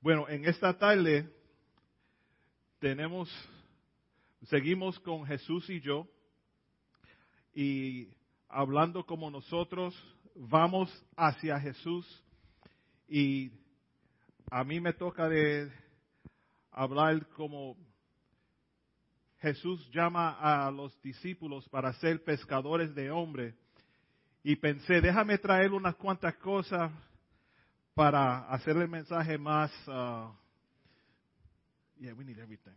Bueno, 0.00 0.28
en 0.28 0.44
esta 0.44 0.78
tarde 0.78 1.28
tenemos, 2.78 3.28
seguimos 4.42 4.96
con 5.00 5.26
Jesús 5.26 5.68
y 5.70 5.80
yo 5.80 6.06
y 7.52 8.08
hablando 8.48 9.04
como 9.04 9.28
nosotros 9.28 10.00
vamos 10.36 10.88
hacia 11.16 11.58
Jesús 11.58 12.06
y 13.08 13.50
a 14.52 14.62
mí 14.62 14.78
me 14.78 14.92
toca 14.92 15.28
de 15.28 15.68
hablar 16.70 17.26
como 17.30 17.76
Jesús 19.38 19.90
llama 19.90 20.30
a 20.38 20.70
los 20.70 20.96
discípulos 21.02 21.68
para 21.70 21.92
ser 21.94 22.22
pescadores 22.22 22.94
de 22.94 23.10
hombres 23.10 23.52
y 24.44 24.54
pensé, 24.54 25.00
déjame 25.00 25.38
traer 25.38 25.72
unas 25.72 25.96
cuantas 25.96 26.36
cosas 26.36 26.92
para 27.98 28.48
hacer 28.48 28.76
el 28.76 28.86
mensaje 28.86 29.36
más. 29.36 29.72
Uh, 29.88 30.30
yeah, 31.98 32.12
we 32.16 32.24
need 32.24 32.38
everything. 32.38 32.76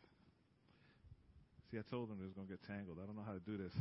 See, 1.70 1.78
I 1.78 1.84
told 1.84 2.09
them 2.09 2.18
it 2.22 2.23
was 2.23 2.34
going 2.34 2.48
to 2.48 2.54
get 2.54 2.64
tangled. 2.66 2.98
I 2.98 3.05
don't 3.05 3.16
know 3.16 3.23
how 3.23 3.34
to 3.34 3.40
do 3.40 3.55
this. 3.55 3.72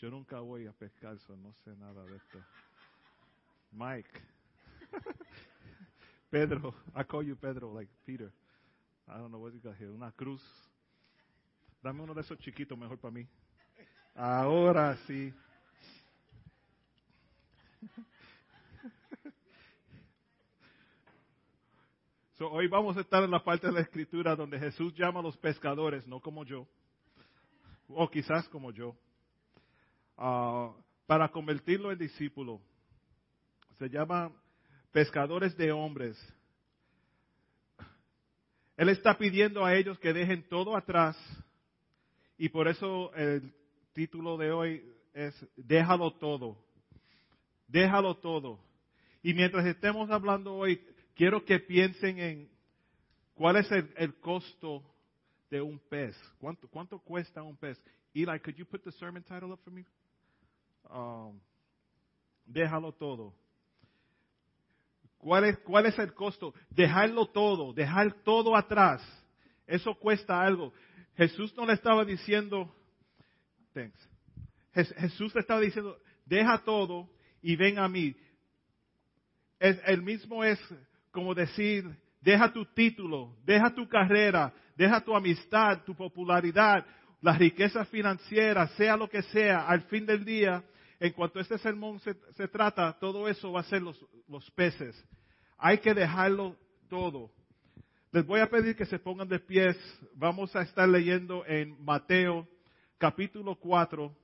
Yo 0.00 0.10
nunca 0.10 0.40
voy 0.40 0.66
a 0.66 0.72
pescar, 0.72 1.16
so 1.20 1.36
no 1.36 1.54
sé 1.64 1.70
nada 1.78 2.04
de 2.04 2.16
esto. 2.16 2.38
Mike. 3.72 4.10
Pedro. 6.32 6.74
I 6.96 7.04
call 7.04 7.22
you 7.22 7.36
Pedro, 7.36 7.72
like 7.72 7.88
Peter. 8.04 8.32
I 9.08 9.18
don't 9.18 9.30
know 9.30 9.38
what 9.38 9.54
you 9.54 9.60
got 9.60 9.76
here. 9.78 9.92
Una 9.92 10.10
cruz. 10.16 10.42
Dame 11.80 12.02
uno 12.02 12.12
de 12.12 12.22
esos 12.22 12.38
chiquitos 12.38 12.76
mejor 12.76 12.98
para 12.98 13.14
mí. 13.14 13.24
Ahora 14.16 14.96
sí. 15.06 15.32
So, 22.38 22.50
hoy 22.50 22.68
vamos 22.68 22.94
a 22.98 23.00
estar 23.00 23.22
en 23.22 23.30
la 23.30 23.42
parte 23.42 23.66
de 23.66 23.72
la 23.72 23.80
escritura 23.80 24.36
donde 24.36 24.58
Jesús 24.58 24.92
llama 24.94 25.20
a 25.20 25.22
los 25.22 25.38
pescadores, 25.38 26.06
no 26.06 26.20
como 26.20 26.44
yo, 26.44 26.68
o 27.88 28.10
quizás 28.10 28.46
como 28.50 28.72
yo, 28.72 28.94
uh, 30.18 30.70
para 31.06 31.30
convertirlo 31.30 31.90
en 31.90 31.98
discípulo. 31.98 32.60
Se 33.78 33.88
llama 33.88 34.30
pescadores 34.92 35.56
de 35.56 35.72
hombres. 35.72 36.18
Él 38.76 38.90
está 38.90 39.16
pidiendo 39.16 39.64
a 39.64 39.74
ellos 39.74 39.98
que 39.98 40.12
dejen 40.12 40.46
todo 40.46 40.76
atrás 40.76 41.16
y 42.36 42.50
por 42.50 42.68
eso 42.68 43.14
el 43.14 43.50
título 43.94 44.36
de 44.36 44.52
hoy 44.52 44.94
es 45.14 45.34
Déjalo 45.56 46.12
todo. 46.12 46.58
Déjalo 47.66 48.14
todo. 48.18 48.60
Y 49.22 49.32
mientras 49.32 49.64
estemos 49.64 50.10
hablando 50.10 50.54
hoy, 50.54 50.86
quiero 51.16 51.44
que 51.44 51.58
piensen 51.58 52.18
en 52.18 52.48
cuál 53.34 53.56
es 53.56 53.68
el, 53.72 54.14
costo 54.20 54.84
de 55.50 55.60
un 55.60 55.80
pez. 55.80 56.16
¿Cuánto, 56.38 56.68
¿Cuánto 56.68 57.00
cuesta 57.00 57.42
un 57.42 57.56
pez? 57.56 57.82
Eli, 58.14 58.38
could 58.40 58.54
you 58.56 58.64
put 58.64 58.84
the 58.84 58.92
sermon 58.92 59.22
title 59.24 59.52
up 59.52 59.60
for 59.64 59.72
me? 59.72 59.84
Um, 60.88 61.40
déjalo 62.46 62.92
todo. 62.92 63.34
¿Cuál 65.18 65.44
es, 65.44 65.58
¿Cuál 65.58 65.86
es 65.86 65.98
el 65.98 66.14
costo? 66.14 66.54
Dejarlo 66.70 67.26
todo, 67.26 67.72
dejar 67.72 68.12
todo 68.22 68.54
atrás. 68.54 69.02
Eso 69.66 69.94
cuesta 69.94 70.40
algo. 70.40 70.72
Jesús 71.16 71.54
no 71.56 71.66
le 71.66 71.72
estaba 71.72 72.04
diciendo, 72.04 72.72
thanks. 73.72 73.98
Jesús 74.72 75.34
le 75.34 75.40
estaba 75.40 75.60
diciendo, 75.60 75.98
deja 76.26 76.62
todo 76.62 77.08
y 77.40 77.56
ven 77.56 77.78
a 77.78 77.88
mí. 77.88 78.14
el 79.58 80.02
mismo 80.02 80.44
es 80.44 80.60
como 81.16 81.34
decir, 81.34 81.96
deja 82.20 82.52
tu 82.52 82.66
título, 82.66 83.34
deja 83.46 83.74
tu 83.74 83.88
carrera, 83.88 84.52
deja 84.76 85.00
tu 85.00 85.16
amistad, 85.16 85.82
tu 85.82 85.94
popularidad, 85.94 86.84
la 87.22 87.32
riqueza 87.32 87.86
financiera, 87.86 88.66
sea 88.76 88.98
lo 88.98 89.08
que 89.08 89.22
sea, 89.22 89.66
al 89.66 89.80
fin 89.84 90.04
del 90.04 90.26
día, 90.26 90.62
en 91.00 91.14
cuanto 91.14 91.38
a 91.38 91.42
este 91.42 91.56
sermón 91.56 92.00
se, 92.00 92.48
trata, 92.48 92.92
todo 93.00 93.28
eso 93.28 93.50
va 93.50 93.60
a 93.60 93.64
ser 93.64 93.80
los, 93.80 93.98
los 94.28 94.50
peces. 94.50 94.94
Hay 95.56 95.78
que 95.78 95.94
dejarlo 95.94 96.54
todo. 96.90 97.30
Les 98.12 98.26
voy 98.26 98.40
a 98.40 98.50
pedir 98.50 98.76
que 98.76 98.84
se 98.84 98.98
pongan 98.98 99.26
de 99.26 99.38
pies. 99.38 99.78
Vamos 100.16 100.54
a 100.54 100.60
estar 100.60 100.86
leyendo 100.86 101.46
en 101.46 101.82
Mateo 101.82 102.46
capítulo 102.98 103.54
4 103.54 104.14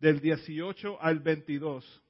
del 0.00 0.18
18 0.20 0.96
al 0.98 1.18
22. 1.18 2.02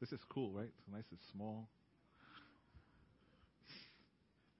This 0.00 0.12
is 0.12 0.20
cool, 0.28 0.52
right? 0.52 0.72
Nice 0.92 1.06
and 1.10 1.20
small. 1.32 1.68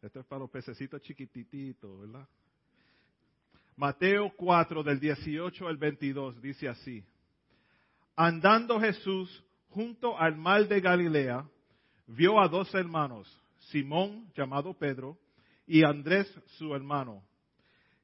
Esto 0.02 0.20
es 0.20 0.26
para 0.26 0.40
los 0.40 0.50
pececitos 0.50 1.02
chiquititos, 1.02 2.00
¿verdad? 2.00 2.26
Mateo 3.76 4.32
4 4.36 4.82
del 4.82 4.98
18 4.98 5.68
al 5.68 5.76
22 5.76 6.40
dice 6.40 6.68
así. 6.68 7.04
Andando 8.14 8.80
Jesús 8.80 9.44
junto 9.68 10.18
al 10.18 10.36
mar 10.36 10.66
de 10.66 10.80
Galilea, 10.80 11.46
vio 12.06 12.40
a 12.40 12.48
dos 12.48 12.74
hermanos, 12.74 13.28
Simón 13.70 14.32
llamado 14.34 14.72
Pedro 14.72 15.18
y 15.66 15.84
Andrés 15.84 16.32
su 16.56 16.74
hermano, 16.74 17.22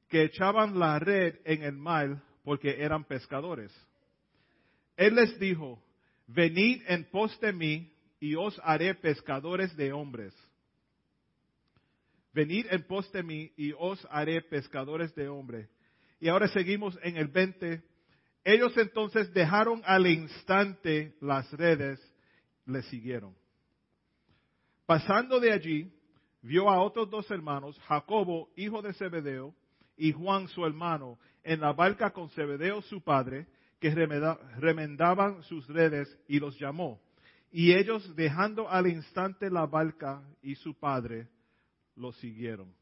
que 0.09 0.23
echaban 0.23 0.77
la 0.77 0.99
red 0.99 1.39
en 1.45 1.63
el 1.63 1.77
mar 1.77 2.21
porque 2.43 2.83
eran 2.83 3.03
pescadores. 3.05 3.71
Él 4.95 5.15
les 5.15 5.39
dijo, 5.39 5.82
venid 6.27 6.81
en 6.87 7.05
pos 7.09 7.39
de 7.39 7.53
mí 7.53 7.93
y 8.19 8.35
os 8.35 8.59
haré 8.63 8.95
pescadores 8.95 9.75
de 9.75 9.91
hombres. 9.91 10.33
Venid 12.33 12.65
en 12.71 12.83
pos 12.83 13.11
de 13.11 13.21
mí 13.21 13.51
y 13.57 13.73
os 13.77 14.05
haré 14.09 14.41
pescadores 14.41 15.13
de 15.15 15.27
hombres. 15.27 15.69
Y 16.19 16.29
ahora 16.29 16.47
seguimos 16.47 16.97
en 17.03 17.17
el 17.17 17.27
20. 17.27 17.83
Ellos 18.43 18.75
entonces 18.77 19.31
dejaron 19.33 19.81
al 19.85 20.07
instante 20.07 21.15
las 21.21 21.51
redes, 21.51 21.99
le 22.65 22.81
siguieron. 22.83 23.35
Pasando 24.85 25.39
de 25.39 25.51
allí, 25.51 25.93
vio 26.41 26.69
a 26.69 26.81
otros 26.81 27.09
dos 27.09 27.29
hermanos, 27.29 27.79
Jacobo, 27.87 28.49
hijo 28.55 28.81
de 28.81 28.93
Zebedeo, 28.93 29.53
y 29.95 30.11
Juan, 30.11 30.47
su 30.47 30.65
hermano, 30.65 31.19
en 31.43 31.61
la 31.61 31.73
barca 31.73 32.11
con 32.11 32.29
Zebedeo, 32.29 32.81
su 32.81 33.01
padre, 33.01 33.47
que 33.83 33.89
remendaban 34.59 35.43
sus 35.43 35.67
redes 35.67 36.07
y 36.29 36.39
los 36.39 36.57
llamó. 36.57 37.01
Y 37.51 37.73
ellos, 37.73 38.15
dejando 38.15 38.69
al 38.69 38.87
instante 38.87 39.49
la 39.49 39.65
barca 39.65 40.23
y 40.41 40.55
su 40.55 40.73
padre, 40.73 41.27
los 41.97 42.15
siguieron. 42.15 42.73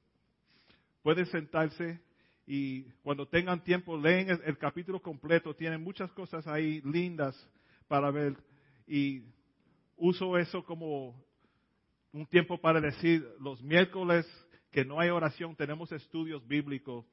Pueden 1.02 1.26
sentarse 1.26 2.00
y 2.46 2.84
cuando 3.02 3.28
tengan 3.28 3.64
tiempo 3.64 3.98
leen 3.98 4.30
el, 4.30 4.60
capítulo 4.60 5.02
completo. 5.02 5.56
Tienen 5.56 5.84
muchas 5.84 6.12
cosas 6.12 6.46
ahí 6.46 6.82
lindas 6.82 7.36
para 7.88 8.12
ver. 8.12 8.38
Y 8.86 9.24
uso 9.98 10.38
eso 10.38 10.64
como 10.64 11.20
un 12.12 12.28
tiempo 12.28 12.62
para 12.62 12.80
decir 12.80 13.28
los 13.40 13.60
miércoles 13.64 14.28
que 14.70 14.86
no 14.86 15.00
hay 15.00 15.10
oración, 15.10 15.56
tenemos 15.56 15.92
estudios 15.92 16.48
bíblicos 16.48 17.08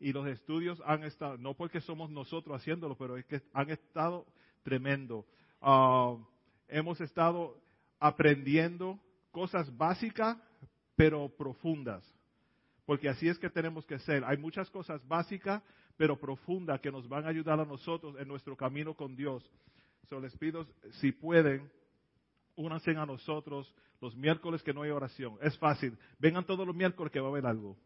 y 0.00 0.12
los 0.12 0.26
estudios 0.26 0.82
han 0.86 1.04
estado, 1.04 1.36
no 1.36 1.54
porque 1.54 1.80
somos 1.82 2.10
nosotros 2.10 2.56
haciéndolo, 2.56 2.96
pero 2.96 3.18
es 3.18 3.26
que 3.26 3.42
han 3.52 3.70
estado 3.70 4.26
tremendo. 4.62 5.26
Ah, 5.60 6.16
hemos 6.68 7.00
estado 7.02 7.60
aprendiendo 7.98 8.98
cosas 9.30 9.76
básicas, 9.76 10.38
pero 10.96 11.28
profundas. 11.28 12.02
Porque 12.86 13.08
así 13.08 13.28
es 13.28 13.38
que 13.38 13.50
tenemos 13.50 13.86
que 13.86 13.98
ser. 14.00 14.24
Hay 14.24 14.38
muchas 14.38 14.70
cosas 14.70 15.06
básicas, 15.06 15.62
pero 15.96 16.18
profundas, 16.18 16.80
que 16.80 16.90
nos 16.90 17.06
van 17.06 17.26
a 17.26 17.28
ayudar 17.28 17.60
a 17.60 17.66
nosotros 17.66 18.16
en 18.18 18.26
nuestro 18.26 18.56
camino 18.56 18.94
con 18.94 19.14
Dios. 19.14 19.48
So 20.08 20.18
les 20.18 20.36
pido, 20.38 20.66
si 21.00 21.12
pueden, 21.12 21.70
únanse 22.56 22.92
a 22.96 23.04
nosotros 23.06 23.72
los 24.00 24.16
miércoles 24.16 24.62
que 24.62 24.72
no 24.72 24.82
hay 24.82 24.90
oración. 24.90 25.36
Es 25.42 25.56
fácil. 25.58 25.96
Vengan 26.18 26.44
todos 26.44 26.66
los 26.66 26.74
miércoles 26.74 27.12
que 27.12 27.20
va 27.20 27.28
a 27.28 27.30
haber 27.30 27.46
algo. 27.46 27.76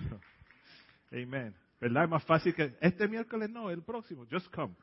Amen. 1.12 1.54
¿Verdad? 1.80 2.04
Es 2.04 2.10
más 2.10 2.24
fácil 2.24 2.54
que 2.54 2.74
este 2.80 3.06
miércoles 3.08 3.50
no, 3.50 3.70
el 3.70 3.82
próximo. 3.82 4.26
Just 4.30 4.52
come. 4.54 4.74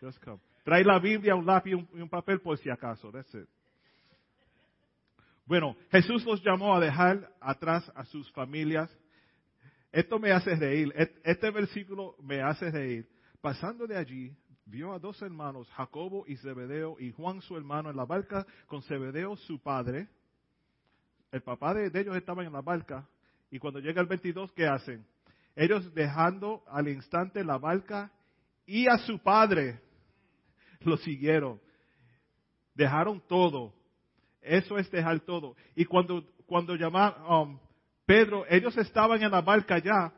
Just 0.00 0.22
come. 0.22 0.40
Trae 0.64 0.82
la 0.82 0.98
Biblia, 0.98 1.34
un 1.34 1.44
lápiz 1.44 1.70
y 1.70 1.74
un, 1.74 2.08
papel 2.08 2.40
por 2.40 2.56
si 2.58 2.70
acaso. 2.70 3.10
That's 3.12 3.34
it. 3.34 3.46
Bueno, 5.46 5.76
Jesús 5.90 6.24
los 6.24 6.42
llamó 6.42 6.74
a 6.74 6.80
dejar 6.80 7.30
atrás 7.40 7.90
a 7.94 8.04
sus 8.06 8.30
familias. 8.32 8.90
Esto 9.92 10.18
me 10.18 10.32
hace 10.32 10.56
reír. 10.56 10.92
Este 11.22 11.50
versículo 11.50 12.16
me 12.22 12.40
hace 12.40 12.70
reír. 12.70 13.06
Pasando 13.42 13.86
de 13.86 13.98
allí, 13.98 14.34
vio 14.64 14.94
a 14.94 14.98
dos 14.98 15.20
hermanos, 15.20 15.70
Jacobo 15.72 16.24
y 16.26 16.36
Zebedeo, 16.38 16.96
y 16.98 17.12
Juan 17.12 17.42
su 17.42 17.58
hermano 17.58 17.90
en 17.90 17.96
la 17.96 18.06
barca 18.06 18.46
con 18.66 18.82
Zebedeo 18.82 19.36
su 19.36 19.60
padre. 19.60 20.08
El 21.30 21.42
papá 21.42 21.74
de 21.74 21.90
ellos 22.00 22.16
estaba 22.16 22.42
en 22.42 22.52
la 22.52 22.62
barca 22.62 23.06
y 23.50 23.58
cuando 23.58 23.80
llega 23.80 24.00
el 24.00 24.06
22, 24.06 24.52
¿qué 24.52 24.66
hacen? 24.66 25.06
Ellos 25.56 25.94
dejando 25.94 26.62
al 26.66 26.88
instante 26.88 27.44
la 27.44 27.58
barca 27.58 28.10
y 28.66 28.88
a 28.88 28.98
su 28.98 29.18
padre 29.18 29.80
lo 30.80 30.96
siguieron. 30.96 31.60
Dejaron 32.74 33.22
todo. 33.28 33.72
Eso 34.42 34.78
es 34.78 34.90
dejar 34.90 35.20
todo. 35.20 35.56
Y 35.74 35.84
cuando, 35.84 36.24
cuando 36.46 36.74
llamaron 36.74 37.50
um, 37.50 37.58
Pedro, 38.04 38.44
ellos 38.48 38.76
estaban 38.76 39.22
en 39.22 39.30
la 39.30 39.40
barca 39.40 39.78
ya. 39.78 40.12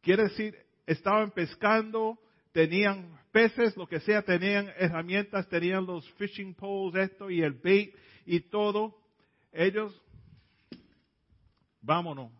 Quiere 0.00 0.24
decir, 0.24 0.56
estaban 0.86 1.30
pescando, 1.32 2.18
tenían 2.52 3.18
peces, 3.32 3.76
lo 3.76 3.86
que 3.86 4.00
sea, 4.00 4.22
tenían 4.22 4.70
herramientas, 4.76 5.48
tenían 5.48 5.84
los 5.84 6.08
fishing 6.12 6.54
poles, 6.54 7.10
esto 7.10 7.30
y 7.30 7.42
el 7.42 7.52
bait 7.52 7.94
y 8.24 8.40
todo. 8.40 8.96
Ellos, 9.52 10.00
vámonos, 11.82 12.32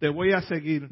te 0.00 0.08
voy 0.08 0.32
a 0.32 0.40
seguir. 0.42 0.88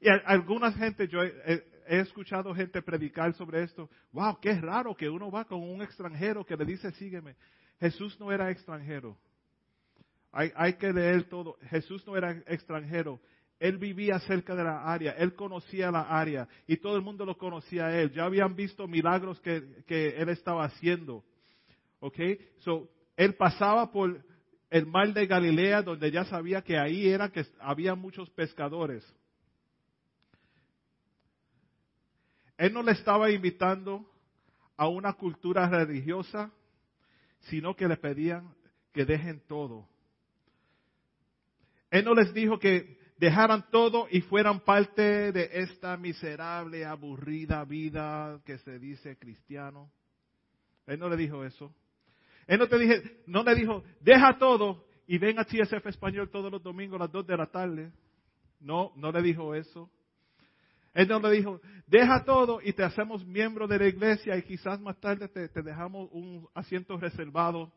Y 0.00 0.08
alguna 0.08 0.72
gente, 0.72 1.08
yo 1.08 1.22
he, 1.22 1.64
he, 1.88 2.00
escuchado 2.00 2.54
gente 2.54 2.80
predicar 2.80 3.34
sobre 3.34 3.64
esto. 3.64 3.90
Wow, 4.12 4.38
qué 4.40 4.54
raro 4.60 4.94
que 4.94 5.10
uno 5.10 5.30
va 5.30 5.44
con 5.44 5.60
un 5.60 5.82
extranjero 5.82 6.46
que 6.46 6.56
le 6.56 6.64
dice 6.64 6.92
sígueme. 6.92 7.34
Jesús 7.80 8.18
no 8.20 8.30
era 8.32 8.50
extranjero. 8.50 9.18
Hay, 10.30 10.52
hay 10.54 10.74
que 10.74 10.92
leer 10.92 11.24
todo. 11.24 11.58
Jesús 11.68 12.06
no 12.06 12.16
era 12.16 12.30
extranjero. 12.46 13.20
Él 13.58 13.78
vivía 13.78 14.18
cerca 14.20 14.54
de 14.54 14.62
la 14.62 14.84
área, 14.84 15.12
él 15.12 15.34
conocía 15.34 15.90
la 15.90 16.02
área 16.02 16.46
y 16.66 16.76
todo 16.76 16.94
el 16.96 17.02
mundo 17.02 17.24
lo 17.24 17.36
conocía 17.38 17.86
a 17.86 18.00
él. 18.00 18.12
Ya 18.12 18.24
habían 18.24 18.54
visto 18.54 18.86
milagros 18.86 19.40
que, 19.40 19.82
que 19.86 20.08
él 20.10 20.28
estaba 20.28 20.64
haciendo. 20.66 21.24
¿Ok? 22.00 22.18
So, 22.58 22.90
él 23.16 23.34
pasaba 23.34 23.90
por 23.90 24.22
el 24.70 24.86
mar 24.86 25.12
de 25.12 25.26
Galilea 25.26 25.82
donde 25.82 26.10
ya 26.10 26.24
sabía 26.24 26.62
que 26.62 26.78
ahí 26.78 27.08
era 27.08 27.30
que 27.30 27.46
había 27.60 27.94
muchos 27.94 28.28
pescadores. 28.30 29.04
Él 32.56 32.72
no 32.72 32.82
le 32.82 32.92
estaba 32.92 33.30
invitando 33.30 34.10
a 34.76 34.88
una 34.88 35.12
cultura 35.12 35.68
religiosa, 35.68 36.50
sino 37.40 37.76
que 37.76 37.88
le 37.88 37.96
pedían 37.96 38.54
que 38.92 39.04
dejen 39.04 39.40
todo. 39.46 39.86
Él 41.90 42.04
no 42.04 42.14
les 42.14 42.32
dijo 42.34 42.58
que 42.58 42.98
dejaran 43.18 43.70
todo 43.70 44.08
y 44.10 44.20
fueran 44.22 44.60
parte 44.60 45.32
de 45.32 45.50
esta 45.52 45.96
miserable, 45.96 46.84
aburrida 46.84 47.64
vida 47.64 48.40
que 48.44 48.58
se 48.58 48.78
dice 48.78 49.16
cristiano. 49.16 49.90
Él 50.86 50.98
no 50.98 51.08
le 51.08 51.16
dijo 51.16 51.44
eso. 51.44 51.74
Él 52.46 52.58
no 52.58 52.68
te 52.68 52.78
dije, 52.78 53.22
no 53.26 53.42
le 53.42 53.54
dijo, 53.54 53.82
deja 54.00 54.38
todo 54.38 54.84
y 55.06 55.18
ven 55.18 55.38
a 55.38 55.44
TSF 55.44 55.86
Español 55.86 56.30
todos 56.30 56.50
los 56.50 56.62
domingos 56.62 57.00
a 57.00 57.04
las 57.04 57.12
2 57.12 57.26
de 57.26 57.36
la 57.36 57.46
tarde. 57.46 57.92
No, 58.60 58.92
no 58.96 59.10
le 59.12 59.22
dijo 59.22 59.54
eso. 59.54 59.90
Él 60.94 61.08
no 61.08 61.20
le 61.20 61.30
dijo, 61.32 61.60
deja 61.86 62.24
todo 62.24 62.60
y 62.62 62.72
te 62.72 62.82
hacemos 62.82 63.24
miembro 63.24 63.66
de 63.66 63.78
la 63.78 63.86
iglesia 63.86 64.36
y 64.36 64.42
quizás 64.42 64.80
más 64.80 64.98
tarde 64.98 65.28
te, 65.28 65.48
te 65.48 65.62
dejamos 65.62 66.08
un 66.12 66.48
asiento 66.54 66.96
reservado 66.96 67.70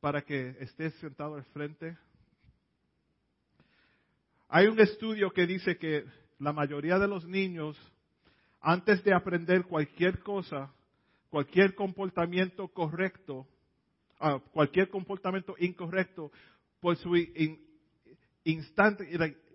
para 0.00 0.22
que 0.22 0.56
estés 0.60 0.94
sentado 0.94 1.34
al 1.34 1.44
frente. 1.44 1.96
Hay 4.48 4.66
un 4.66 4.78
estudio 4.80 5.30
que 5.30 5.46
dice 5.46 5.76
que 5.76 6.04
la 6.38 6.52
mayoría 6.52 6.98
de 6.98 7.08
los 7.08 7.26
niños, 7.26 7.78
antes 8.60 9.02
de 9.04 9.14
aprender 9.14 9.64
cualquier 9.64 10.20
cosa, 10.20 10.72
cualquier 11.30 11.74
comportamiento 11.74 12.68
correcto, 12.68 13.46
ah, 14.20 14.40
cualquier 14.52 14.88
comportamiento 14.88 15.54
incorrecto, 15.58 16.30
por 16.80 16.96
su 16.96 17.16
instante, 18.44 19.08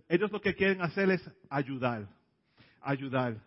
ellos 0.07 0.31
lo 0.31 0.41
que 0.41 0.55
quieren 0.55 0.81
hacer 0.81 1.11
es 1.11 1.29
ayudar, 1.49 2.07
ayudar. 2.81 3.37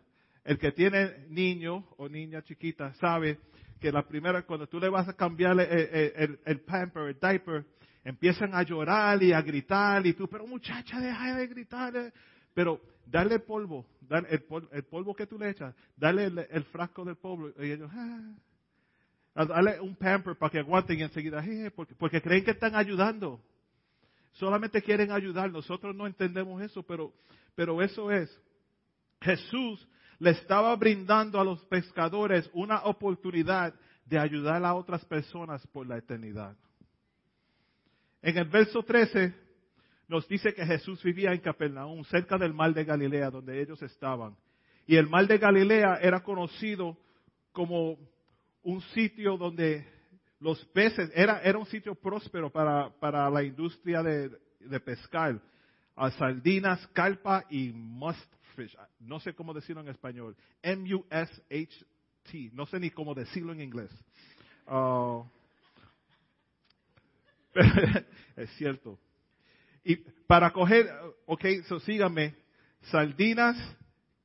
El 0.45 0.59
que 0.59 0.73
tiene 0.73 1.27
niño 1.29 1.87
o 1.97 2.09
niña 2.09 2.43
chiquita 2.43 2.95
sabe 2.95 3.39
que 3.81 3.91
la 3.91 4.07
primera, 4.07 4.43
cuando 4.43 4.69
tú 4.69 4.79
le 4.79 4.89
vas 4.89 5.09
a 5.09 5.17
cambiar 5.17 5.59
el, 5.59 6.39
el 6.45 6.61
pamper, 6.61 7.09
el 7.09 7.19
diaper, 7.19 7.65
empiezan 8.05 8.55
a 8.55 8.63
llorar 8.63 9.23
y 9.23 9.33
a 9.33 9.43
gritar 9.43 10.07
y 10.07 10.15
tú, 10.15 10.29
pero 10.29 10.47
muchacha, 10.47 11.01
deja 11.01 11.37
de 11.37 11.47
gritar. 11.47 11.97
Eh". 11.97 12.13
Pero 12.55 12.81
dale 13.07 13.39
polvo, 13.39 13.87
dale 14.01 14.29
el, 14.31 14.85
polvo, 14.85 15.15
que 15.15 15.27
tú 15.27 15.39
le 15.39 15.51
echas, 15.51 15.75
dale 15.97 16.27
el, 16.51 16.65
frasco 16.65 17.05
del 17.05 17.17
polvo 17.17 17.51
y 17.59 17.71
ellos, 17.71 17.91
ah". 17.93 18.35
Dale 19.35 19.81
un 19.81 19.97
pamper 19.97 20.37
para 20.37 20.51
que 20.51 20.59
aguanten 20.59 20.99
y 20.99 21.03
enseguida, 21.03 21.43
porque, 21.99 22.21
creen 22.21 22.45
que 22.45 22.51
están 22.53 22.75
ayudando. 22.75 23.41
Solamente 24.33 24.83
quieren 24.83 25.11
ayudar. 25.11 25.51
Nosotros 25.51 25.95
no 25.95 26.07
entendemos 26.07 26.61
eso, 26.63 26.83
pero, 26.83 27.13
pero 27.55 27.83
eso 27.83 28.11
es. 28.11 28.31
Jesús 29.21 29.87
le 30.19 30.31
estaba 30.31 30.75
brindando 30.77 31.41
a 31.41 31.45
los 31.45 31.65
pescadores 31.65 32.49
una 32.53 32.83
oportunidad 32.85 33.75
de 34.05 34.19
ayudar 34.19 34.65
a 34.65 34.75
otras 34.75 35.05
personas 35.05 35.67
por 35.69 35.87
la 35.87 35.99
eternidad. 35.99 36.57
En 38.21 38.39
el 38.39 38.49
verso 38.49 38.83
13 38.83 39.35
nos 40.09 40.29
dice 40.29 40.55
que 40.55 40.65
Jesús 40.65 41.03
vivía 41.03 41.33
en 41.33 41.41
Capernaum, 41.41 42.05
cerca 42.05 42.37
del 42.37 42.53
mar 42.53 42.73
de 42.75 42.85
Galilea, 42.85 43.31
donde 43.31 43.61
ellos 43.61 43.81
estaban. 43.83 44.37
Y 44.87 44.97
el 44.97 45.09
mar 45.09 45.27
de 45.27 45.39
Galilea 45.39 45.99
era 46.03 46.23
conocido 46.23 46.97
como 47.53 47.99
un 48.63 48.81
sitio 48.93 49.37
donde 49.37 49.87
los 50.41 50.65
peces, 50.67 51.11
era, 51.15 51.41
era 51.41 51.59
un 51.59 51.67
sitio 51.67 51.95
próspero 51.95 52.51
para, 52.51 52.91
para 52.99 53.31
la 53.31 53.43
industria 53.43 54.03
de, 54.03 54.31
de 54.61 54.81
pescar. 54.81 55.41
A 55.95 56.11
sardinas, 56.11 56.87
carpa 56.89 57.45
y 57.51 57.71
mustfish. 57.71 58.77
No 59.01 59.21
sé 59.21 59.35
cómo 59.35 59.53
decirlo 59.53 59.83
en 59.83 59.89
español. 59.89 60.37
M-U-S-H-T. 60.63 62.51
No 62.55 62.67
sé 62.67 62.81
ni 62.81 62.91
cómo 62.91 63.15
decirlo 63.15 63.53
en 63.53 63.61
inglés. 63.61 63.91
Uh, 64.67 65.23
es 68.37 68.51
cierto. 68.57 68.99
Y 69.85 69.97
para 69.97 70.51
coger, 70.53 70.89
ok, 71.27 71.45
so 71.67 71.81
síganme, 71.81 72.35
sardinas, 72.83 73.57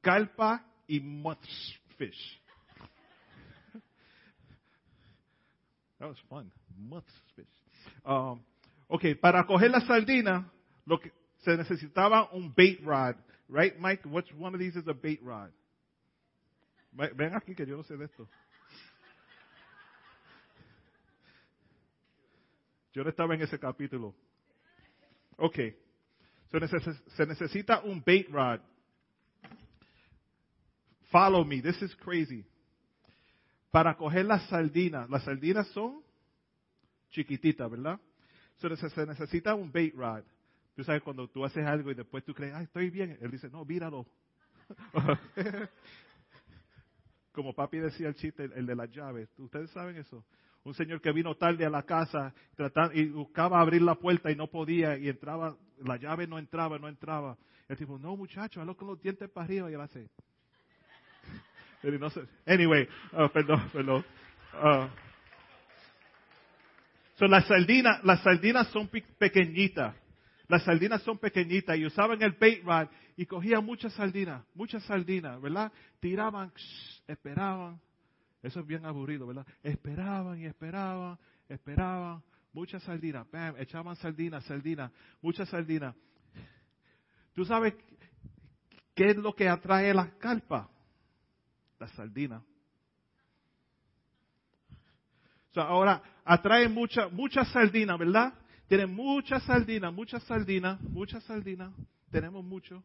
calpa 0.02 0.66
y 0.88 1.00
mudfish. 1.00 2.42
That 6.00 6.08
was 6.08 6.18
fun. 6.30 6.52
Mudfish. 6.80 7.46
Um, 8.06 8.42
ok, 8.90 9.20
para 9.22 9.44
coger 9.46 9.70
la 9.72 9.80
sardina, 9.82 10.52
lo 10.86 11.00
que 11.00 11.12
se 11.44 11.52
necesitaba 11.52 12.30
un 12.34 12.54
bait 12.56 12.80
rod. 12.84 13.16
Right, 13.50 13.80
Mike? 13.80 14.06
Which 14.06 14.28
one 14.38 14.54
of 14.54 14.60
these 14.60 14.76
is 14.76 14.88
a 14.88 14.94
bait 14.94 15.20
rod? 15.24 15.52
Ven 16.94 17.34
aquí 17.34 17.56
que 17.56 17.66
yo 17.66 17.78
no 17.78 17.84
sé 17.84 17.98
de 17.98 18.06
esto. 18.06 18.28
Yo 22.94 23.04
no 23.04 23.10
estaba 23.10 23.36
en 23.36 23.42
ese 23.42 23.60
capítulo. 23.60 24.14
Ok. 25.38 25.58
se 27.16 27.26
necesita 27.26 27.82
un 27.84 28.02
bait 28.04 28.28
rod. 28.32 28.60
Follow 31.12 31.44
me. 31.44 31.62
This 31.62 31.82
is 31.82 31.94
crazy. 32.04 32.44
Para 33.72 33.96
coger 33.96 34.26
las 34.26 34.48
sardinas. 34.50 35.10
Las 35.10 35.24
sardinas 35.24 35.68
son 35.68 36.02
chiquititas, 37.10 37.70
¿verdad? 37.70 38.00
se 38.58 39.06
necesita 39.06 39.54
un 39.54 39.72
bait 39.72 39.94
rod. 39.96 40.24
Tú 40.76 40.84
sabes 40.84 41.02
cuando 41.04 41.28
tú 41.28 41.46
haces 41.46 41.66
algo 41.66 41.92
y 41.92 41.96
después 41.96 42.24
tú 42.24 42.34
crees, 42.34 42.54
ay, 42.54 42.64
estoy 42.66 42.90
bien. 42.90 43.18
Él 43.22 43.32
dice, 43.32 43.50
no, 43.50 43.64
míralo. 43.66 44.06
Como 47.32 47.54
papi 47.54 47.78
decía 47.78 48.08
el 48.08 48.16
chiste, 48.16 48.46
el 48.46 48.66
de 48.66 48.76
las 48.76 48.90
llaves. 48.92 49.30
¿Ustedes 49.38 49.70
saben 49.72 49.98
eso? 49.98 50.26
un 50.68 50.74
señor 50.74 51.00
que 51.00 51.14
vino 51.14 51.36
tarde 51.36 51.66
a 51.66 51.70
la 51.70 51.84
casa 51.84 52.34
y 52.94 53.06
buscaba 53.06 53.62
abrir 53.62 53.82
la 53.82 53.96
puerta 53.96 54.30
y 54.30 54.36
no 54.36 54.48
podía 54.48 54.98
y 54.98 55.08
entraba, 55.08 55.56
la 55.80 55.96
llave 55.96 56.28
no 56.28 56.38
entraba, 56.38 56.78
no 56.78 56.90
entraba. 56.90 57.38
El 57.70 57.78
tipo, 57.78 57.98
no 57.98 58.18
muchacho, 58.18 58.60
hazlo 58.60 58.76
con 58.76 58.90
los 58.90 59.02
dientes 59.02 59.30
para 59.30 59.46
arriba 59.46 59.72
y 59.72 59.74
él 59.74 59.82
hace. 59.82 60.10
Anyway, 62.46 62.88
uh, 63.14 63.30
perdón, 63.30 63.70
perdón. 63.72 64.06
Uh, 64.54 64.88
las 67.28 67.48
sardinas, 67.48 68.04
las 68.04 68.22
sardinas 68.22 68.68
son 68.68 68.88
pequeñitas. 68.88 69.96
Las 70.48 70.64
sardinas 70.64 71.02
son 71.02 71.18
pequeñitas 71.18 71.78
y 71.78 71.86
usaban 71.86 72.22
el 72.22 72.32
bait 72.32 72.64
rod 72.64 72.88
y 73.18 73.26
cogían 73.26 73.66
muchas 73.66 73.94
sardinas, 73.94 74.46
muchas 74.54 74.84
sardinas, 74.84 75.42
¿verdad? 75.42 75.72
Tiraban, 76.00 76.54
esperaban, 77.06 77.82
eso 78.42 78.62
es 78.62 78.68
bien 78.68 78.86
aburrido, 78.86 79.28
¿verdad? 79.28 79.46
Esperaban 79.62 80.40
y 80.40 80.46
esperaban, 80.46 81.18
esperaban. 81.50 82.24
Muchas 82.54 82.82
sardinas, 82.84 83.30
bam, 83.30 83.56
echaban 83.60 83.96
sardinas, 83.98 84.44
sardinas, 84.46 84.92
muchas 85.22 85.50
sardinas. 85.50 85.94
¿Tú 87.34 87.46
sabes 87.46 87.76
qué 88.96 89.10
es 89.10 89.18
lo 89.18 89.36
que 89.36 89.50
atrae 89.50 89.94
las 89.94 90.10
carpas? 90.14 90.68
Las 91.80 91.92
sardinas. 91.92 92.44
ahora 95.56 96.04
atrae 96.24 96.70
muchas 96.70 97.12
muchas 97.12 97.48
sardinas, 97.52 97.98
¿verdad? 97.98 98.34
Tienen 98.68 98.94
muchas 98.94 99.42
sardinas, 99.44 99.92
muchas 99.92 100.22
sardinas, 100.24 100.80
muchas 100.82 101.24
sardinas. 101.24 101.74
Tenemos 102.12 102.44
mucho. 102.44 102.84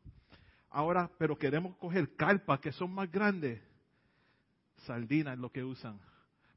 Ahora, 0.70 1.10
pero 1.18 1.36
queremos 1.36 1.76
coger 1.76 2.16
carpas 2.16 2.60
que 2.60 2.72
son 2.72 2.94
más 2.94 3.10
grandes 3.10 3.60
sardina 4.86 5.34
es 5.34 5.38
lo 5.38 5.50
que 5.50 5.62
usan 5.62 6.00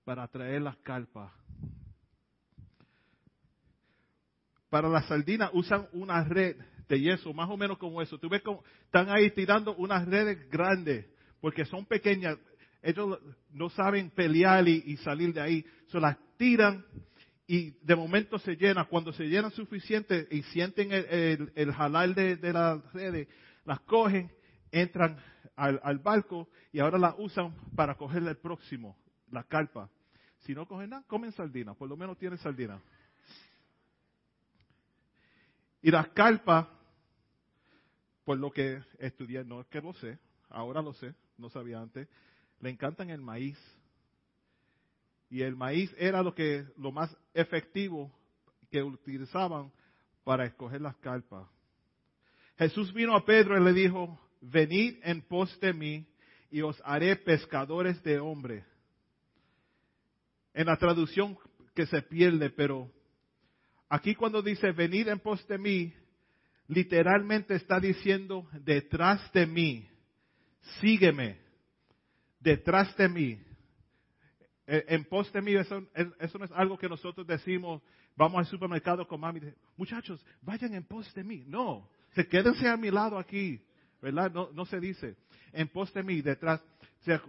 para 0.03 0.27
traer 0.27 0.61
las 0.61 0.77
carpas. 0.77 1.31
para 4.75 4.89
las 4.89 5.07
sardinas 5.07 5.51
usan 5.53 5.87
una 5.93 6.21
red 6.25 6.57
de 6.89 6.99
yeso, 6.99 7.33
más 7.33 7.49
o 7.49 7.55
menos 7.55 7.77
como 7.77 8.01
eso. 8.01 8.17
Tú 8.17 8.27
ves 8.27 8.41
como 8.41 8.61
están 8.83 9.09
ahí 9.09 9.31
tirando 9.31 9.73
unas 9.75 10.05
redes 10.05 10.49
grandes, 10.49 11.05
porque 11.41 11.65
son 11.65 11.85
pequeñas. 11.85 12.37
Ellos 12.81 13.19
no 13.51 13.69
saben 13.69 14.09
pelear 14.11 14.67
y, 14.67 14.97
salir 14.97 15.33
de 15.33 15.41
ahí. 15.41 15.65
Se 15.87 15.99
las 15.99 16.17
tiran 16.37 16.85
y 17.47 17.71
de 17.81 17.95
momento 17.95 18.37
se 18.39 18.55
llenan. 18.55 18.85
Cuando 18.85 19.11
se 19.13 19.25
llenan 19.25 19.51
suficiente 19.51 20.27
y 20.31 20.43
sienten 20.43 20.91
el, 20.91 21.51
el, 21.55 21.71
jalar 21.73 22.13
de, 22.13 22.35
de, 22.35 22.53
las 22.53 22.93
redes, 22.93 23.27
las 23.65 23.79
cogen, 23.81 24.31
entran 24.71 25.17
al, 25.55 25.79
al, 25.83 25.99
barco 25.99 26.47
y 26.71 26.79
ahora 26.79 26.97
las 26.97 27.15
usan 27.17 27.55
para 27.75 27.95
coger 27.95 28.23
el 28.23 28.37
próximo, 28.37 28.97
la 29.31 29.43
carpa. 29.43 29.89
Si 30.39 30.53
no 30.53 30.67
cogen 30.67 30.91
nada, 30.91 31.03
comen 31.07 31.31
sardinas, 31.31 31.75
por 31.75 31.89
lo 31.89 31.97
menos 31.97 32.17
tienen 32.17 32.37
sardinas. 32.37 32.81
Y 35.81 35.91
las 35.91 36.07
carpas, 36.09 36.67
por 38.23 38.37
lo 38.37 38.51
que 38.51 38.81
estudié, 38.99 39.43
no 39.43 39.61
es 39.61 39.67
que 39.67 39.81
lo 39.81 39.93
sé, 39.93 40.17
ahora 40.55 40.81
lo 40.81 40.93
sé, 40.93 41.13
no 41.37 41.49
sabía 41.49 41.79
antes, 41.79 42.07
le 42.59 42.69
encantan 42.69 43.09
el 43.09 43.21
maíz. 43.21 43.57
Y 45.29 45.41
el 45.41 45.55
maíz 45.55 45.93
era 45.97 46.23
lo 46.23 46.33
que 46.33 46.65
lo 46.77 46.91
más 46.91 47.15
efectivo 47.33 48.11
que 48.71 48.81
utilizaban 48.81 49.71
para 50.23 50.45
escoger 50.45 50.81
las 50.81 50.95
carpas. 50.97 51.47
Jesús 52.57 52.93
vino 52.93 53.15
a 53.15 53.25
Pedro 53.25 53.59
y 53.59 53.63
le 53.63 53.73
dijo, 53.73 54.19
venid 54.41 54.99
en 55.03 55.21
pos 55.21 55.59
de 55.59 55.73
mí 55.73 56.07
y 56.49 56.61
os 56.61 56.81
haré 56.85 57.15
pescadores 57.15 58.01
de 58.03 58.19
hombres. 58.19 58.65
En 60.53 60.67
la 60.67 60.77
traducción 60.77 61.37
que 61.73 61.85
se 61.85 62.01
pierde, 62.01 62.49
pero 62.49 62.89
Aquí 63.89 64.15
cuando 64.15 64.41
dice 64.41 64.71
venid 64.71 65.07
en 65.07 65.19
pos 65.19 65.47
de 65.47 65.57
mí, 65.57 65.93
literalmente 66.67 67.55
está 67.55 67.79
diciendo 67.79 68.47
detrás 68.63 69.31
de 69.31 69.45
mí, 69.45 69.87
sígueme, 70.79 71.37
detrás 72.39 72.95
de 72.97 73.09
mí. 73.09 73.39
E, 74.67 74.85
en 74.89 75.05
pos 75.05 75.31
de 75.31 75.41
mí, 75.41 75.53
eso, 75.53 75.81
no 75.81 76.45
es 76.45 76.51
algo 76.51 76.77
que 76.77 76.89
nosotros 76.89 77.25
decimos, 77.25 77.81
vamos 78.15 78.39
al 78.39 78.45
supermercado 78.45 79.07
con 79.07 79.19
mami, 79.19 79.41
muchachos, 79.77 80.23
vayan 80.41 80.73
en 80.73 80.83
pos 80.83 81.13
de 81.13 81.23
mí. 81.23 81.43
No, 81.47 81.89
se 82.13 82.27
quédense 82.27 82.67
a 82.67 82.77
mi 82.77 82.89
lado 82.89 83.17
aquí, 83.17 83.61
¿verdad? 84.01 84.31
No, 84.31 84.49
no 84.53 84.65
se 84.65 84.79
dice, 84.79 85.15
en 85.53 85.67
pos 85.67 85.93
de 85.93 86.03
mí, 86.03 86.21
detrás. 86.21 86.61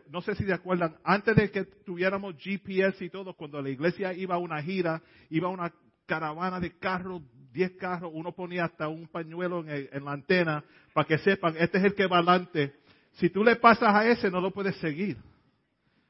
No 0.08 0.22
sé 0.22 0.34
si 0.34 0.44
se 0.44 0.54
acuerdan, 0.54 0.96
antes 1.04 1.36
de 1.36 1.50
que 1.50 1.64
tuviéramos 1.64 2.34
GPS 2.38 3.04
y 3.04 3.10
todo, 3.10 3.34
cuando 3.34 3.60
la 3.60 3.68
iglesia 3.68 4.14
iba 4.14 4.34
a 4.34 4.38
una 4.38 4.62
gira, 4.62 5.02
iba 5.28 5.48
a 5.48 5.50
una 5.50 5.70
caravana 6.06 6.60
de 6.60 6.78
carros, 6.78 7.22
10 7.52 7.72
carros, 7.72 8.10
uno 8.14 8.32
ponía 8.32 8.64
hasta 8.64 8.88
un 8.88 9.06
pañuelo 9.08 9.64
en, 9.66 10.04
la 10.04 10.12
antena 10.12 10.64
para 10.94 11.06
que 11.06 11.18
sepan, 11.18 11.56
este 11.58 11.78
es 11.78 11.84
el 11.84 11.94
que 11.94 12.06
va 12.06 12.18
adelante. 12.18 12.74
Si 13.16 13.30
tú 13.30 13.42
le 13.42 13.56
pasas 13.56 13.94
a 13.94 14.08
ese, 14.08 14.30
no 14.30 14.40
lo 14.40 14.50
puedes 14.50 14.76
seguir, 14.76 15.16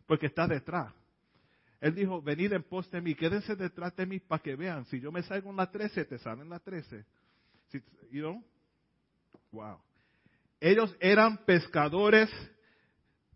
porque 0.07 0.27
está 0.27 0.47
detrás. 0.47 0.93
Él 1.81 1.95
dijo, 1.95 2.21
venid 2.21 2.53
en 2.53 2.63
pos 2.63 2.91
de 2.91 3.01
mí, 3.01 3.15
quédense 3.15 3.55
detrás 3.55 3.95
de 3.97 4.07
mí 4.07 4.19
para 4.19 4.43
que 4.43 4.57
vean. 4.57 4.85
Si 4.87 4.99
yo 4.99 5.13
me 5.13 5.23
salgo 5.23 5.51
en 5.51 5.57
la 5.57 5.71
13, 5.71 6.05
te 6.05 6.19
salen 6.19 6.49
la 6.49 6.59
13. 6.59 7.05
you 8.11 8.23
know? 8.23 8.43
Wow. 9.53 9.79
Ellos 10.61 10.97
eran 11.01 11.39
pescadores 11.45 12.31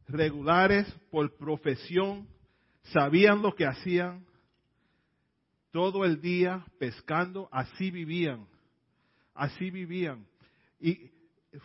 regulares 0.09 0.91
por 1.11 1.37
profesión, 1.37 2.27
sabían 2.83 3.43
lo 3.43 3.55
que 3.55 3.67
hacían, 3.67 4.27
todo 5.71 6.05
el 6.05 6.21
día 6.21 6.65
pescando, 6.79 7.49
así 7.53 7.91
vivían, 7.91 8.49
así 9.35 9.71
vivían. 9.71 10.27
Y 10.81 11.11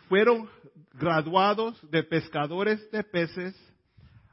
fueron 0.08 0.48
graduados 0.94 1.78
de 1.90 2.02
pescadores 2.02 2.90
de 2.90 3.02
peces 3.04 3.54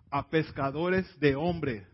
a 0.09 0.27
pescadores 0.27 1.19
de 1.19 1.35
hombre. 1.35 1.87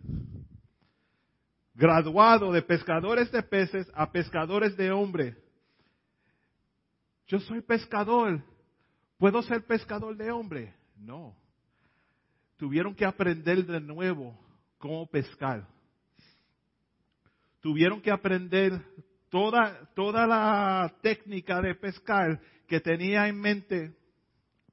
Graduado 1.73 2.51
de 2.51 2.61
pescadores 2.61 3.31
de 3.31 3.41
peces 3.43 3.89
a 3.93 4.11
pescadores 4.11 4.75
de 4.75 4.91
hombre. 4.91 5.37
Yo 7.27 7.39
soy 7.39 7.61
pescador. 7.61 8.43
¿Puedo 9.17 9.41
ser 9.41 9.65
pescador 9.65 10.15
de 10.17 10.31
hombre? 10.31 10.73
No. 10.97 11.35
Tuvieron 12.57 12.93
que 12.93 13.05
aprender 13.05 13.65
de 13.65 13.79
nuevo 13.79 14.37
cómo 14.77 15.05
pescar 15.07 15.65
tuvieron 17.61 18.01
que 18.01 18.11
aprender 18.11 18.81
toda, 19.29 19.89
toda 19.95 20.25
la 20.25 20.93
técnica 21.01 21.61
de 21.61 21.75
pescar 21.75 22.39
que 22.69 22.79
tenía 22.79 23.27
en 23.27 23.41
mente 23.41 23.93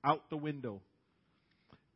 out 0.02 0.22
the 0.28 0.36
window. 0.36 0.80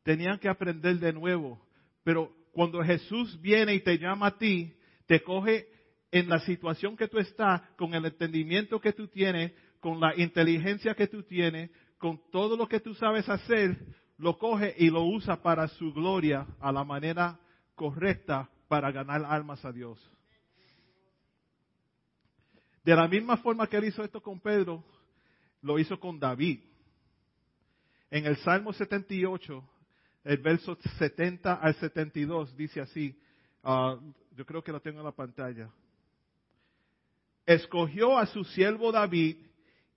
Tenían 0.03 0.39
que 0.39 0.49
aprender 0.49 0.99
de 0.99 1.13
nuevo. 1.13 1.61
Pero 2.03 2.35
cuando 2.53 2.83
Jesús 2.83 3.41
viene 3.41 3.75
y 3.75 3.81
te 3.81 3.99
llama 3.99 4.29
a 4.29 4.39
ti, 4.39 4.75
te 5.07 5.23
coge 5.23 5.69
en 6.11 6.29
la 6.29 6.41
situación 6.41 6.97
que 6.97 7.07
tú 7.07 7.19
estás, 7.19 7.61
con 7.77 7.95
el 7.95 8.05
entendimiento 8.07 8.81
que 8.81 8.93
tú 8.93 9.07
tienes, 9.09 9.53
con 9.79 10.01
la 10.01 10.17
inteligencia 10.17 10.95
que 10.95 11.07
tú 11.07 11.23
tienes, 11.23 11.71
con 11.99 12.21
todo 12.33 12.57
lo 12.57 12.67
que 12.67 12.81
tú 12.81 12.95
sabes 12.95 13.29
hacer, 13.29 13.79
lo 14.17 14.39
coge 14.39 14.75
y 14.79 14.91
lo 14.91 15.05
usa 15.05 15.43
para 15.43 15.69
su 15.69 15.93
gloria 15.93 16.47
a 16.61 16.73
la 16.73 16.83
manera 16.83 17.39
correcta 17.75 18.51
para 18.69 18.91
ganar 18.91 19.25
almas 19.25 19.65
a 19.65 19.71
Dios. 19.71 19.99
De 22.83 22.97
la 22.97 23.07
misma 23.07 23.37
forma 23.37 23.67
que 23.67 23.77
él 23.77 23.85
hizo 23.85 24.03
esto 24.03 24.23
con 24.23 24.41
Pedro, 24.41 24.83
lo 25.63 25.79
hizo 25.79 25.99
con 25.99 26.19
David. 26.19 26.61
En 28.11 28.27
el 28.27 28.37
Salmo 28.39 28.73
78, 28.73 29.65
el 30.25 30.39
verso 30.39 30.77
70 30.99 31.55
al 31.55 31.75
72, 31.77 32.57
dice 32.57 32.81
así, 32.81 33.17
ah, 33.63 33.99
yo 34.37 34.45
creo 34.45 34.63
que 34.63 34.73
lo 34.73 34.81
tengo 34.81 34.99
en 34.99 35.05
la 35.05 35.13
pantalla. 35.13 35.71
Escogió 37.47 38.19
a 38.19 38.27
su 38.27 38.45
siervo 38.45 38.93
David 38.93 39.37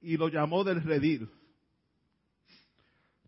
y 0.02 0.18
lo 0.18 0.28
llamó 0.28 0.64
del 0.64 0.84
redil. 0.84 1.30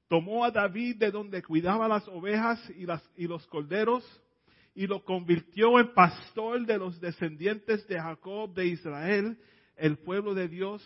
Tomó 0.08 0.46
a 0.46 0.52
David 0.52 0.98
de 0.98 1.12
donde 1.12 1.42
cuidaba 1.42 1.88
las 1.88 2.08
ovejas 2.08 2.62
y, 2.78 2.86
las, 2.86 3.04
y 3.18 3.28
los 3.28 3.46
corderos 3.48 4.04
y 4.76 4.88
lo 4.88 5.04
convirtió 5.04 5.80
en 5.80 5.94
pastor 5.94 6.66
de 6.66 6.78
los 6.78 7.00
descendientes 7.00 7.88
de 7.88 8.00
Jacob 8.00 8.54
de 8.54 8.68
Israel, 8.68 9.38
el 9.78 9.98
pueblo 9.98 10.34
de 10.34 10.50
Dios, 10.50 10.84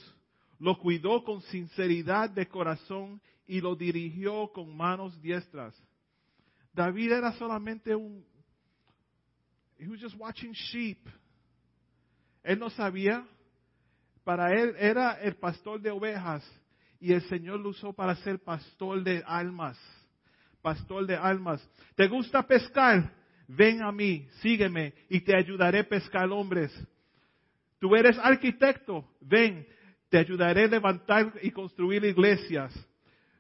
lo 0.60 0.78
cuidó 0.78 1.24
con 1.24 1.42
sinceridad 1.44 2.30
de 2.30 2.48
corazón 2.48 3.22
y 3.48 3.62
lo 3.62 3.76
dirigió 3.76 4.52
con 4.52 4.76
manos 4.76 5.20
diestras. 5.22 5.76
David 6.74 7.14
era 7.14 7.32
solamente 7.34 7.96
un, 7.96 8.24
he 9.78 9.88
was 9.88 10.00
just 10.00 10.16
watching 10.18 10.52
sheep. 10.52 11.00
Él 12.44 12.60
no 12.60 12.70
sabía, 12.70 13.26
para 14.24 14.54
él 14.54 14.76
era 14.78 15.14
el 15.22 15.36
pastor 15.36 15.82
de 15.82 15.92
ovejas 15.92 16.46
y 17.00 17.14
el 17.14 17.22
Señor 17.30 17.60
lo 17.60 17.70
usó 17.70 17.94
para 17.94 18.16
ser 18.18 18.40
pastor 18.40 19.04
de 19.04 19.24
almas. 19.26 19.78
Pastor 20.62 21.08
de 21.08 21.16
almas. 21.16 21.68
¿Te 21.96 22.08
gusta 22.08 22.46
pescar? 22.46 23.20
ven 23.50 23.82
a 23.82 23.92
mí, 23.92 24.28
sígueme 24.42 24.94
y 25.10 25.22
te 25.22 25.36
ayudaré 25.36 25.80
a 25.80 25.90
pescar 25.90 26.30
hombres. 26.30 26.72
Tú 27.80 27.96
eres 27.96 28.18
arquitecto, 28.20 29.06
ven, 29.22 29.68
te 30.10 30.18
ayudaré 30.18 30.66
a 30.66 30.68
levantar 30.68 31.34
y 31.42 31.52
construir 31.52 32.04
iglesias. 32.04 32.74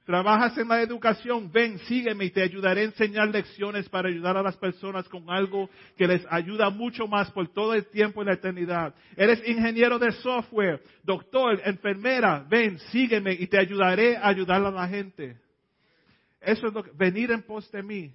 Trabajas 0.05 0.57
en 0.57 0.67
la 0.67 0.81
educación, 0.81 1.51
ven, 1.51 1.77
sígueme 1.79 2.25
y 2.25 2.31
te 2.31 2.41
ayudaré 2.41 2.81
a 2.81 2.85
enseñar 2.85 3.27
lecciones 3.27 3.87
para 3.89 4.09
ayudar 4.09 4.37
a 4.37 4.41
las 4.41 4.57
personas 4.57 5.07
con 5.07 5.29
algo 5.29 5.69
que 5.95 6.07
les 6.07 6.25
ayuda 6.31 6.71
mucho 6.71 7.07
más 7.07 7.29
por 7.29 7.47
todo 7.53 7.75
el 7.75 7.85
tiempo 7.85 8.21
en 8.21 8.29
la 8.29 8.33
eternidad. 8.33 8.95
Eres 9.15 9.47
ingeniero 9.47 9.99
de 9.99 10.11
software, 10.13 10.81
doctor, 11.03 11.61
enfermera, 11.63 12.43
ven, 12.49 12.79
sígueme 12.91 13.33
y 13.33 13.45
te 13.45 13.59
ayudaré 13.59 14.17
a 14.17 14.29
ayudar 14.29 14.65
a 14.65 14.71
la 14.71 14.87
gente. 14.87 15.37
Eso 16.41 16.67
es 16.67 16.73
lo 16.73 16.83
que, 16.83 16.91
venir 16.91 17.29
en 17.29 17.43
pos 17.43 17.71
de 17.71 17.83
mí. 17.83 18.11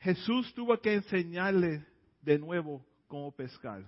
Jesús 0.00 0.52
tuvo 0.52 0.78
que 0.78 0.92
enseñarle 0.92 1.86
de 2.20 2.38
nuevo 2.38 2.84
cómo 3.08 3.34
pescar. 3.34 3.82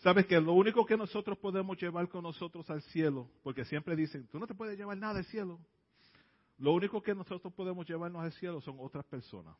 Sabes 0.00 0.26
que 0.26 0.40
lo 0.40 0.54
único 0.54 0.86
que 0.86 0.96
nosotros 0.96 1.36
podemos 1.38 1.76
llevar 1.76 2.08
con 2.08 2.22
nosotros 2.22 2.68
al 2.70 2.80
cielo, 2.82 3.28
porque 3.42 3.66
siempre 3.66 3.94
dicen, 3.94 4.26
tú 4.28 4.38
no 4.38 4.46
te 4.46 4.54
puedes 4.54 4.78
llevar 4.78 4.96
nada 4.96 5.18
al 5.18 5.26
cielo. 5.26 5.58
Lo 6.58 6.72
único 6.72 7.02
que 7.02 7.14
nosotros 7.14 7.52
podemos 7.52 7.86
llevarnos 7.86 8.22
al 8.22 8.32
cielo 8.32 8.60
son 8.62 8.76
otras 8.80 9.04
personas. 9.04 9.54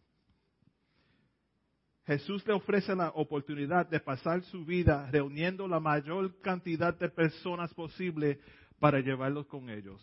Jesús 2.06 2.44
le 2.46 2.54
ofrece 2.54 2.94
la 2.94 3.10
oportunidad 3.10 3.86
de 3.86 4.00
pasar 4.00 4.42
su 4.44 4.64
vida 4.64 5.10
reuniendo 5.10 5.68
la 5.68 5.78
mayor 5.78 6.40
cantidad 6.40 6.94
de 6.98 7.10
personas 7.10 7.72
posible 7.74 8.40
para 8.78 9.00
llevarlos 9.00 9.46
con 9.46 9.68
ellos. 9.68 10.02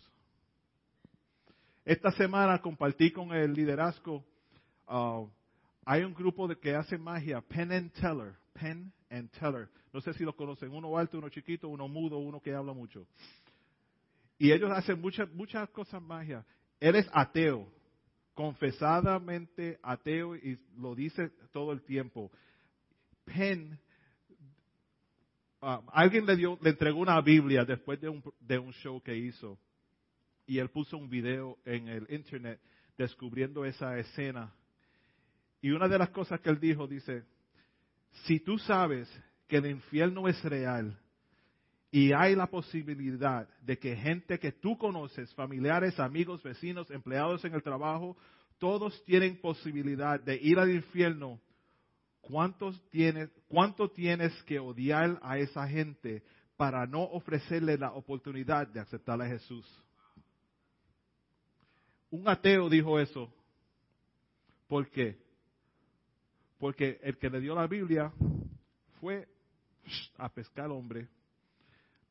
Esta 1.84 2.12
semana 2.12 2.60
compartí 2.60 3.10
con 3.10 3.32
el 3.32 3.52
liderazgo 3.52 4.24
uh, 4.86 5.28
hay 5.84 6.04
un 6.04 6.14
grupo 6.14 6.46
de 6.46 6.56
que 6.56 6.74
hace 6.74 6.96
magia, 6.96 7.40
Penn 7.40 7.72
and 7.72 7.92
Teller, 7.92 8.34
Penn 8.52 8.92
and 9.10 9.30
Teller. 9.38 9.68
No 9.92 10.00
sé 10.00 10.12
si 10.14 10.24
lo 10.24 10.34
conocen, 10.34 10.70
uno 10.72 10.96
alto, 10.98 11.18
uno 11.18 11.28
chiquito, 11.28 11.68
uno 11.68 11.88
mudo, 11.88 12.18
uno 12.18 12.40
que 12.40 12.54
habla 12.54 12.72
mucho. 12.72 13.06
Y 14.38 14.52
ellos 14.52 14.70
hacen 14.70 15.00
muchas, 15.00 15.28
muchas 15.30 15.68
cosas 15.70 16.00
magia. 16.00 16.44
Él 16.78 16.94
es 16.94 17.08
ateo, 17.12 17.66
confesadamente 18.34 19.78
ateo 19.82 20.36
y 20.36 20.58
lo 20.76 20.94
dice 20.94 21.30
todo 21.52 21.72
el 21.72 21.82
tiempo. 21.82 22.30
Penn, 23.24 23.78
uh, 25.60 25.82
alguien 25.92 26.24
le, 26.24 26.36
dio, 26.36 26.58
le 26.62 26.70
entregó 26.70 27.00
una 27.00 27.20
Biblia 27.20 27.64
después 27.64 28.00
de 28.00 28.08
un, 28.08 28.22
de 28.40 28.58
un 28.58 28.72
show 28.74 29.02
que 29.02 29.16
hizo 29.16 29.58
y 30.46 30.58
él 30.58 30.70
puso 30.70 30.96
un 30.96 31.10
video 31.10 31.58
en 31.64 31.88
el 31.88 32.06
internet 32.10 32.60
descubriendo 32.96 33.64
esa 33.64 33.98
escena. 33.98 34.52
Y 35.60 35.70
una 35.70 35.88
de 35.88 35.98
las 35.98 36.10
cosas 36.10 36.40
que 36.40 36.48
él 36.48 36.58
dijo 36.58 36.86
dice, 36.86 37.24
si 38.24 38.40
tú 38.40 38.58
sabes 38.58 39.08
que 39.46 39.56
el 39.56 39.66
infierno 39.66 40.28
es 40.28 40.42
real 40.44 40.98
y 41.90 42.12
hay 42.12 42.34
la 42.34 42.46
posibilidad 42.46 43.48
de 43.62 43.78
que 43.78 43.96
gente 43.96 44.38
que 44.38 44.52
tú 44.52 44.76
conoces, 44.76 45.32
familiares, 45.34 45.98
amigos, 45.98 46.42
vecinos, 46.42 46.90
empleados 46.90 47.44
en 47.44 47.54
el 47.54 47.62
trabajo, 47.62 48.16
todos 48.58 49.02
tienen 49.04 49.40
posibilidad 49.40 50.20
de 50.20 50.36
ir 50.36 50.58
al 50.58 50.70
infierno, 50.70 51.40
¿cuántos 52.20 52.80
tienes, 52.90 53.30
¿cuánto 53.48 53.90
tienes 53.90 54.32
que 54.42 54.58
odiar 54.58 55.18
a 55.22 55.38
esa 55.38 55.66
gente 55.66 56.22
para 56.56 56.86
no 56.86 57.02
ofrecerle 57.02 57.78
la 57.78 57.92
oportunidad 57.92 58.66
de 58.66 58.80
aceptar 58.80 59.20
a 59.22 59.26
Jesús? 59.26 59.66
Un 62.10 62.28
ateo 62.28 62.68
dijo 62.68 62.98
eso. 62.98 63.32
¿Por 64.66 64.90
qué? 64.90 65.27
Porque 66.58 66.98
el 67.02 67.16
que 67.18 67.30
le 67.30 67.40
dio 67.40 67.54
la 67.54 67.66
Biblia 67.66 68.12
fue 69.00 69.28
a 70.16 70.28
pescar 70.28 70.70
hombre, 70.70 71.08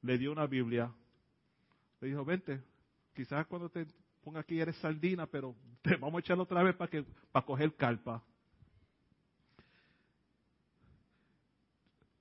le 0.02 0.18
dio 0.18 0.32
una 0.32 0.48
Biblia, 0.48 0.92
le 2.00 2.08
dijo, 2.08 2.24
vente, 2.24 2.62
quizás 3.14 3.46
cuando 3.48 3.70
te 3.70 3.86
ponga 4.24 4.40
aquí 4.40 4.60
eres 4.60 4.76
sardina, 4.78 5.28
pero 5.28 5.56
te 5.82 5.96
vamos 5.96 6.16
a 6.16 6.20
echarlo 6.20 6.44
otra 6.44 6.64
vez 6.64 6.76
para 6.76 6.90
que 6.90 7.04
para 7.32 7.46
coger 7.46 7.76
carpa. 7.76 8.24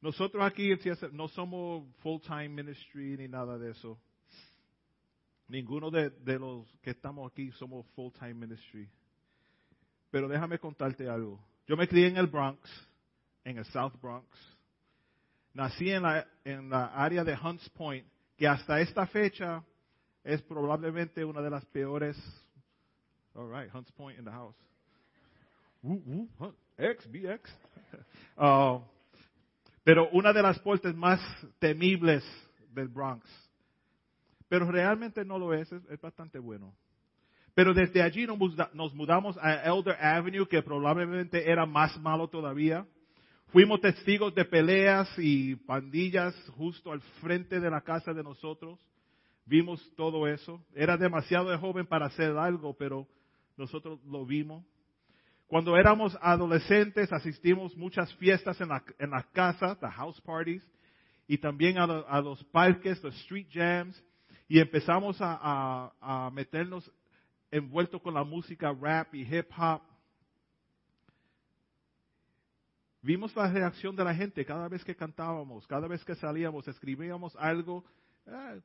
Nosotros 0.00 0.44
aquí 0.44 0.70
no 1.12 1.26
somos 1.28 1.84
full-time 1.96 2.48
ministry 2.48 3.16
ni 3.16 3.28
nada 3.28 3.58
de 3.58 3.70
eso. 3.70 3.98
Ninguno 5.48 5.90
de, 5.90 6.10
de 6.10 6.38
los 6.38 6.68
que 6.80 6.90
estamos 6.90 7.30
aquí 7.30 7.50
somos 7.52 7.86
full-time 7.94 8.34
ministry. 8.34 8.88
Pero 10.10 10.28
déjame 10.28 10.58
contarte 10.58 11.08
algo. 11.08 11.40
Yo 11.66 11.76
me 11.76 11.88
crié 11.88 12.08
en 12.08 12.16
el 12.16 12.26
Bronx, 12.26 12.60
en 13.44 13.58
el 13.58 13.64
South 13.66 13.94
Bronx. 14.00 14.26
Nací 15.52 15.90
en 15.90 16.02
la, 16.02 16.26
en 16.44 16.68
la 16.68 16.86
área 16.86 17.24
de 17.24 17.36
Hunts 17.36 17.68
Point, 17.70 18.06
que 18.36 18.46
hasta 18.46 18.80
esta 18.80 19.06
fecha 19.06 19.64
es 20.22 20.42
probablemente 20.42 21.24
una 21.24 21.40
de 21.40 21.50
las 21.50 21.64
peores. 21.66 22.16
All 23.34 23.50
right, 23.50 23.72
Hunts 23.74 23.90
Point 23.92 24.18
in 24.18 24.24
the 24.24 24.30
house. 24.30 24.56
Woo, 25.82 26.28
woo, 26.38 26.54
X, 26.76 27.06
BX. 27.10 27.50
Uh, 28.36 28.80
pero 29.84 30.08
una 30.10 30.32
de 30.32 30.42
las 30.42 30.58
puertas 30.58 30.94
más 30.94 31.20
temibles 31.58 32.24
del 32.70 32.88
Bronx. 32.88 33.26
Pero 34.48 34.70
realmente 34.70 35.24
no 35.24 35.38
lo 35.38 35.54
es, 35.54 35.70
es, 35.72 36.00
bastante 36.00 36.38
bueno. 36.38 36.74
Pero 37.56 37.72
desde 37.72 38.02
allí 38.02 38.26
nos 38.26 38.94
mudamos 38.94 39.38
a 39.38 39.64
Elder 39.64 39.96
Avenue, 39.98 40.46
que 40.46 40.60
probablemente 40.60 41.50
era 41.50 41.64
más 41.64 41.98
malo 41.98 42.28
todavía. 42.28 42.86
Fuimos 43.46 43.80
testigos 43.80 44.34
de 44.34 44.44
peleas 44.44 45.08
y 45.16 45.56
pandillas 45.56 46.34
justo 46.58 46.92
al 46.92 47.00
frente 47.22 47.58
de 47.58 47.70
la 47.70 47.80
casa 47.80 48.12
de 48.12 48.22
nosotros. 48.22 48.78
Vimos 49.46 49.80
todo 49.96 50.28
eso. 50.28 50.62
Era 50.74 50.98
demasiado 50.98 51.58
joven 51.58 51.86
para 51.86 52.08
hacer 52.08 52.36
algo, 52.36 52.76
pero 52.76 53.08
nosotros 53.56 54.04
lo 54.04 54.26
vimos. 54.26 54.62
Cuando 55.46 55.78
éramos 55.78 56.14
adolescentes 56.20 57.10
asistimos 57.10 57.74
muchas 57.74 58.12
fiestas 58.16 58.60
en 58.60 58.68
la, 58.68 58.84
en 58.98 59.08
las 59.08 59.24
casas, 59.28 59.80
the 59.80 59.88
house 59.88 60.20
parties, 60.20 60.62
y 61.26 61.38
también 61.38 61.78
a, 61.78 61.84
a 61.84 62.20
los 62.20 62.44
parques, 62.44 63.02
los 63.02 63.16
street 63.22 63.46
jams 63.50 64.04
y 64.46 64.60
empezamos 64.60 65.16
a, 65.20 65.90
a, 66.00 66.30
meternos 66.30 66.92
envueltos 67.50 68.00
con 68.02 68.14
la 68.14 68.24
música 68.24 68.72
rap 68.72 69.14
y 69.14 69.22
hip 69.22 69.50
hop. 69.56 69.82
Vimos 73.02 73.34
la 73.36 73.50
reacción 73.50 73.94
de 73.94 74.04
la 74.04 74.14
gente 74.14 74.44
cada 74.44 74.68
vez 74.68 74.84
que 74.84 74.96
cantábamos, 74.96 75.66
cada 75.66 75.86
vez 75.86 76.04
que 76.04 76.14
salíamos, 76.16 76.66
escribíamos 76.66 77.36
algo. 77.36 77.84
Ah, 78.26 78.56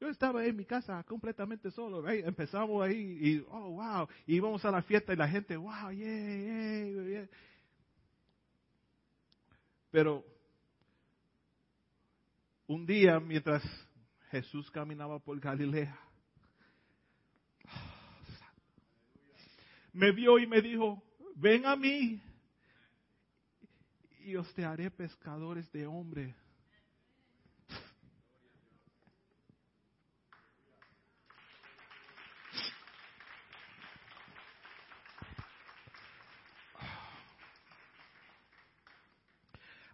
yo 0.00 0.08
estaba 0.08 0.44
en 0.44 0.56
mi 0.56 0.64
casa 0.64 1.02
completamente 1.04 1.70
solo. 1.70 2.08
Empezamos 2.08 2.82
ahí 2.82 3.18
y, 3.20 3.46
oh, 3.50 3.70
wow. 3.72 4.08
Y 4.26 4.36
íbamos 4.36 4.64
a 4.64 4.70
la 4.70 4.82
fiesta 4.82 5.12
y 5.12 5.16
la 5.16 5.28
gente, 5.28 5.56
wow, 5.56 5.90
yeah, 5.90 7.04
yeah. 7.04 7.28
Pero 9.90 10.24
un 12.66 12.86
día, 12.86 13.20
mientras 13.20 13.62
Jesús 14.30 14.70
caminaba 14.70 15.18
por 15.18 15.38
Galilea. 15.38 15.96
Me 19.92 20.12
vio 20.12 20.38
y 20.38 20.46
me 20.46 20.60
dijo, 20.60 21.02
ven 21.36 21.66
a 21.66 21.76
mí 21.76 22.20
y 24.24 24.36
os 24.36 24.52
te 24.54 24.64
haré 24.64 24.90
pescadores 24.90 25.70
de 25.72 25.86
hombre. 25.86 26.34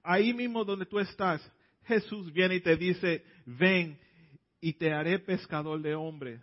Ahí 0.03 0.33
mismo 0.33 0.65
donde 0.65 0.87
tú 0.87 0.99
estás, 0.99 1.41
Jesús 1.85 2.33
viene 2.33 2.55
y 2.57 2.61
te 2.61 2.77
dice, 2.77 3.25
ven 3.45 3.99
y 4.61 4.73
te 4.73 4.93
haré 4.93 5.19
pescador 5.19 5.83
de 5.83 5.95
hombre. 5.95 6.41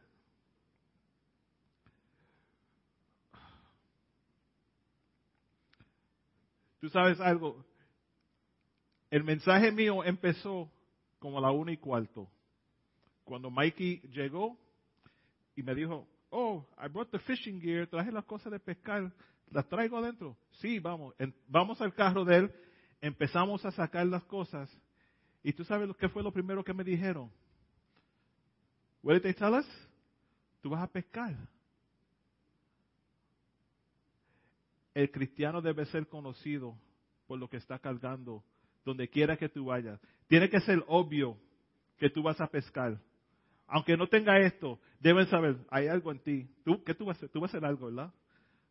Tú 6.85 6.91
sabes 6.91 7.19
algo, 7.19 7.65
el 9.09 9.23
mensaje 9.23 9.71
mío 9.71 10.03
empezó 10.03 10.71
como 11.17 11.39
a 11.39 11.41
la 11.41 11.49
una 11.49 11.71
y 11.71 11.77
cuarto. 11.77 12.29
Cuando 13.23 13.49
Mikey 13.49 14.01
llegó 14.11 14.55
y 15.55 15.63
me 15.63 15.73
dijo, 15.73 16.07
oh, 16.29 16.63
I 16.77 16.87
brought 16.87 17.09
the 17.09 17.17
fishing 17.17 17.59
gear, 17.59 17.87
traje 17.87 18.11
las 18.11 18.23
cosas 18.25 18.51
de 18.51 18.59
pescar, 18.59 19.11
las 19.49 19.67
traigo 19.67 19.97
adentro. 19.97 20.37
Sí, 20.59 20.77
vamos, 20.77 21.15
vamos 21.47 21.81
al 21.81 21.91
carro 21.91 22.23
de 22.23 22.35
él, 22.35 22.55
empezamos 23.01 23.65
a 23.65 23.71
sacar 23.71 24.05
las 24.05 24.23
cosas. 24.25 24.69
Y 25.41 25.53
tú 25.53 25.65
sabes 25.65 25.87
lo 25.87 25.97
que 25.97 26.07
fue 26.07 26.21
lo 26.21 26.31
primero 26.31 26.63
que 26.63 26.75
me 26.75 26.83
dijeron. 26.83 27.31
What 29.01 29.15
did 29.15 29.23
they 29.23 29.33
tell 29.33 29.55
us? 29.55 29.65
Tú 30.61 30.69
vas 30.69 30.83
a 30.83 30.87
pescar. 30.87 31.35
El 34.95 35.11
cristiano 35.11 35.61
debe 35.61 35.85
ser 35.85 36.07
conocido 36.07 36.75
por 37.27 37.37
lo 37.37 37.49
que 37.49 37.57
está 37.57 37.77
cargando, 37.77 38.43
donde 38.85 39.09
quiera 39.09 39.37
que 39.37 39.49
tú 39.49 39.65
vayas. 39.65 39.99
Tiene 40.27 40.49
que 40.49 40.61
ser 40.61 40.83
obvio 40.87 41.37
que 41.97 42.09
tú 42.09 42.23
vas 42.23 42.39
a 42.39 42.47
pescar. 42.47 42.97
Aunque 43.67 43.97
no 43.97 44.07
tenga 44.07 44.39
esto, 44.39 44.79
deben 44.99 45.27
saber, 45.27 45.57
hay 45.69 45.87
algo 45.87 46.11
en 46.11 46.19
ti. 46.19 46.49
¿Tú, 46.63 46.83
¿Qué 46.83 46.93
tú 46.93 47.05
vas 47.05 47.17
a 47.17 47.19
hacer? 47.19 47.29
Tú 47.29 47.41
vas 47.41 47.53
a 47.53 47.57
hacer 47.57 47.67
algo, 47.67 47.87
¿verdad? 47.87 48.13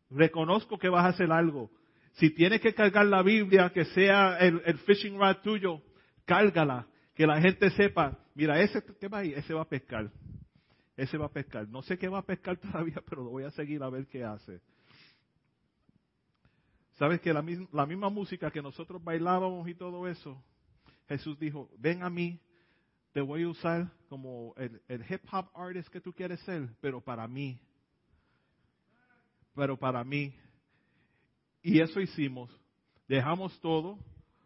Reconozco 0.09 0.79
que 0.79 0.89
vas 0.89 1.05
a 1.05 1.09
hacer 1.09 1.31
algo. 1.31 1.69
Si 2.13 2.31
tienes 2.31 2.59
que 2.59 2.73
cargar 2.73 3.05
la 3.05 3.21
Biblia, 3.21 3.71
que 3.71 3.85
sea 3.85 4.37
el, 4.37 4.61
el 4.65 4.77
fishing 4.79 5.19
rod 5.19 5.37
tuyo, 5.43 5.81
cárgala. 6.25 6.87
Que 7.13 7.27
la 7.27 7.39
gente 7.39 7.69
sepa, 7.71 8.17
mira, 8.33 8.59
ese 8.61 8.83
que 8.99 9.07
va 9.07 9.19
ahí, 9.19 9.33
ese 9.33 9.53
va 9.53 9.61
a 9.61 9.69
pescar. 9.69 10.11
Ese 10.97 11.17
va 11.17 11.25
a 11.25 11.31
pescar. 11.31 11.67
No 11.67 11.81
sé 11.81 11.97
qué 11.97 12.07
va 12.07 12.19
a 12.19 12.25
pescar 12.25 12.57
todavía, 12.71 13.01
pero 13.07 13.23
lo 13.23 13.29
voy 13.29 13.43
a 13.43 13.51
seguir 13.51 13.83
a 13.83 13.89
ver 13.89 14.07
qué 14.07 14.23
hace. 14.23 14.61
¿Sabes 16.95 17.19
que 17.19 17.33
la, 17.33 17.41
misma 17.41 18.09
música 18.09 18.49
que 18.51 18.61
nosotros 18.61 19.03
bailábamos 19.03 19.67
y 19.67 19.75
todo 19.75 20.07
eso, 20.07 20.41
Jesús 21.09 21.37
dijo, 21.37 21.69
ven 21.77 22.03
a 22.03 22.09
mí, 22.09 22.39
te 23.11 23.19
voy 23.19 23.43
a 23.43 23.49
usar 23.49 23.91
como 24.07 24.53
el, 24.55 24.81
hip 25.09 25.21
hop 25.31 25.49
artist 25.53 25.89
que 25.89 25.99
tú 25.99 26.13
quieres 26.13 26.39
ser, 26.41 26.69
pero 26.79 27.01
para 27.01 27.27
mí. 27.27 27.59
Pero 29.53 29.77
para 29.77 30.03
mí. 30.05 30.33
Y 31.61 31.81
eso 31.81 31.99
hicimos. 31.99 32.49
Dejamos 33.07 33.59
todo. 33.59 33.99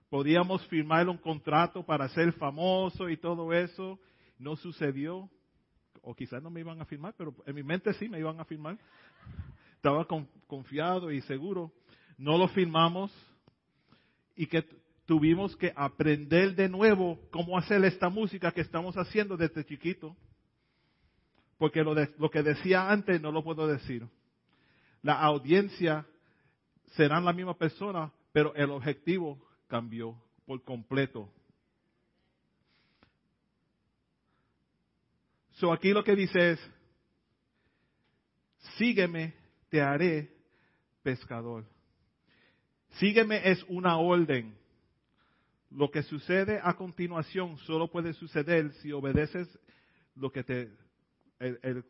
Podíamos 0.09 0.65
firmar 0.67 1.07
un 1.07 1.17
contrato 1.17 1.85
para 1.85 2.09
ser 2.09 2.33
famoso 2.33 3.09
y 3.09 3.17
todo 3.17 3.53
eso. 3.53 3.99
No 4.39 4.55
sucedió 4.55 5.29
o 6.01 6.15
quizás 6.15 6.41
no 6.41 6.49
me 6.49 6.61
iban 6.61 6.81
a 6.81 6.85
firmar, 6.85 7.13
pero 7.15 7.35
en 7.45 7.53
mi 7.53 7.61
mente 7.61 7.93
sí 7.93 8.09
me 8.09 8.19
iban 8.19 8.39
a 8.39 8.45
firmar. 8.45 8.79
Estaba 9.75 10.07
confiado 10.47 11.11
y 11.11 11.21
seguro. 11.21 11.71
No 12.19 12.37
lo 12.37 12.49
filmamos 12.49 13.11
y 14.35 14.45
que 14.45 14.63
tuvimos 15.05 15.55
que 15.55 15.73
aprender 15.75 16.53
de 16.53 16.69
nuevo 16.69 17.17
cómo 17.31 17.57
hacer 17.57 17.83
esta 17.85 18.09
música 18.09 18.51
que 18.51 18.61
estamos 18.61 18.95
haciendo 18.95 19.37
desde 19.37 19.65
chiquito. 19.65 20.15
Porque 21.57 21.81
lo, 21.81 21.95
de, 21.95 22.13
lo 22.17 22.29
que 22.29 22.43
decía 22.43 22.91
antes 22.91 23.21
no 23.21 23.31
lo 23.31 23.43
puedo 23.43 23.67
decir. 23.67 24.05
La 25.01 25.13
audiencia 25.21 26.05
serán 26.95 27.23
la 27.23 27.33
misma 27.33 27.57
persona, 27.57 28.11
pero 28.33 28.53
el 28.53 28.69
objetivo 28.69 29.39
cambió 29.67 30.21
por 30.45 30.61
completo. 30.63 31.31
So 35.53 35.71
aquí 35.71 35.91
lo 35.91 36.03
que 36.03 36.15
dice 36.15 36.51
es, 36.51 36.71
sígueme, 38.77 39.33
te 39.69 39.81
haré 39.81 40.33
pescador. 41.01 41.65
Sígueme 42.97 43.49
es 43.49 43.63
una 43.67 43.97
orden. 43.97 44.55
Lo 45.69 45.91
que 45.91 46.03
sucede 46.03 46.59
a 46.63 46.73
continuación 46.73 47.57
solo 47.59 47.89
puede 47.89 48.13
suceder 48.13 48.71
si 48.81 48.91
obedeces 48.91 49.47
lo 50.15 50.31
que 50.31 50.43
te, 50.43 50.71
el, 51.39 51.59
el, 51.61 51.85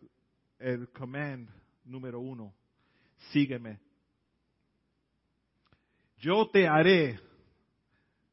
el 0.60 0.90
command 0.90 1.50
número 1.86 2.20
uno. 2.20 2.54
Sígueme. 3.32 3.80
Yo 6.18 6.50
te 6.50 6.68
haré, 6.68 7.20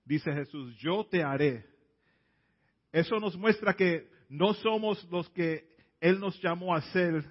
dice 0.05 0.33
Jesús, 0.33 0.76
yo 0.79 1.07
te 1.07 1.22
haré. 1.22 1.64
Eso 2.90 3.20
nos 3.20 3.37
muestra 3.37 3.74
que 3.74 4.09
no 4.29 4.55
somos 4.55 5.02
los 5.11 5.29
que 5.31 5.68
Él 6.00 6.18
nos 6.18 6.40
llamó 6.42 6.74
a 6.74 6.83
ser 6.92 7.24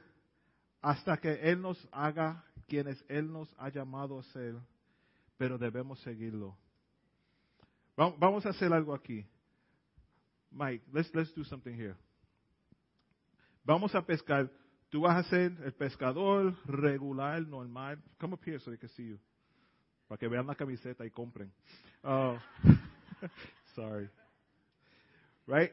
hasta 0.81 1.17
que 1.17 1.33
Él 1.33 1.61
nos 1.61 1.87
haga 1.91 2.45
quienes 2.67 3.03
Él 3.09 3.31
nos 3.31 3.53
ha 3.57 3.69
llamado 3.69 4.19
a 4.19 4.23
ser, 4.23 4.55
pero 5.37 5.57
debemos 5.57 5.99
seguirlo. 6.01 6.57
Vamos 7.95 8.45
a 8.45 8.49
hacer 8.49 8.73
algo 8.73 8.93
aquí. 8.93 9.25
Mike, 10.51 10.85
let's, 10.91 11.13
let's 11.13 11.33
do 11.33 11.43
something 11.43 11.73
here. 11.73 11.95
Vamos 13.63 13.93
a 13.95 14.01
pescar. 14.01 14.49
Tú 14.89 15.01
vas 15.01 15.25
a 15.25 15.29
ser 15.29 15.51
el 15.63 15.73
pescador 15.73 16.55
regular, 16.65 17.41
normal. 17.41 18.01
Come 18.19 18.33
up 18.33 18.41
here 18.45 18.59
so 18.59 18.69
they 18.69 18.77
can 18.77 18.89
see 18.89 19.07
you. 19.09 19.19
Para 20.07 20.19
que 20.19 20.27
vean 20.27 20.45
la 20.45 20.55
camiseta 20.55 21.05
y 21.05 21.09
compren. 21.09 21.51
Oh, 22.03 22.37
sorry. 23.75 24.09
Right? 25.47 25.71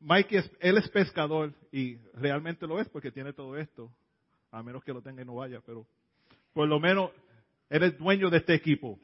Mike, 0.00 0.36
es, 0.36 0.50
él 0.60 0.78
es 0.78 0.88
pescador 0.88 1.52
y 1.72 1.96
realmente 2.14 2.66
lo 2.66 2.80
es 2.80 2.88
porque 2.88 3.10
tiene 3.10 3.32
todo 3.32 3.56
esto. 3.56 3.90
A 4.50 4.62
menos 4.62 4.84
que 4.84 4.92
lo 4.92 5.02
tenga 5.02 5.22
y 5.22 5.24
no 5.24 5.34
vaya, 5.34 5.60
pero 5.64 5.86
por 6.52 6.68
lo 6.68 6.78
menos 6.78 7.10
él 7.68 7.82
es 7.82 7.98
dueño 7.98 8.30
de 8.30 8.38
este 8.38 8.54
equipo. 8.54 8.98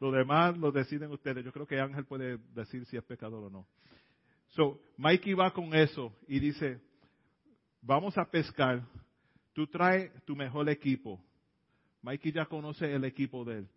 Lo 0.00 0.10
demás 0.10 0.56
lo 0.56 0.72
deciden 0.72 1.10
ustedes. 1.10 1.44
Yo 1.44 1.52
creo 1.52 1.66
que 1.66 1.78
Ángel 1.78 2.06
puede 2.06 2.38
decir 2.54 2.86
si 2.86 2.96
es 2.96 3.04
pescador 3.04 3.44
o 3.44 3.50
no. 3.50 3.66
So, 4.48 4.80
Mikey 4.96 5.34
va 5.34 5.52
con 5.52 5.74
eso 5.74 6.12
y 6.26 6.40
dice, 6.40 6.80
vamos 7.82 8.16
a 8.18 8.24
pescar. 8.24 8.82
Tú 9.52 9.66
trae 9.66 10.10
tu 10.24 10.34
mejor 10.34 10.68
equipo. 10.68 11.22
Mikey 12.02 12.32
ya 12.32 12.46
conoce 12.46 12.92
el 12.92 13.04
equipo 13.04 13.44
de 13.44 13.58
él. 13.58 13.68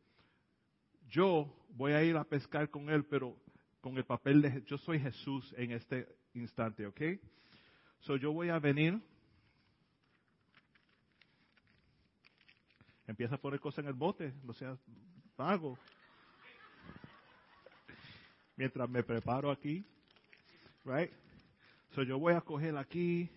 Yo 1.10 1.54
voy 1.70 1.92
a 1.92 2.04
ir 2.04 2.16
a 2.16 2.24
pescar 2.24 2.70
con 2.70 2.90
él, 2.90 3.06
pero 3.06 3.36
con 3.82 3.98
el 3.98 4.06
papel 4.06 4.42
de 4.42 4.64
yo 4.66 4.78
soy 4.78 5.00
Jesús 5.00 5.54
en 5.58 5.72
este 5.72 6.08
instante, 6.34 6.88
¿ok? 6.88 7.02
So 8.00 8.16
yo 8.16 8.32
voy 8.32 8.50
a 8.50 8.60
venir. 8.60 9.00
Empieza 13.08 13.36
a 13.36 13.38
poner 13.38 13.60
cosas 13.60 13.80
en 13.80 13.90
el 13.90 13.94
bote, 13.94 14.34
no 14.44 14.54
seas 14.54 14.80
vago. 15.38 15.78
Mientras 18.56 18.90
me 18.90 19.04
preparo 19.04 19.52
aquí, 19.52 19.86
right? 20.86 21.12
So 21.96 22.04
yo 22.04 22.18
voy 22.18 22.34
a 22.34 22.42
coger 22.42 22.78
aquí. 22.78 23.30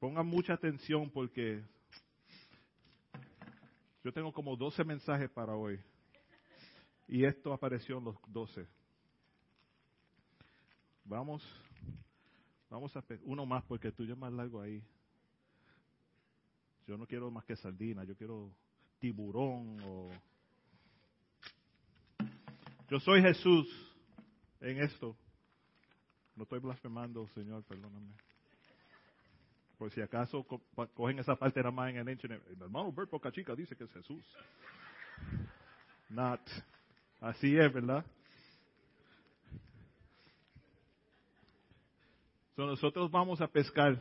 Pongan 0.00 0.26
mucha 0.26 0.54
atención 0.54 1.10
porque 1.10 1.62
yo 4.02 4.12
tengo 4.12 4.32
como 4.32 4.56
12 4.56 4.84
mensajes 4.84 5.30
para 5.30 5.54
hoy. 5.54 5.80
Y 7.06 7.24
esto 7.24 7.52
apareció 7.52 7.98
en 7.98 8.04
los 8.04 8.16
doce. 8.26 8.66
Vamos, 11.04 11.42
vamos 12.68 12.94
a 12.96 13.04
uno 13.22 13.46
más 13.46 13.64
porque 13.64 13.88
el 13.88 13.94
tuyo 13.94 14.14
más 14.14 14.32
largo 14.32 14.60
ahí. 14.60 14.82
Yo 16.88 16.96
no 16.96 17.06
quiero 17.06 17.30
más 17.30 17.44
que 17.44 17.54
sardina, 17.54 18.02
yo 18.04 18.16
quiero 18.16 18.50
tiburón 18.98 19.78
o 19.84 20.10
yo 22.88 22.98
soy 22.98 23.20
Jesús 23.20 23.68
en 24.62 24.80
esto. 24.80 25.14
No 26.34 26.44
estoy 26.44 26.60
blasfemando, 26.60 27.28
Señor, 27.34 27.62
perdóname. 27.64 28.14
Por 29.76 29.90
si 29.92 30.00
acaso 30.00 30.42
cogen 30.94 31.18
esa 31.18 31.36
parte 31.36 31.60
nada 31.60 31.70
más 31.70 31.90
en 31.90 31.98
el 31.98 32.08
internet. 32.08 32.42
El 32.48 32.62
hermano 32.62 32.90
Bert 32.90 33.10
Chica 33.32 33.54
dice 33.54 33.76
que 33.76 33.84
es 33.84 33.92
Jesús. 33.92 34.24
Not. 36.08 36.40
Así 37.20 37.54
es, 37.54 37.70
¿verdad? 37.70 38.02
nosotros 42.56 43.10
vamos 43.10 43.40
a 43.40 43.46
pescar. 43.46 44.00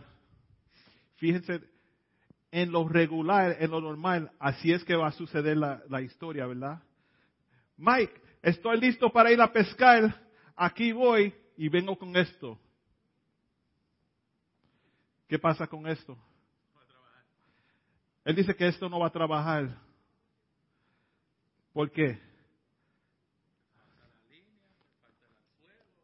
Fíjense, 1.18 1.62
en 2.52 2.72
lo 2.72 2.88
regular, 2.88 3.58
en 3.60 3.72
lo 3.72 3.82
normal, 3.82 4.32
así 4.40 4.72
es 4.72 4.84
que 4.84 4.96
va 4.96 5.08
a 5.08 5.12
suceder 5.12 5.58
la, 5.58 6.02
historia, 6.02 6.46
¿verdad? 6.48 6.82
Mike, 7.78 8.22
estoy 8.42 8.80
listo 8.80 9.10
para 9.12 9.32
ir 9.32 9.42
a 9.42 9.52
pescar. 9.52 10.24
Aquí 10.56 10.92
voy 10.92 11.34
y 11.58 11.70
vengo 11.70 11.98
con 11.98 12.16
esto. 12.16 12.60
¿Qué 15.28 15.38
pasa 15.38 15.68
con 15.68 15.88
esto? 15.88 16.18
Él 18.24 18.36
dice 18.36 18.56
que 18.56 18.68
esto 18.68 18.90
no 18.90 19.00
va 19.00 19.08
a 19.08 19.12
trabajar. 19.12 19.78
¿Por 21.74 21.92
qué? 21.92 22.20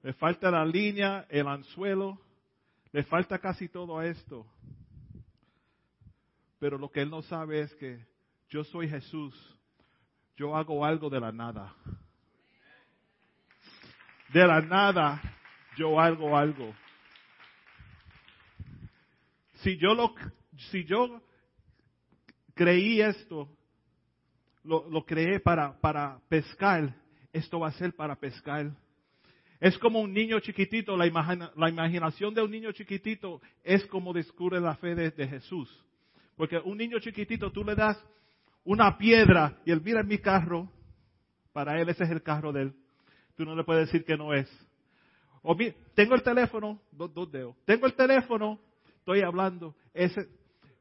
le 0.03 0.13
falta 0.13 0.51
la 0.51 0.65
línea, 0.65 1.25
el 1.29 1.47
anzuelo, 1.47 2.19
le 2.91 3.03
falta 3.03 3.39
casi 3.39 3.69
todo 3.69 4.01
esto. 4.01 4.45
Pero 6.63 6.78
lo 6.78 6.89
que 6.89 7.02
él 7.02 7.10
no 7.10 7.21
sabe 7.23 7.60
es 7.60 7.76
que 7.76 7.99
yo 8.47 8.63
soy 8.63 8.88
Jesús, 8.88 9.36
yo 10.38 10.56
hago 10.56 10.86
algo 10.86 11.10
de 11.10 11.19
la 11.19 11.30
nada. 11.30 11.76
De 14.30 14.47
la 14.47 14.62
nada 14.62 15.21
yo 15.76 15.99
hago 15.99 16.38
algo. 16.38 16.73
Si 19.56 19.76
yo 19.76 19.93
lo, 19.93 20.15
si 20.71 20.86
yo 20.86 21.21
creí 22.54 23.02
esto, 23.02 23.49
lo, 24.63 24.89
lo 24.89 25.06
creé 25.06 25.41
para, 25.41 25.78
para 25.82 26.21
pescar, 26.30 26.95
esto 27.34 27.60
va 27.60 27.67
a 27.67 27.73
ser 27.73 27.93
para 27.93 28.15
pescar. 28.15 28.71
Es 29.60 29.78
como 29.80 29.99
un 29.99 30.13
niño 30.13 30.39
chiquitito, 30.39 30.95
la, 30.95 31.08
imaginación 31.08 32.34
de 32.34 32.41
un 32.41 32.52
niño 32.52 32.71
chiquitito 32.71 33.41
es 33.65 33.86
como 33.88 34.13
descubre 34.13 34.62
la 34.62 34.76
fe 34.76 34.95
de, 34.95 35.28
Jesús. 35.28 35.69
Porque 36.36 36.58
un 36.58 36.78
niño 36.78 37.00
chiquitito 37.00 37.52
tú 37.52 37.63
le 37.63 37.76
das 37.76 37.98
una 38.63 38.98
piedra 38.98 39.60
y 39.65 39.72
él 39.72 39.82
mira 39.82 40.04
mi 40.04 40.17
carro, 40.17 40.72
para 41.52 41.80
él 41.80 41.89
ese 41.89 42.04
es 42.04 42.10
el 42.10 42.24
carro 42.24 42.52
de 42.52 42.63
él. 42.63 42.74
Tú 43.36 43.46
no 43.46 43.56
le 43.56 43.63
puedes 43.63 43.88
decir 43.88 44.06
que 44.06 44.17
no 44.17 44.34
es. 44.34 44.50
O 45.41 45.56
tengo 45.93 46.15
el 46.15 46.24
teléfono, 46.24 46.82
dos, 46.91 47.13
dos 47.13 47.32
dedos. 47.32 47.56
Tengo 47.65 47.86
el 47.86 47.93
teléfono, 47.93 48.60
estoy 49.00 49.22
hablando. 49.22 49.76
Ese, 49.93 50.30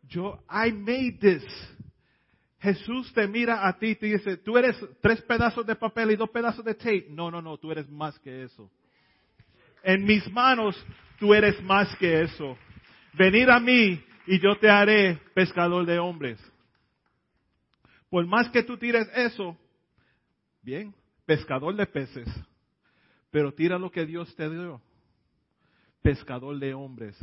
yo, 0.08 0.38
I 0.48 0.72
made 0.72 1.18
this. 1.20 1.44
Jesús 2.60 3.12
te 3.12 3.26
mira 3.26 3.66
a 3.66 3.76
ti 3.76 3.88
y 3.88 3.94
te 3.96 4.06
dice, 4.06 4.36
tú 4.36 4.56
eres 4.56 4.76
tres 5.00 5.20
pedazos 5.22 5.66
de 5.66 5.74
papel 5.74 6.12
y 6.12 6.16
dos 6.16 6.30
pedazos 6.30 6.64
de 6.64 6.74
tape. 6.74 7.06
No, 7.10 7.28
no, 7.28 7.42
no, 7.42 7.58
tú 7.58 7.72
eres 7.72 7.90
más 7.90 8.16
que 8.20 8.44
eso. 8.44 8.70
En 9.82 10.04
mis 10.04 10.30
manos, 10.30 10.76
tú 11.18 11.34
eres 11.34 11.60
más 11.64 11.94
que 11.96 12.22
eso. 12.22 12.56
Venir 13.14 13.50
a 13.50 13.58
mí 13.58 14.00
y 14.26 14.40
yo 14.40 14.56
te 14.58 14.68
haré 14.68 15.20
pescador 15.34 15.86
de 15.86 15.98
hombres. 15.98 16.38
Por 18.10 18.26
más 18.26 18.48
que 18.50 18.62
tú 18.62 18.76
tires 18.76 19.08
eso, 19.14 19.56
bien, 20.62 20.94
pescador 21.24 21.74
de 21.74 21.86
peces. 21.86 22.28
Pero 23.30 23.52
tira 23.52 23.78
lo 23.78 23.90
que 23.90 24.04
Dios 24.04 24.34
te 24.36 24.48
dio. 24.50 24.82
Pescador 26.02 26.58
de 26.58 26.74
hombres. 26.74 27.16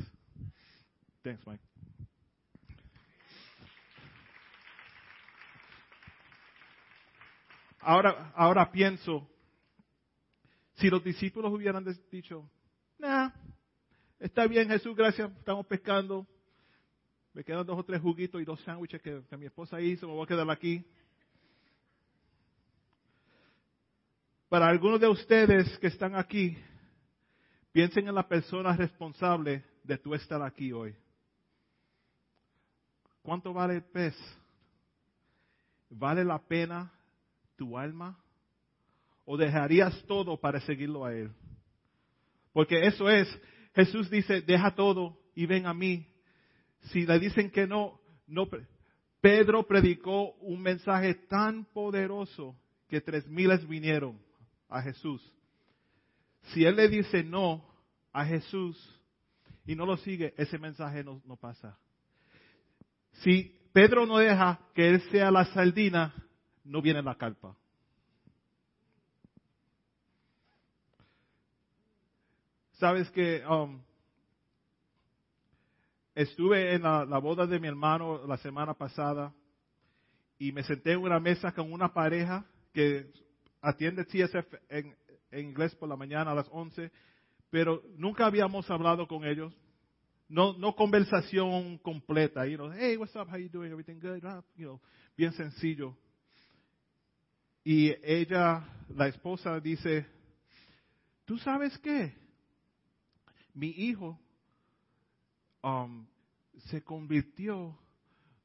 Thanks, 1.21 1.45
Mike. 1.45 1.69
ahora, 7.81 8.31
ahora 8.35 8.71
pienso, 8.71 9.27
si 10.75 10.89
los 10.89 11.03
discípulos 11.03 11.51
hubieran 11.51 11.85
dicho, 12.11 12.49
nah, 12.97 13.29
está 14.19 14.47
bien 14.47 14.69
Jesús, 14.69 14.95
gracias, 14.95 15.31
estamos 15.37 15.65
pescando, 15.65 16.27
Me 17.33 17.43
quedan 17.43 17.65
dos 17.65 17.77
o 17.77 17.83
tres 17.83 18.01
juguitos 18.01 18.41
y 18.41 18.45
dos 18.45 18.59
sándwiches 18.61 19.01
que, 19.01 19.37
mi 19.37 19.45
esposa 19.45 19.79
hizo, 19.79 20.07
me 20.07 20.13
voy 20.13 20.23
a 20.23 20.27
quedar 20.27 20.49
aquí. 20.49 20.83
Para 24.49 24.67
algunos 24.67 24.99
de 24.99 25.07
ustedes 25.07 25.77
que 25.77 25.87
están 25.87 26.15
aquí, 26.15 26.57
piensen 27.71 28.07
en 28.07 28.15
la 28.15 28.27
persona 28.27 28.75
responsable 28.75 29.63
de 29.83 29.97
tu 29.99 30.15
estar 30.15 30.41
aquí 30.41 30.71
hoy. 30.71 30.95
¿Cuánto 33.21 33.53
vale 33.53 33.75
el 33.75 33.83
pez? 33.83 34.15
¿Vale 35.89 36.23
la 36.23 36.39
pena 36.39 36.91
tu 37.55 37.77
alma? 37.77 38.17
¿O 39.23 39.37
dejarías 39.37 40.03
todo 40.07 40.35
para 40.35 40.59
seguirlo 40.61 41.05
a 41.05 41.13
Él? 41.13 41.31
Porque 42.51 42.87
eso 42.87 43.07
es, 43.07 43.27
Jesús 43.75 44.09
dice, 44.09 44.41
deja 44.41 44.73
todo 44.73 45.15
y 45.35 45.45
ven 45.45 45.67
a 45.67 45.75
mí. 45.75 46.08
Si 46.83 47.05
le 47.05 47.19
dicen 47.19 47.51
que 47.51 47.67
no, 47.67 47.99
no. 48.27 48.47
Pedro 49.21 49.63
predicó 49.67 50.33
un 50.35 50.61
mensaje 50.61 51.13
tan 51.13 51.65
poderoso 51.65 52.55
que 52.87 53.01
tres 53.01 53.27
miles 53.27 53.67
vinieron 53.67 54.19
a 54.69 54.81
Jesús. 54.81 55.21
Si 56.53 56.63
él 56.63 56.75
le 56.75 56.87
dice 56.87 57.23
no 57.23 57.63
a 58.11 58.25
Jesús 58.25 58.77
y 59.65 59.75
no 59.75 59.85
lo 59.85 59.97
sigue, 59.97 60.33
ese 60.37 60.57
mensaje 60.57 61.03
no, 61.03 61.21
pasa. 61.35 61.77
Si 63.21 63.55
Pedro 63.73 64.05
no 64.05 64.17
deja 64.17 64.59
que 64.73 64.87
él 64.87 65.01
sea 65.11 65.29
la 65.29 65.45
sardina, 65.45 66.13
no 66.63 66.81
viene 66.81 67.03
la 67.03 67.15
carpa. 67.15 67.55
Sabes 72.73 73.09
que 73.11 73.45
um, 73.45 73.81
estuve 76.21 76.73
en 76.73 76.83
la, 76.83 77.17
boda 77.19 77.47
de 77.47 77.59
mi 77.61 77.69
hermano 77.69 78.27
la 78.27 78.35
semana 78.37 78.73
pasada 78.73 79.33
y 80.37 80.51
me 80.51 80.63
senté 80.63 80.91
en 80.91 80.99
una 80.99 81.17
mesa 81.17 81.53
con 81.53 81.71
una 81.71 81.93
pareja 81.93 82.45
que 82.73 83.09
atiende 83.61 84.03
TSF 84.03 84.53
en, 84.67 84.97
en 85.31 85.47
inglés 85.47 85.73
por 85.75 85.87
la 85.87 85.95
mañana 85.95 86.31
a 86.31 86.35
las 86.35 86.47
11, 86.51 86.91
pero 87.49 87.81
nunca 87.95 88.25
habíamos 88.25 88.69
hablado 88.69 89.07
con 89.07 89.23
ellos. 89.23 89.53
No, 90.27 90.57
no 90.57 90.75
conversación 90.75 91.77
completa, 91.77 92.45
you 92.45 92.57
know, 92.57 92.69
hey, 92.69 92.97
what's 92.97 93.15
up, 93.15 93.29
how 93.29 93.37
you 93.37 93.49
doing, 93.49 93.71
everything 93.71 93.99
good, 93.99 94.23
ah, 94.25 94.43
you 94.57 94.65
know, 94.65 94.81
bien 95.15 95.31
sencillo. 95.31 95.95
Y 97.63 97.95
ella, 98.03 98.67
la 98.89 99.07
esposa, 99.07 99.57
dice, 99.61 100.05
¿tú 101.23 101.37
sabes 101.37 101.77
qué? 101.79 102.13
Mi 103.53 103.69
hijo 103.69 104.19
um, 105.63 106.05
se 106.69 106.83
convirtió 106.83 107.77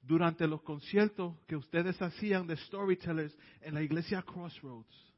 durante 0.02 0.46
los 0.46 0.62
conciertos 0.62 1.34
que 1.46 1.56
ustedes 1.56 2.00
hacían 2.00 2.46
de 2.46 2.56
storytellers 2.56 3.36
en 3.62 3.74
la 3.74 3.82
iglesia 3.82 4.22
Crossroads. 4.22 5.14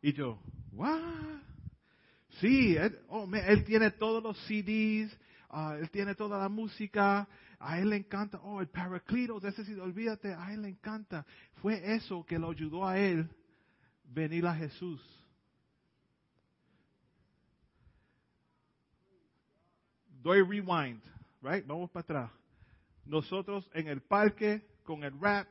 Y 0.00 0.12
yo, 0.12 0.38
¿what? 0.72 1.00
Sí, 2.40 2.76
él, 2.76 2.98
oh, 3.08 3.28
él 3.34 3.64
tiene 3.64 3.90
todos 3.92 4.22
los 4.22 4.38
CDs, 4.46 5.12
uh, 5.50 5.72
él 5.80 5.90
tiene 5.90 6.14
toda 6.14 6.38
la 6.38 6.48
música, 6.48 7.28
a 7.58 7.78
él 7.78 7.90
le 7.90 7.96
encanta, 7.96 8.38
oh, 8.42 8.60
el 8.60 8.68
Paraclitos, 8.68 9.42
ese 9.44 9.64
sí, 9.64 9.74
olvídate, 9.74 10.34
a 10.34 10.52
él 10.52 10.62
le 10.62 10.68
encanta. 10.68 11.24
Fue 11.62 11.94
eso 11.94 12.24
que 12.26 12.38
lo 12.38 12.50
ayudó 12.50 12.86
a 12.86 12.98
él 12.98 13.28
venir 14.04 14.46
a 14.46 14.54
Jesús. 14.54 15.00
Doy 20.24 20.40
rewind, 20.40 21.02
right? 21.42 21.66
Vamos 21.66 21.90
para 21.90 22.02
atrás. 22.02 22.30
Nosotros 23.04 23.70
en 23.74 23.88
el 23.88 24.00
parque 24.00 24.66
con 24.82 25.04
el 25.04 25.20
rap, 25.20 25.46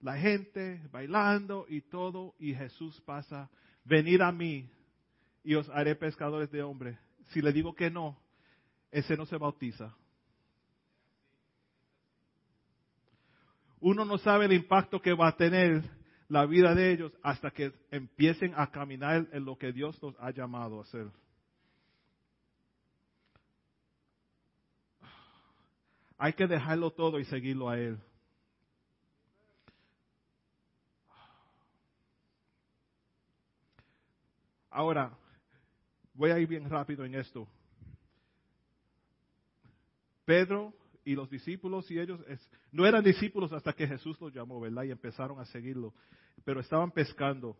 la 0.00 0.16
gente 0.16 0.80
bailando 0.90 1.66
y 1.68 1.82
todo, 1.82 2.34
y 2.38 2.54
Jesús 2.54 2.98
pasa 3.02 3.50
venid 3.84 4.22
a 4.22 4.32
mí 4.32 4.70
y 5.44 5.54
os 5.54 5.68
haré 5.68 5.94
pescadores 5.94 6.50
de 6.50 6.62
hombres. 6.62 6.98
Si 7.32 7.42
le 7.42 7.52
digo 7.52 7.74
que 7.74 7.90
no, 7.90 8.18
ese 8.90 9.14
no 9.14 9.26
se 9.26 9.36
bautiza. 9.36 9.94
Uno 13.80 14.06
no 14.06 14.16
sabe 14.16 14.46
el 14.46 14.54
impacto 14.54 15.02
que 15.02 15.12
va 15.12 15.28
a 15.28 15.36
tener 15.36 15.82
la 16.28 16.46
vida 16.46 16.74
de 16.74 16.92
ellos 16.92 17.12
hasta 17.22 17.50
que 17.50 17.72
empiecen 17.90 18.54
a 18.56 18.70
caminar 18.70 19.28
en 19.32 19.44
lo 19.44 19.58
que 19.58 19.70
Dios 19.70 20.02
nos 20.02 20.14
ha 20.18 20.30
llamado 20.30 20.78
a 20.78 20.82
hacer. 20.82 21.10
Hay 26.18 26.32
que 26.32 26.46
dejarlo 26.48 26.90
todo 26.90 27.20
y 27.20 27.24
seguirlo 27.24 27.70
a 27.70 27.78
Él. 27.78 27.98
Ahora, 34.68 35.16
voy 36.14 36.30
a 36.30 36.38
ir 36.38 36.48
bien 36.48 36.68
rápido 36.68 37.04
en 37.04 37.14
esto. 37.14 37.48
Pedro 40.24 40.74
y 41.04 41.14
los 41.14 41.30
discípulos 41.30 41.90
y 41.90 41.98
ellos 41.98 42.20
no 42.70 42.84
eran 42.84 43.02
discípulos 43.02 43.52
hasta 43.52 43.72
que 43.72 43.86
Jesús 43.86 44.20
los 44.20 44.32
llamó, 44.34 44.60
¿verdad? 44.60 44.82
Y 44.82 44.90
empezaron 44.90 45.40
a 45.40 45.46
seguirlo, 45.46 45.94
pero 46.44 46.60
estaban 46.60 46.90
pescando. 46.90 47.56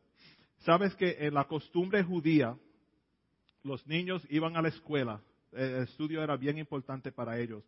Sabes 0.59 0.95
que 0.97 1.17
en 1.21 1.33
la 1.33 1.45
costumbre 1.45 2.03
judía, 2.03 2.59
los 3.63 3.87
niños 3.87 4.27
iban 4.29 4.57
a 4.57 4.63
la 4.63 4.69
escuela, 4.69 5.23
el 5.53 5.85
estudio 5.85 6.23
era 6.23 6.37
bien 6.37 6.59
importante 6.59 7.11
para 7.11 7.39
ellos. 7.39 7.65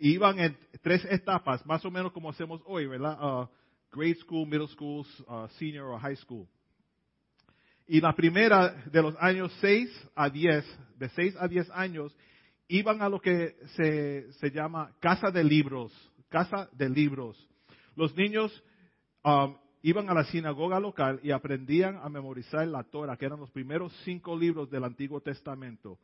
Iban 0.00 0.38
en 0.38 0.56
tres 0.82 1.04
etapas, 1.04 1.64
más 1.66 1.84
o 1.84 1.90
menos 1.90 2.12
como 2.12 2.30
hacemos 2.30 2.60
hoy, 2.66 2.86
¿verdad? 2.86 3.18
Uh, 3.20 3.48
grade 3.92 4.16
school, 4.16 4.46
middle 4.46 4.68
school, 4.68 5.06
uh, 5.28 5.46
senior 5.58 5.92
o 5.92 5.98
high 5.98 6.16
school. 6.16 6.48
Y 7.86 8.00
la 8.00 8.14
primera 8.14 8.84
de 8.86 9.02
los 9.02 9.14
años 9.20 9.52
6 9.60 10.10
a 10.14 10.30
10, 10.30 10.78
de 10.96 11.08
6 11.08 11.36
a 11.38 11.48
10 11.48 11.70
años, 11.70 12.16
iban 12.68 13.02
a 13.02 13.08
lo 13.08 13.20
que 13.20 13.56
se, 13.74 14.32
se 14.34 14.50
llama 14.50 14.92
casa 15.00 15.30
de 15.30 15.42
libros, 15.42 15.92
casa 16.28 16.68
de 16.72 16.88
libros. 16.88 17.36
Los 17.96 18.14
niños 18.16 18.62
um, 19.24 19.56
iban 19.82 20.08
a 20.08 20.14
la 20.14 20.24
sinagoga 20.24 20.78
local 20.78 21.18
y 21.22 21.32
aprendían 21.32 21.96
a 21.96 22.08
memorizar 22.08 22.66
la 22.68 22.84
Torah, 22.84 23.16
que 23.16 23.26
eran 23.26 23.40
los 23.40 23.50
primeros 23.50 23.92
cinco 24.04 24.38
libros 24.38 24.70
del 24.70 24.84
Antiguo 24.84 25.20
Testamento. 25.20 25.98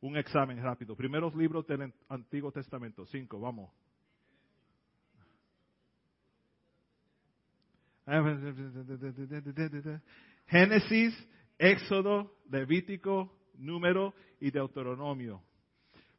Un 0.00 0.16
examen 0.16 0.62
rápido. 0.62 0.96
Primeros 0.96 1.34
libros 1.34 1.66
del 1.66 1.92
Antiguo 2.08 2.50
Testamento, 2.50 3.04
cinco, 3.06 3.38
vamos. 3.38 3.70
Génesis, 10.46 11.28
Éxodo, 11.58 12.34
Levítico, 12.50 13.32
Número 13.54 14.14
y 14.40 14.50
Deuteronomio. 14.50 15.42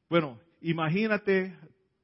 Bueno, 0.09 0.39
imagínate 0.61 1.53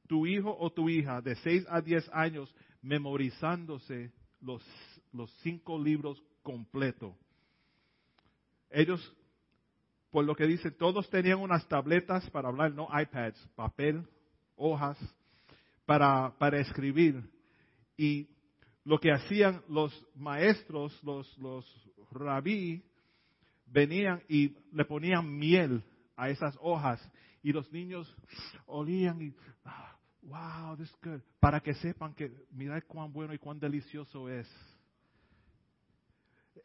tu 0.07 0.25
hijo 0.25 0.55
o 0.59 0.71
tu 0.71 0.89
hija 0.89 1.21
de 1.21 1.35
6 1.35 1.65
a 1.69 1.81
10 1.81 2.09
años 2.11 2.53
memorizándose 2.81 4.11
los, 4.41 4.63
los 5.13 5.31
cinco 5.41 5.81
libros 5.81 6.21
completos. 6.41 7.15
Ellos, 8.69 9.15
por 10.17 10.25
lo 10.25 10.35
que 10.35 10.47
dicen, 10.47 10.75
todos 10.79 11.07
tenían 11.11 11.37
unas 11.37 11.67
tabletas 11.67 12.27
para 12.31 12.47
hablar, 12.49 12.73
no 12.73 12.87
iPads, 12.91 13.37
papel, 13.55 14.03
hojas, 14.55 14.97
para, 15.85 16.35
para 16.39 16.59
escribir. 16.59 17.21
Y 17.95 18.27
lo 18.83 18.99
que 18.99 19.11
hacían 19.11 19.61
los 19.69 19.93
maestros, 20.15 20.99
los, 21.03 21.37
los 21.37 21.63
rabí, 22.09 22.83
venían 23.67 24.23
y 24.27 24.55
le 24.71 24.85
ponían 24.85 25.37
miel 25.37 25.83
a 26.15 26.31
esas 26.31 26.57
hojas 26.61 26.99
y 27.43 27.53
los 27.53 27.71
niños 27.71 28.11
olían 28.65 29.21
y, 29.21 29.35
ah, 29.65 29.99
wow, 30.23 30.75
this 30.77 30.89
is 30.89 30.97
good, 31.03 31.21
para 31.39 31.59
que 31.59 31.75
sepan 31.75 32.15
que 32.15 32.31
mirad 32.49 32.81
cuán 32.87 33.13
bueno 33.13 33.35
y 33.35 33.37
cuán 33.37 33.59
delicioso 33.59 34.27
es. 34.29 34.49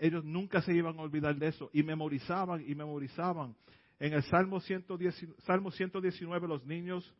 Ellos 0.03 0.25
nunca 0.25 0.61
se 0.63 0.75
iban 0.75 0.99
a 0.99 1.03
olvidar 1.03 1.37
de 1.37 1.47
eso 1.47 1.71
y 1.73 1.85
memorizaban 1.85 2.69
y 2.69 2.75
memorizaban. 2.75 3.55
En 4.01 4.13
el 4.15 4.25
Salmo, 4.25 4.59
110, 4.59 5.29
Salmo 5.45 5.71
119 5.71 6.49
los 6.49 6.67
niños, 6.67 7.15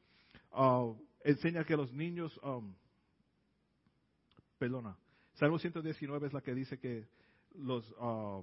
uh, 0.51 0.93
enseña 1.23 1.63
que 1.63 1.77
los 1.77 1.93
niños 1.93 2.37
um, 2.43 2.75
perdona, 4.59 4.97
Salmo 5.35 5.61
119 5.61 6.27
es 6.27 6.33
la 6.33 6.41
que 6.41 6.55
dice 6.55 6.81
que 6.81 7.07
los, 7.55 7.89
um, 8.01 8.43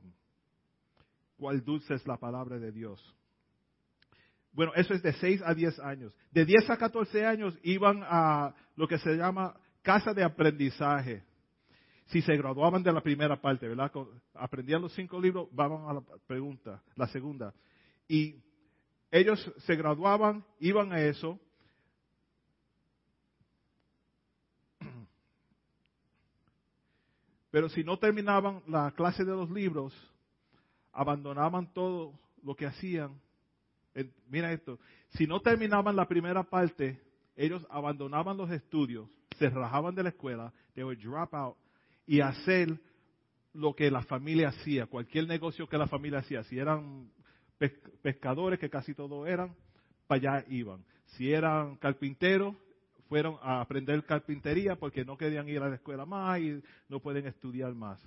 cuál 1.36 1.62
dulce 1.62 1.96
es 1.96 2.08
la 2.08 2.16
palabra 2.16 2.58
de 2.58 2.72
Dios. 2.72 3.04
Bueno, 4.54 4.72
eso 4.74 4.94
es 4.94 5.04
de 5.04 5.12
6 5.12 5.42
a 5.44 5.54
10 5.54 5.80
años. 5.80 6.14
De 6.32 6.46
10 6.46 6.70
a 6.70 6.78
14 6.78 7.26
años 7.26 7.60
iban 7.62 8.04
a 8.04 8.56
lo 8.78 8.88
que 8.88 9.00
se 9.00 9.18
llama 9.18 9.54
casa 9.82 10.14
de 10.14 10.24
aprendizaje 10.24 11.26
si 12.10 12.22
se 12.24 12.36
graduaban 12.38 12.84
de 12.84 12.92
la 12.92 13.02
primera 13.02 13.40
parte, 13.40 13.68
¿verdad? 13.68 13.92
Aprendían 14.34 14.82
los 14.82 14.94
cinco 14.94 15.22
libros, 15.22 15.48
vamos 15.52 15.88
a 15.90 15.94
la 15.94 16.02
pregunta, 16.26 16.82
la 16.96 17.08
segunda. 17.08 17.54
Y 18.08 18.36
ellos 19.12 19.40
se 19.66 19.76
graduaban, 19.76 20.44
iban 20.60 20.92
a 20.92 21.02
eso. 21.02 21.40
Pero 27.52 27.70
si 27.70 27.84
no 27.84 28.00
terminaban 28.00 28.64
la 28.68 28.90
clase 28.92 29.24
de 29.24 29.32
los 29.32 29.52
libros, 29.52 29.94
abandonaban 30.92 31.72
todo 31.74 32.14
lo 32.44 32.56
que 32.56 32.66
hacían. 32.66 33.22
Mira 34.30 34.52
esto, 34.52 34.80
si 35.10 35.28
no 35.28 35.42
terminaban 35.42 35.96
la 35.96 36.08
primera 36.08 36.42
parte, 36.42 37.00
ellos 37.36 37.64
abandonaban 37.70 38.36
los 38.36 38.50
estudios, 38.50 39.08
se 39.38 39.48
rajaban 39.50 39.94
de 39.94 40.04
la 40.04 40.10
escuela, 40.10 40.52
they 40.74 40.84
would 40.84 40.98
drop 41.00 41.36
out 41.36 41.56
y 42.10 42.22
hacer 42.22 42.76
lo 43.54 43.76
que 43.76 43.92
la 43.92 44.02
familia 44.02 44.50
hacía, 44.50 44.88
cualquier 44.88 45.28
negocio 45.28 45.70
que 45.70 45.78
la 45.78 45.86
familia 45.86 46.20
hacía. 46.20 46.44
Si 46.46 46.58
eran 46.58 47.12
pescadores, 48.02 48.58
que 48.58 48.68
casi 48.68 48.96
todos 48.96 49.28
eran, 49.28 49.56
para 50.08 50.40
allá 50.40 50.46
iban. 50.50 50.84
Si 51.06 51.32
eran 51.32 51.76
carpinteros, 51.76 52.56
fueron 53.10 53.38
a 53.44 53.62
aprender 53.62 54.04
carpintería 54.06 54.76
porque 54.76 55.06
no 55.06 55.18
querían 55.18 55.48
ir 55.50 55.62
a 55.62 55.70
la 55.70 55.76
escuela 55.76 56.04
más 56.04 56.40
y 56.40 56.64
no 56.88 57.00
pueden 57.00 57.28
estudiar 57.28 57.76
más. 57.76 58.02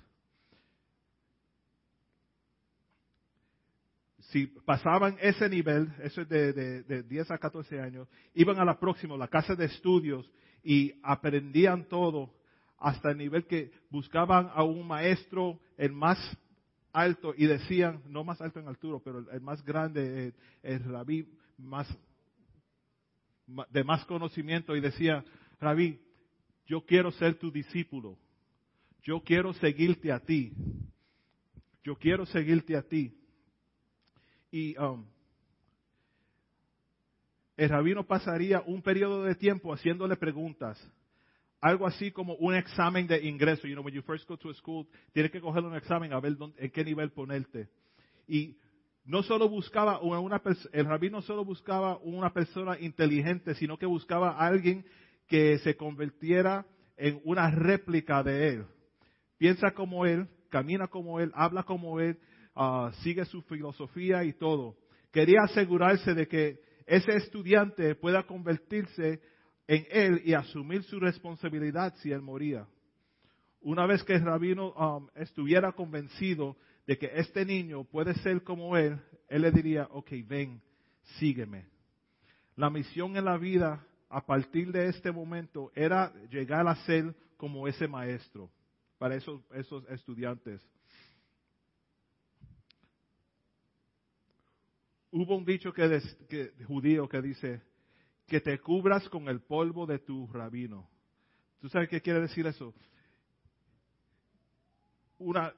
Si 4.31 4.47
pasaban 4.47 5.15
ese 5.21 5.47
nivel, 5.47 5.87
eso 6.01 6.23
es 6.23 6.27
de, 6.27 6.51
de, 6.83 7.03
10 7.03 7.31
a 7.31 7.37
14 7.37 7.79
años, 7.79 8.09
iban 8.33 8.59
a 8.59 8.65
la 8.65 8.77
próxima, 8.77 9.15
la 9.15 9.29
casa 9.29 9.55
de 9.55 9.63
estudios, 9.63 10.29
y 10.61 10.93
aprendían 11.03 11.85
todo 11.85 12.42
hasta 12.83 13.11
el 13.11 13.17
nivel 13.17 13.45
que 13.45 13.71
buscaban 13.89 14.51
a 14.53 14.63
un 14.63 14.85
maestro, 14.85 15.59
el 15.77 15.93
más 15.93 16.19
alto, 16.91 17.33
y 17.35 17.47
decían, 17.47 18.03
no 18.07 18.23
más 18.23 18.41
alto 18.41 18.59
en 18.59 18.67
altura, 18.67 18.99
pero 19.03 19.19
el, 19.31 19.41
más 19.41 19.63
grande, 19.63 20.27
el, 20.27 20.33
el 20.61 20.83
rabí 20.83 21.27
más 21.57 21.87
de 23.69 23.83
más 23.83 24.05
conocimiento 24.05 24.75
y 24.75 24.81
decía, 24.81 25.23
Rabí, 25.59 25.99
yo 26.65 26.85
quiero 26.85 27.11
ser 27.11 27.35
tu 27.35 27.51
discípulo, 27.51 28.17
yo 29.01 29.21
quiero 29.21 29.53
seguirte 29.53 30.11
a 30.11 30.19
ti, 30.19 30.53
yo 31.83 31.95
quiero 31.95 32.25
seguirte 32.25 32.75
a 32.75 32.81
ti. 32.81 33.17
Y 34.51 34.77
um, 34.77 35.05
el 37.57 37.69
rabino 37.69 38.05
pasaría 38.05 38.61
un 38.61 38.81
periodo 38.81 39.23
de 39.23 39.35
tiempo 39.35 39.73
haciéndole 39.73 40.15
preguntas, 40.15 40.79
algo 41.63 41.87
así 41.87 42.11
como 42.11 42.35
un 42.35 42.55
examen 42.55 43.07
de 43.07 43.25
ingreso. 43.25 43.67
You 43.67 43.75
know, 43.75 43.85
when 43.85 43.93
you 43.93 44.01
first 44.01 44.27
go 44.27 44.35
to 44.35 44.53
school, 44.53 44.85
tienes 45.13 45.31
que 45.31 45.39
coger 45.39 45.63
un 45.63 45.75
examen 45.77 46.11
a 46.11 46.19
ver 46.19 46.35
dónde, 46.35 46.61
en 46.61 46.69
qué 46.69 46.83
nivel 46.83 47.11
ponerte. 47.11 47.69
Y 48.27 48.57
no 49.05 49.23
solo 49.23 49.47
buscaba 49.47 50.01
una 50.01 50.41
el 50.73 50.85
rabí 50.85 51.09
no 51.09 51.21
solo 51.21 51.45
buscaba 51.45 51.97
una 51.99 52.33
persona 52.33 52.77
inteligente, 52.77 53.55
sino 53.55 53.77
que 53.77 53.85
buscaba 53.85 54.31
a 54.31 54.47
alguien 54.47 54.85
que 55.27 55.57
se 55.59 55.77
convirtiera 55.77 56.65
en 56.97 57.21
una 57.23 57.49
réplica 57.49 58.21
de 58.23 58.49
él. 58.49 58.65
Piensa 59.37 59.71
como 59.71 60.05
él, 60.05 60.27
camina 60.49 60.87
como 60.87 61.21
él, 61.21 61.31
habla 61.33 61.63
como 61.63 62.01
él, 62.01 62.19
ah, 62.55 62.91
sigue 63.03 63.23
su 63.23 63.41
filosofía 63.43 64.25
y 64.25 64.33
todo. 64.33 64.75
Quería 65.13 65.43
asegurarse 65.43 66.13
de 66.13 66.27
que 66.27 66.59
ese 66.85 67.15
estudiante 67.15 67.95
pueda 67.95 68.23
convertirse 68.23 69.21
en 69.67 69.85
él 69.89 70.21
y 70.25 70.33
asumir 70.33 70.83
su 70.83 70.99
responsabilidad 70.99 71.93
si 71.97 72.11
él 72.11 72.21
moría. 72.21 72.67
Una 73.61 73.85
vez 73.85 74.03
que 74.03 74.13
el 74.13 74.25
rabino 74.25 74.71
um, 74.73 75.07
estuviera 75.15 75.71
convencido 75.71 76.57
de 76.85 76.97
que 76.97 77.11
este 77.15 77.45
niño 77.45 77.85
puede 77.85 78.13
ser 78.15 78.43
como 78.43 78.75
él, 78.75 78.99
él 79.29 79.41
le 79.41 79.51
diría, 79.51 79.87
ok, 79.91 80.11
ven, 80.27 80.61
sígueme. 81.17 81.65
La 82.55 82.69
misión 82.69 83.15
en 83.15 83.25
la 83.25 83.37
vida 83.37 83.85
a 84.09 84.25
partir 84.25 84.71
de 84.71 84.89
este 84.89 85.11
momento 85.11 85.71
era 85.75 86.13
llegar 86.29 86.67
a 86.67 86.75
ser 86.85 87.15
como 87.37 87.67
ese 87.67 87.87
maestro 87.87 88.51
para 88.97 89.15
esos, 89.15 89.41
esos 89.53 89.89
estudiantes. 89.89 90.61
Hubo 95.09 95.35
un 95.35 95.45
dicho 95.45 95.71
que, 95.73 96.01
que, 96.29 96.51
judío 96.65 97.07
que 97.07 97.21
dice, 97.21 97.61
que 98.33 98.41
te 98.41 98.57
cubras 98.57 99.07
con 99.09 99.27
el 99.27 99.41
polvo 99.41 99.85
de 99.85 99.99
tu 99.99 100.25
rabino. 100.25 100.89
¿Tú 101.59 101.69
sabes 101.69 101.87
qué 101.87 102.01
quiere 102.01 102.19
decir 102.19 102.47
eso? 102.47 102.73
Una, 105.19 105.53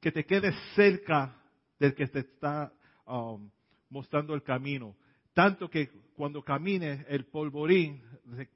que 0.00 0.10
te 0.10 0.24
quedes 0.24 0.54
cerca 0.74 1.36
del 1.78 1.94
que 1.94 2.06
te 2.06 2.20
está 2.20 2.72
um, 3.04 3.50
mostrando 3.90 4.32
el 4.32 4.42
camino. 4.42 4.96
Tanto 5.34 5.68
que 5.68 5.90
cuando 6.16 6.42
camines, 6.42 7.04
el 7.06 7.26
polvorín 7.26 8.02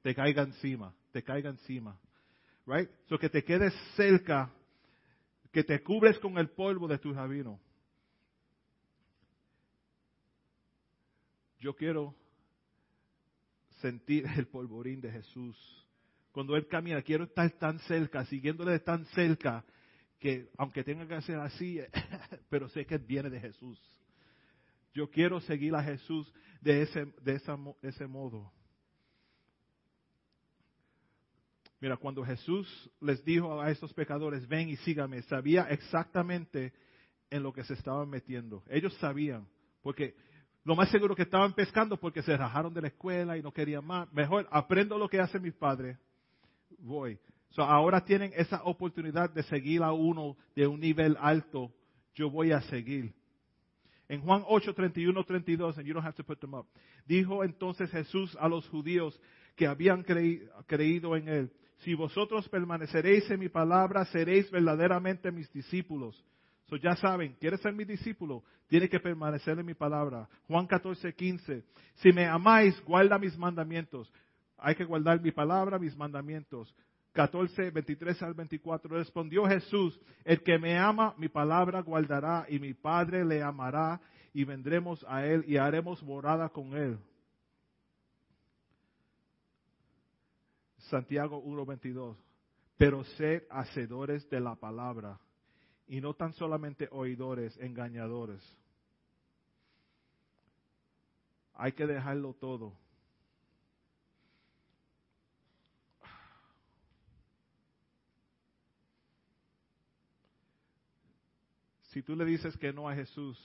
te 0.01 0.15
caiga 0.15 0.41
encima, 0.41 0.91
te 1.11 1.21
caiga 1.21 1.51
encima. 1.51 1.99
Right? 2.65 2.89
So 3.09 3.19
que 3.19 3.29
te 3.29 3.43
quedes 3.43 3.75
cerca, 3.95 4.51
que 5.51 5.63
te 5.63 5.83
cubres 5.83 6.17
con 6.17 6.39
el 6.39 6.49
polvo 6.49 6.87
de 6.87 6.97
tu 6.97 7.13
rabino. 7.13 7.59
Yo 11.59 11.75
quiero 11.75 12.15
sentir 13.81 14.25
el 14.37 14.47
polvorín 14.47 15.01
de 15.01 15.11
Jesús. 15.11 15.57
Cuando 16.31 16.55
Él 16.55 16.67
camina, 16.67 17.01
quiero 17.01 17.25
estar 17.25 17.49
tan 17.51 17.79
cerca, 17.79 18.25
siguiéndole 18.25 18.79
tan 18.79 19.05
cerca, 19.07 19.65
que 20.19 20.49
aunque 20.57 20.83
tenga 20.83 21.07
que 21.07 21.15
hacer 21.15 21.39
así, 21.39 21.79
pero 22.49 22.69
sé 22.69 22.85
que 22.85 22.97
viene 22.97 23.29
de 23.29 23.39
Jesús. 23.39 23.79
Yo 24.93 25.09
quiero 25.09 25.39
seguir 25.41 25.75
a 25.75 25.83
Jesús 25.83 26.31
de 26.61 26.81
ese, 26.81 27.05
de 27.21 27.41
ese 27.81 28.07
modo. 28.07 28.51
Mira, 31.79 31.95
cuando 31.95 32.25
Jesús 32.25 32.67
les 32.99 33.23
dijo 33.23 33.61
a 33.61 33.71
estos 33.71 33.93
pecadores, 33.93 34.45
ven 34.47 34.67
y 34.67 34.75
sígame, 34.77 35.21
sabía 35.23 35.63
exactamente 35.69 36.73
en 37.29 37.41
lo 37.41 37.53
que 37.53 37.63
se 37.63 37.73
estaban 37.73 38.09
metiendo. 38.09 38.63
Ellos 38.69 38.93
sabían, 38.97 39.47
porque 39.81 40.15
lo 40.63 40.75
más 40.75 40.89
seguro 40.89 41.15
que 41.15 41.23
estaban 41.23 41.53
pescando 41.53 41.97
porque 41.97 42.21
se 42.21 42.35
rajaron 42.35 42.73
de 42.73 42.81
la 42.81 42.87
escuela 42.87 43.37
y 43.37 43.41
no 43.41 43.51
querían 43.51 43.85
más. 43.85 44.11
Mejor 44.11 44.47
aprendo 44.51 44.97
lo 44.97 45.09
que 45.09 45.19
hace 45.19 45.39
mi 45.39 45.51
padre, 45.51 45.97
voy 46.79 47.19
ahora 47.57 48.03
tienen 48.03 48.31
esa 48.35 48.63
oportunidad 48.63 49.29
de 49.29 49.43
seguir 49.43 49.83
a 49.83 49.91
uno 49.91 50.37
de 50.55 50.67
un 50.67 50.79
nivel 50.79 51.17
alto. 51.19 51.71
Yo 52.13 52.29
voy 52.29 52.51
a 52.51 52.61
seguir. 52.61 53.13
En 54.07 54.21
Juan 54.21 54.43
8, 54.47 54.73
31, 54.73 55.23
32, 55.23 55.77
and 55.77 55.87
you 55.87 55.93
don't 55.93 56.05
have 56.05 56.15
to 56.15 56.23
put 56.23 56.39
them 56.39 56.53
up. 56.53 56.67
Dijo 57.05 57.43
entonces 57.43 57.91
Jesús 57.91 58.35
a 58.39 58.47
los 58.47 58.67
judíos 58.69 59.19
que 59.55 59.67
habían 59.67 60.03
creído 60.03 61.15
en 61.15 61.27
él, 61.27 61.51
si 61.79 61.93
vosotros 61.93 62.47
permaneceréis 62.49 63.29
en 63.29 63.39
mi 63.39 63.49
palabra, 63.49 64.05
seréis 64.05 64.49
verdaderamente 64.51 65.31
mis 65.31 65.51
discípulos. 65.51 66.25
So 66.69 66.75
ya 66.75 66.95
saben, 66.95 67.35
¿quieres 67.39 67.61
ser 67.61 67.73
mi 67.73 67.83
discípulo? 67.83 68.43
Tiene 68.67 68.87
que 68.87 68.99
permanecer 68.99 69.57
en 69.57 69.65
mi 69.65 69.73
palabra. 69.73 70.29
Juan 70.47 70.67
14, 70.67 71.13
15. 71.15 71.63
Si 71.95 72.13
me 72.13 72.27
amáis, 72.27 72.79
guarda 72.85 73.17
mis 73.17 73.35
mandamientos. 73.35 74.11
Hay 74.55 74.75
que 74.75 74.85
guardar 74.85 75.19
mi 75.19 75.31
palabra, 75.31 75.79
mis 75.79 75.97
mandamientos. 75.97 76.73
14, 77.13 77.71
23 77.71 78.21
al 78.21 78.35
24, 78.35 78.95
respondió 78.95 79.45
Jesús, 79.45 79.99
el 80.23 80.43
que 80.43 80.59
me 80.59 80.77
ama, 80.77 81.15
mi 81.17 81.27
palabra 81.27 81.81
guardará 81.81 82.45
y 82.47 82.59
mi 82.59 82.75
Padre 82.75 83.25
le 83.25 83.41
amará 83.41 83.99
y 84.31 84.43
vendremos 84.43 85.03
a 85.09 85.25
él 85.25 85.43
y 85.47 85.57
haremos 85.57 86.03
morada 86.03 86.49
con 86.49 86.75
él. 86.75 86.99
Santiago 90.77 91.43
1.22, 91.43 92.15
pero 92.77 93.03
sed 93.03 93.41
hacedores 93.49 94.29
de 94.29 94.39
la 94.39 94.53
palabra 94.53 95.19
y 95.89 95.99
no 95.99 96.13
tan 96.13 96.31
solamente 96.33 96.87
oidores, 96.91 97.57
engañadores. 97.57 98.41
Hay 101.55 101.73
que 101.73 101.85
dejarlo 101.85 102.33
todo 102.35 102.73
si 111.89 112.03
tú 112.03 112.15
le 112.15 112.23
dices 112.23 112.55
que 112.57 112.71
no 112.71 112.87
a 112.87 112.95
Jesús, 112.95 113.37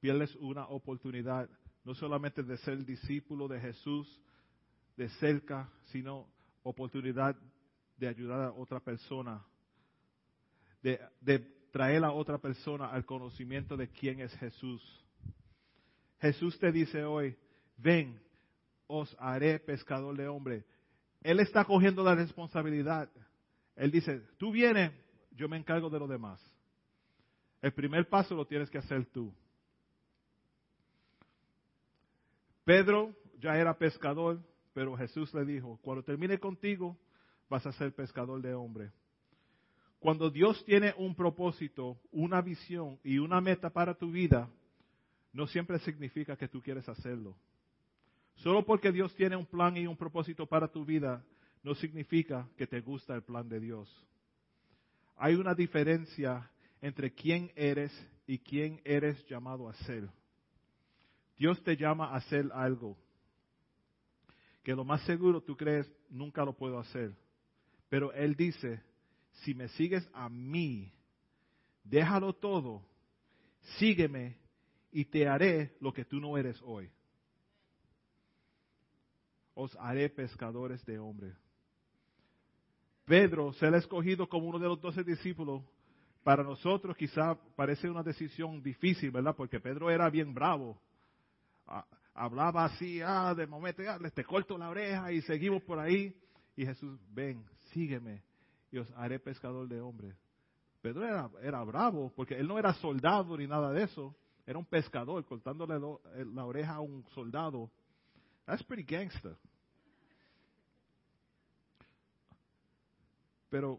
pierdes 0.00 0.34
una 0.36 0.66
oportunidad 0.68 1.50
no 1.84 1.94
solamente 1.94 2.42
de 2.44 2.56
ser 2.58 2.84
discípulo 2.84 3.48
de 3.48 3.60
Jesús 3.60 4.20
de 4.96 5.08
cerca, 5.08 5.68
sino 5.86 6.28
oportunidad 6.62 7.36
de 7.96 8.08
ayudar 8.08 8.42
a 8.42 8.52
otra 8.52 8.78
persona, 8.78 9.44
de, 10.82 11.38
traer 11.70 12.04
a 12.04 12.12
otra 12.12 12.38
persona 12.38 12.86
al 12.86 13.06
conocimiento 13.06 13.76
de 13.76 13.88
quién 13.88 14.20
es 14.20 14.34
Jesús. 14.36 14.82
Jesús 16.20 16.58
te 16.58 16.70
dice 16.70 17.04
hoy, 17.04 17.36
ven, 17.78 18.20
os 18.86 19.16
haré 19.18 19.58
pescador 19.58 20.16
de 20.16 20.28
hombre. 20.28 20.64
Él 21.22 21.40
está 21.40 21.64
cogiendo 21.64 22.04
la 22.04 22.14
responsabilidad. 22.14 23.08
Él 23.74 23.90
dice, 23.90 24.20
tú 24.36 24.52
vienes, 24.52 24.92
yo 25.30 25.48
me 25.48 25.56
encargo 25.56 25.88
de 25.88 25.98
lo 25.98 26.06
demás. 26.06 26.40
El 27.62 27.72
primer 27.72 28.08
paso 28.08 28.34
lo 28.34 28.46
tienes 28.46 28.68
que 28.68 28.78
hacer 28.78 29.06
tú. 29.06 29.32
Pedro 32.64 33.14
ya 33.38 33.56
era 33.56 33.76
pescador, 33.76 34.40
pero 34.74 34.96
Jesús 34.96 35.32
le 35.32 35.44
dijo, 35.44 35.78
cuando 35.82 36.02
termine 36.02 36.38
contigo, 36.38 36.98
vas 37.48 37.66
a 37.66 37.72
ser 37.72 37.94
pescador 37.94 38.40
de 38.42 38.54
hombre. 38.54 38.92
Cuando 40.02 40.30
Dios 40.30 40.64
tiene 40.64 40.92
un 40.98 41.14
propósito, 41.14 41.96
una 42.10 42.42
visión 42.42 42.98
y 43.04 43.18
una 43.18 43.40
meta 43.40 43.70
para 43.70 43.94
tu 43.94 44.10
vida, 44.10 44.50
no 45.32 45.46
siempre 45.46 45.78
significa 45.78 46.36
que 46.36 46.48
tú 46.48 46.60
quieres 46.60 46.88
hacerlo. 46.88 47.36
Solo 48.34 48.66
porque 48.66 48.90
Dios 48.90 49.14
tiene 49.14 49.36
un 49.36 49.46
plan 49.46 49.76
y 49.76 49.86
un 49.86 49.96
propósito 49.96 50.44
para 50.44 50.66
tu 50.66 50.84
vida, 50.84 51.24
no 51.62 51.76
significa 51.76 52.48
que 52.56 52.66
te 52.66 52.80
gusta 52.80 53.14
el 53.14 53.22
plan 53.22 53.48
de 53.48 53.60
Dios. 53.60 53.88
Hay 55.16 55.36
una 55.36 55.54
diferencia 55.54 56.50
entre 56.80 57.14
quién 57.14 57.52
eres 57.54 57.92
y 58.26 58.38
quién 58.40 58.80
eres 58.84 59.24
llamado 59.28 59.68
a 59.68 59.74
ser. 59.84 60.10
Dios 61.38 61.62
te 61.62 61.76
llama 61.76 62.08
a 62.08 62.16
hacer 62.16 62.50
algo 62.52 62.98
que 64.64 64.74
lo 64.74 64.84
más 64.84 65.00
seguro 65.02 65.40
tú 65.42 65.56
crees 65.56 65.88
nunca 66.10 66.44
lo 66.44 66.56
puedo 66.56 66.80
hacer. 66.80 67.14
Pero 67.88 68.12
Él 68.12 68.34
dice, 68.34 68.82
si 69.40 69.54
me 69.54 69.68
sigues 69.68 70.08
a 70.12 70.28
mí, 70.28 70.92
déjalo 71.84 72.32
todo, 72.34 72.82
sígueme 73.78 74.36
y 74.90 75.04
te 75.06 75.26
haré 75.26 75.76
lo 75.80 75.92
que 75.92 76.04
tú 76.04 76.20
no 76.20 76.36
eres 76.36 76.60
hoy. 76.62 76.90
Os 79.54 79.74
haré 79.76 80.08
pescadores 80.08 80.84
de 80.86 80.98
hombres. 80.98 81.34
Pedro 83.04 83.52
se 83.54 83.66
ha 83.66 83.76
escogido 83.76 84.28
como 84.28 84.48
uno 84.48 84.58
de 84.58 84.68
los 84.68 84.80
doce 84.80 85.02
discípulos. 85.02 85.62
Para 86.22 86.44
nosotros 86.44 86.96
quizá 86.96 87.34
parece 87.56 87.90
una 87.90 88.02
decisión 88.02 88.62
difícil, 88.62 89.10
¿verdad? 89.10 89.34
Porque 89.36 89.60
Pedro 89.60 89.90
era 89.90 90.08
bien 90.08 90.32
bravo. 90.32 90.80
Hablaba 92.14 92.66
así, 92.66 93.00
ah, 93.02 93.34
de 93.34 93.46
momento, 93.46 93.82
ya, 93.82 93.98
te 93.98 94.24
corto 94.24 94.56
la 94.56 94.68
oreja 94.68 95.12
y 95.12 95.20
seguimos 95.22 95.62
por 95.64 95.78
ahí. 95.78 96.16
Y 96.54 96.64
Jesús, 96.64 97.00
ven, 97.10 97.44
sígueme 97.72 98.22
y 98.72 98.78
haré 98.96 99.20
pescador 99.20 99.68
de 99.68 99.80
hombres. 99.80 100.16
Pedro 100.80 101.04
era, 101.06 101.30
era 101.42 101.62
bravo 101.62 102.12
porque 102.16 102.34
él 102.36 102.48
no 102.48 102.58
era 102.58 102.74
soldado 102.74 103.36
ni 103.36 103.46
nada 103.46 103.70
de 103.72 103.84
eso. 103.84 104.16
Era 104.44 104.58
un 104.58 104.64
pescador 104.64 105.24
cortándole 105.24 105.76
eh, 106.14 106.24
la 106.34 106.44
oreja 106.44 106.74
a 106.74 106.80
un 106.80 107.06
soldado. 107.14 107.70
That's 108.46 108.64
pretty 108.64 108.82
gangster. 108.82 109.36
Pero 113.48 113.78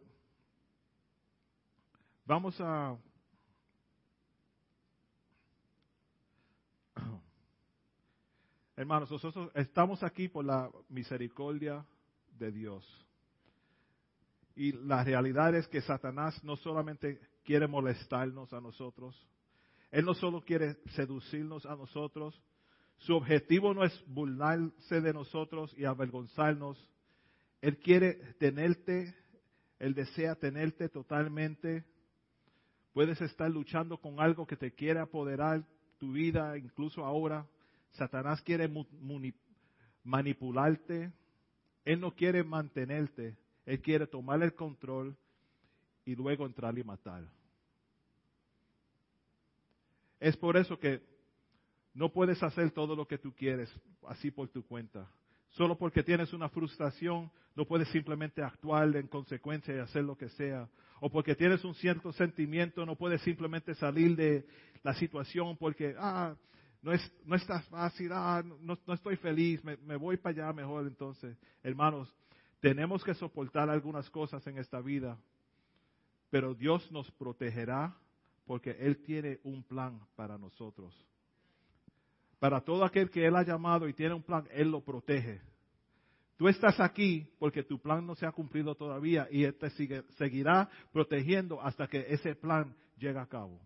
vamos 2.26 2.56
a 2.62 2.96
Hermanos, 8.78 9.12
nosotros 9.12 9.52
estamos 9.56 10.04
aquí 10.04 10.30
por 10.30 10.46
la 10.46 10.72
misericordia 10.88 11.86
de 12.38 12.52
Dios. 12.52 13.04
Y 14.56 14.72
la 14.72 15.04
realidad 15.04 15.56
es 15.56 15.68
que 15.68 15.82
Satanás 15.82 16.44
no 16.44 16.56
solamente 16.58 17.20
quiere 17.44 17.68
molestarnos 17.68 18.54
a 18.54 18.62
nosotros, 18.62 19.16
él 19.92 20.06
no 20.06 20.14
solo 20.14 20.42
quiere 20.42 20.78
seducirnos 20.96 21.66
a 21.66 21.76
nosotros, 21.76 22.42
su 22.98 23.16
objetivo 23.16 23.74
no 23.74 23.84
es 23.84 24.04
burlarse 24.08 25.02
de 25.02 25.14
nosotros 25.14 25.74
y 25.78 25.86
avergonzarnos, 25.86 26.78
él 27.62 27.78
quiere 27.78 28.16
tenerte, 28.40 29.16
él 29.80 29.94
desea 29.94 30.36
tenerte 30.36 30.90
totalmente. 30.90 31.86
Puedes 32.92 33.22
estar 33.22 33.50
luchando 33.50 33.98
con 33.98 34.20
algo 34.20 34.46
que 34.46 34.58
te 34.58 34.74
quiere 34.74 35.00
apoderar 35.00 35.66
tu 35.98 36.12
vida, 36.12 36.58
incluso 36.58 37.06
ahora. 37.06 37.48
Satanás 37.92 38.42
quiere 38.42 38.70
manipularte. 40.04 41.14
Él 41.86 42.00
no 42.02 42.14
quiere 42.14 42.44
mantenerte. 42.44 43.38
Él 43.66 43.82
quiere 43.82 44.08
tomar 44.08 44.42
el 44.44 44.54
control 44.54 45.16
y 46.06 46.16
luego 46.16 46.46
entrar 46.46 46.78
y 46.78 46.84
matar. 46.84 47.24
Es 50.20 50.38
por 50.38 50.58
eso 50.58 50.80
que 50.80 51.02
no 51.94 52.12
puedes 52.12 52.42
hacer 52.42 52.72
todo 52.72 52.96
lo 52.96 53.08
que 53.08 53.18
tú 53.18 53.34
quieres 53.34 53.70
así 54.08 54.32
por 54.32 54.50
tu 54.50 54.66
cuenta. 54.66 55.10
Solo 55.50 55.78
porque 55.78 56.02
tienes 56.02 56.34
una 56.34 56.50
frustración, 56.50 57.32
no 57.56 57.66
puedes 57.66 57.88
simplemente 57.90 58.42
actuar 58.42 58.96
en 58.96 59.08
consecuencia 59.08 59.76
y 59.76 59.80
hacer 59.80 60.04
lo 60.04 60.18
que 60.18 60.30
sea. 60.30 60.68
O 61.00 61.10
porque 61.10 61.36
tienes 61.36 61.64
un 61.64 61.76
cierto 61.76 62.12
sentimiento, 62.14 62.86
no 62.86 62.96
puedes 62.96 63.22
simplemente 63.22 63.76
salir 63.76 64.16
de 64.16 64.46
la 64.82 64.94
situación 64.96 65.58
porque, 65.58 65.96
ah, 65.98 66.36
no, 66.82 66.92
es, 66.92 67.12
no 67.26 67.36
está 67.36 67.62
fácil, 67.64 68.12
ah, 68.14 68.42
no, 68.44 68.78
no 68.86 68.94
estoy 68.94 69.16
feliz, 69.18 69.64
me, 69.64 69.78
me 69.78 69.96
voy 69.96 70.18
para 70.18 70.46
allá 70.46 70.54
mejor 70.54 70.88
entonces. 70.88 71.38
Hermanos, 71.62 72.14
tenemos 72.64 73.04
que 73.04 73.14
soportar 73.14 73.70
algunas 73.70 74.10
cosas 74.10 74.48
en 74.48 74.58
esta 74.58 74.80
vida, 74.80 75.20
pero 76.30 76.56
Dios 76.56 76.90
nos 76.94 77.12
protegerá 77.12 77.94
porque 78.46 78.72
Él 78.80 79.04
tiene 79.04 79.42
un 79.44 79.64
plan 79.64 80.00
para 80.16 80.38
nosotros. 80.38 80.96
Para 82.40 82.62
todo 82.62 82.86
aquel 82.86 83.10
que 83.10 83.26
Él 83.26 83.36
ha 83.36 83.44
llamado 83.44 83.86
y 83.90 83.94
tiene 83.94 84.16
un 84.16 84.24
plan, 84.24 84.48
Él 84.50 84.72
lo 84.72 84.80
protege. 84.80 85.42
Tú 86.38 86.48
estás 86.48 86.80
aquí 86.80 87.28
porque 87.38 87.64
tu 87.64 87.82
plan 87.82 88.08
no 88.08 88.16
se 88.16 88.26
ha 88.26 88.32
cumplido 88.32 88.76
todavía 88.76 89.28
y 89.30 89.44
Él 89.44 89.56
te 89.56 89.70
seguirá 90.12 90.70
protegiendo 90.94 91.62
hasta 91.62 91.88
que 91.88 92.06
ese 92.14 92.34
plan 92.34 92.74
llegue 92.96 93.20
a 93.20 93.28
cabo. 93.28 93.60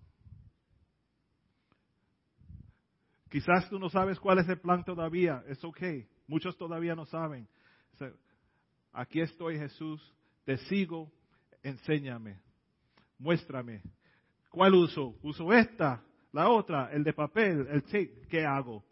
Quizás 3.29 3.69
tú 3.69 3.77
no 3.77 3.89
sabes 3.89 4.19
cuál 4.19 4.39
es 4.39 4.49
el 4.49 4.59
plan 4.59 4.83
todavía, 4.83 5.43
es 5.47 5.63
ok. 5.63 5.83
Muchos 6.25 6.57
todavía 6.57 6.95
no 6.95 7.05
saben. 7.05 7.47
Aquí 8.91 9.21
estoy 9.21 9.57
Jesús, 9.57 10.01
te 10.43 10.57
sigo, 10.57 11.11
enséñame, 11.61 12.39
muéstrame. 13.17 13.81
¿Cuál 14.49 14.73
uso? 14.75 15.15
Uso 15.21 15.53
esta, 15.53 16.03
la 16.31 16.49
otra, 16.49 16.91
el 16.91 17.03
de 17.03 17.13
papel, 17.13 17.67
el 17.69 17.83
tape. 17.83 18.27
¿Qué 18.29 18.45
hago? 18.45 18.83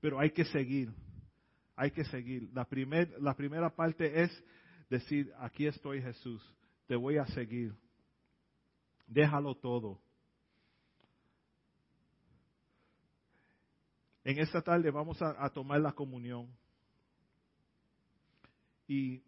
Pero 0.00 0.18
hay 0.18 0.30
que 0.30 0.44
seguir, 0.44 0.90
hay 1.76 1.90
que 1.90 2.04
seguir. 2.04 2.48
La, 2.52 2.64
primer, 2.64 3.14
la 3.20 3.34
primera 3.34 3.70
parte 3.70 4.22
es 4.22 4.44
decir, 4.88 5.32
aquí 5.38 5.66
estoy 5.66 6.00
Jesús, 6.00 6.42
te 6.86 6.96
voy 6.96 7.18
a 7.18 7.26
seguir. 7.26 7.74
Déjalo 9.06 9.54
todo. 9.54 10.00
En 14.24 14.38
esta 14.38 14.62
tarde 14.62 14.90
vamos 14.90 15.20
a, 15.20 15.50
tomar 15.50 15.80
la 15.80 15.92
comunión. 15.92 16.48
Y 18.86 19.22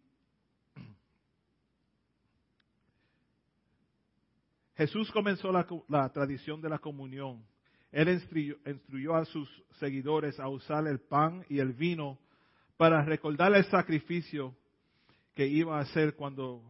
Jesús 4.77 5.11
comenzó 5.11 5.51
la, 5.51 6.09
tradición 6.09 6.61
de 6.61 6.69
la 6.69 6.77
comunión. 6.77 7.43
Él 7.91 8.09
instruyó, 8.09 9.15
a 9.15 9.25
sus 9.25 9.49
seguidores 9.79 10.39
a 10.39 10.47
usar 10.49 10.85
el 10.87 10.99
pan 10.99 11.43
y 11.49 11.57
el 11.57 11.73
vino 11.73 12.19
para 12.77 13.03
recordar 13.03 13.55
el 13.55 13.65
sacrificio 13.65 14.55
que 15.33 15.47
iba 15.47 15.77
a 15.77 15.81
hacer 15.81 16.15
cuando 16.15 16.61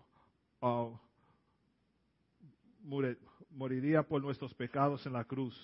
uh, 0.61 0.95
moriría 3.51 4.03
por 4.03 4.21
nuestros 4.21 4.53
pecados 4.53 5.05
en 5.05 5.11
la 5.11 5.25
cruz. 5.25 5.55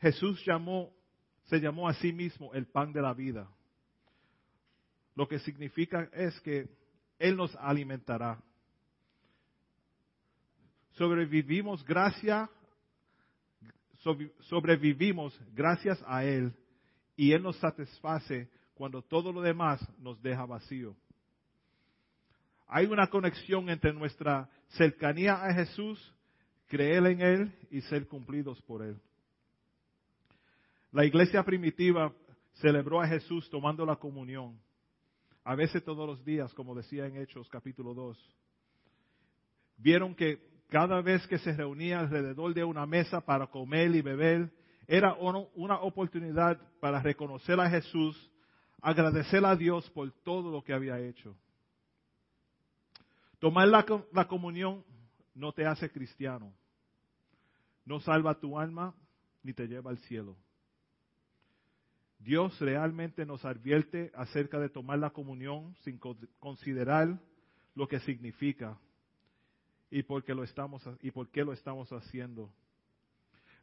Jesús 0.00 0.42
llamó, 0.46 0.94
se 1.44 1.60
llamó 1.60 1.88
a 1.88 1.94
sí 1.94 2.12
mismo 2.12 2.54
el 2.54 2.66
pan 2.66 2.92
de 2.92 3.02
la 3.02 3.12
vida. 3.12 3.50
Lo 5.18 5.26
que 5.26 5.40
significa 5.40 6.08
es 6.12 6.38
que 6.42 6.68
Él 7.18 7.36
nos 7.36 7.52
alimentará 7.56 8.38
sobrevivimos 10.98 11.84
gracias, 11.84 12.48
sobrevivimos 14.40 15.36
gracias 15.54 16.02
a 16.06 16.24
Él 16.24 16.52
y 17.16 17.32
Él 17.32 17.42
nos 17.42 17.56
satisface 17.58 18.48
cuando 18.74 19.02
todo 19.02 19.32
lo 19.32 19.40
demás 19.40 19.80
nos 19.98 20.22
deja 20.22 20.46
vacío. 20.46 20.94
Hay 22.68 22.86
una 22.86 23.08
conexión 23.08 23.70
entre 23.70 23.92
nuestra 23.92 24.48
cercanía 24.68 25.34
a 25.34 25.52
Jesús, 25.52 26.14
creer 26.68 27.06
en 27.06 27.20
Él 27.22 27.52
y 27.70 27.80
ser 27.82 28.06
cumplidos 28.06 28.60
por 28.62 28.82
Él. 28.82 29.00
La 30.92 31.04
iglesia 31.04 31.42
primitiva 31.42 32.12
celebró 32.54 33.00
a 33.00 33.08
Jesús 33.08 33.48
tomando 33.50 33.84
la 33.84 33.96
comunión, 33.96 34.58
a 35.48 35.54
veces 35.54 35.82
todos 35.82 36.06
los 36.06 36.22
días, 36.26 36.52
como 36.52 36.74
decía 36.74 37.06
en 37.06 37.16
Hechos 37.16 37.48
capítulo 37.48 37.94
2. 37.94 38.18
Vieron 39.78 40.14
que 40.14 40.46
cada 40.68 41.00
vez 41.00 41.26
que 41.26 41.38
se 41.38 41.54
reunía 41.56 42.00
alrededor 42.00 42.52
de 42.52 42.64
una 42.64 42.84
mesa 42.84 43.22
para 43.22 43.46
comer 43.46 43.94
y 43.94 44.02
beber, 44.02 44.52
era 44.86 45.14
una 45.14 45.76
oportunidad 45.80 46.60
para 46.80 47.00
reconocer 47.00 47.58
a 47.60 47.70
Jesús, 47.70 48.30
agradecer 48.82 49.42
a 49.46 49.56
Dios 49.56 49.88
por 49.92 50.12
todo 50.22 50.50
lo 50.50 50.62
que 50.62 50.74
había 50.74 51.00
hecho. 51.00 51.34
Tomar 53.38 53.68
la, 53.68 54.26
comunión 54.28 54.84
no 55.34 55.52
te 55.52 55.64
hace 55.64 55.90
cristiano, 55.90 56.52
no 57.86 58.00
salva 58.00 58.38
tu 58.38 58.58
alma 58.58 58.94
ni 59.42 59.54
te 59.54 59.66
lleva 59.66 59.90
al 59.92 59.98
cielo. 60.00 60.36
Dios 62.18 62.58
realmente 62.60 63.24
nos 63.24 63.44
advierte 63.44 64.10
acerca 64.14 64.58
de 64.58 64.68
tomar 64.68 64.98
la 64.98 65.10
comunión 65.10 65.74
sin 65.82 65.98
considerar 66.38 67.18
lo 67.74 67.86
que 67.86 68.00
significa 68.00 68.78
y 69.90 70.02
por 70.02 70.24
qué 70.24 70.34
lo 70.34 70.42
estamos, 70.44 70.82
y 71.00 71.10
por 71.10 71.28
qué 71.30 71.44
lo 71.44 71.52
estamos 71.52 71.90
haciendo. 71.92 72.52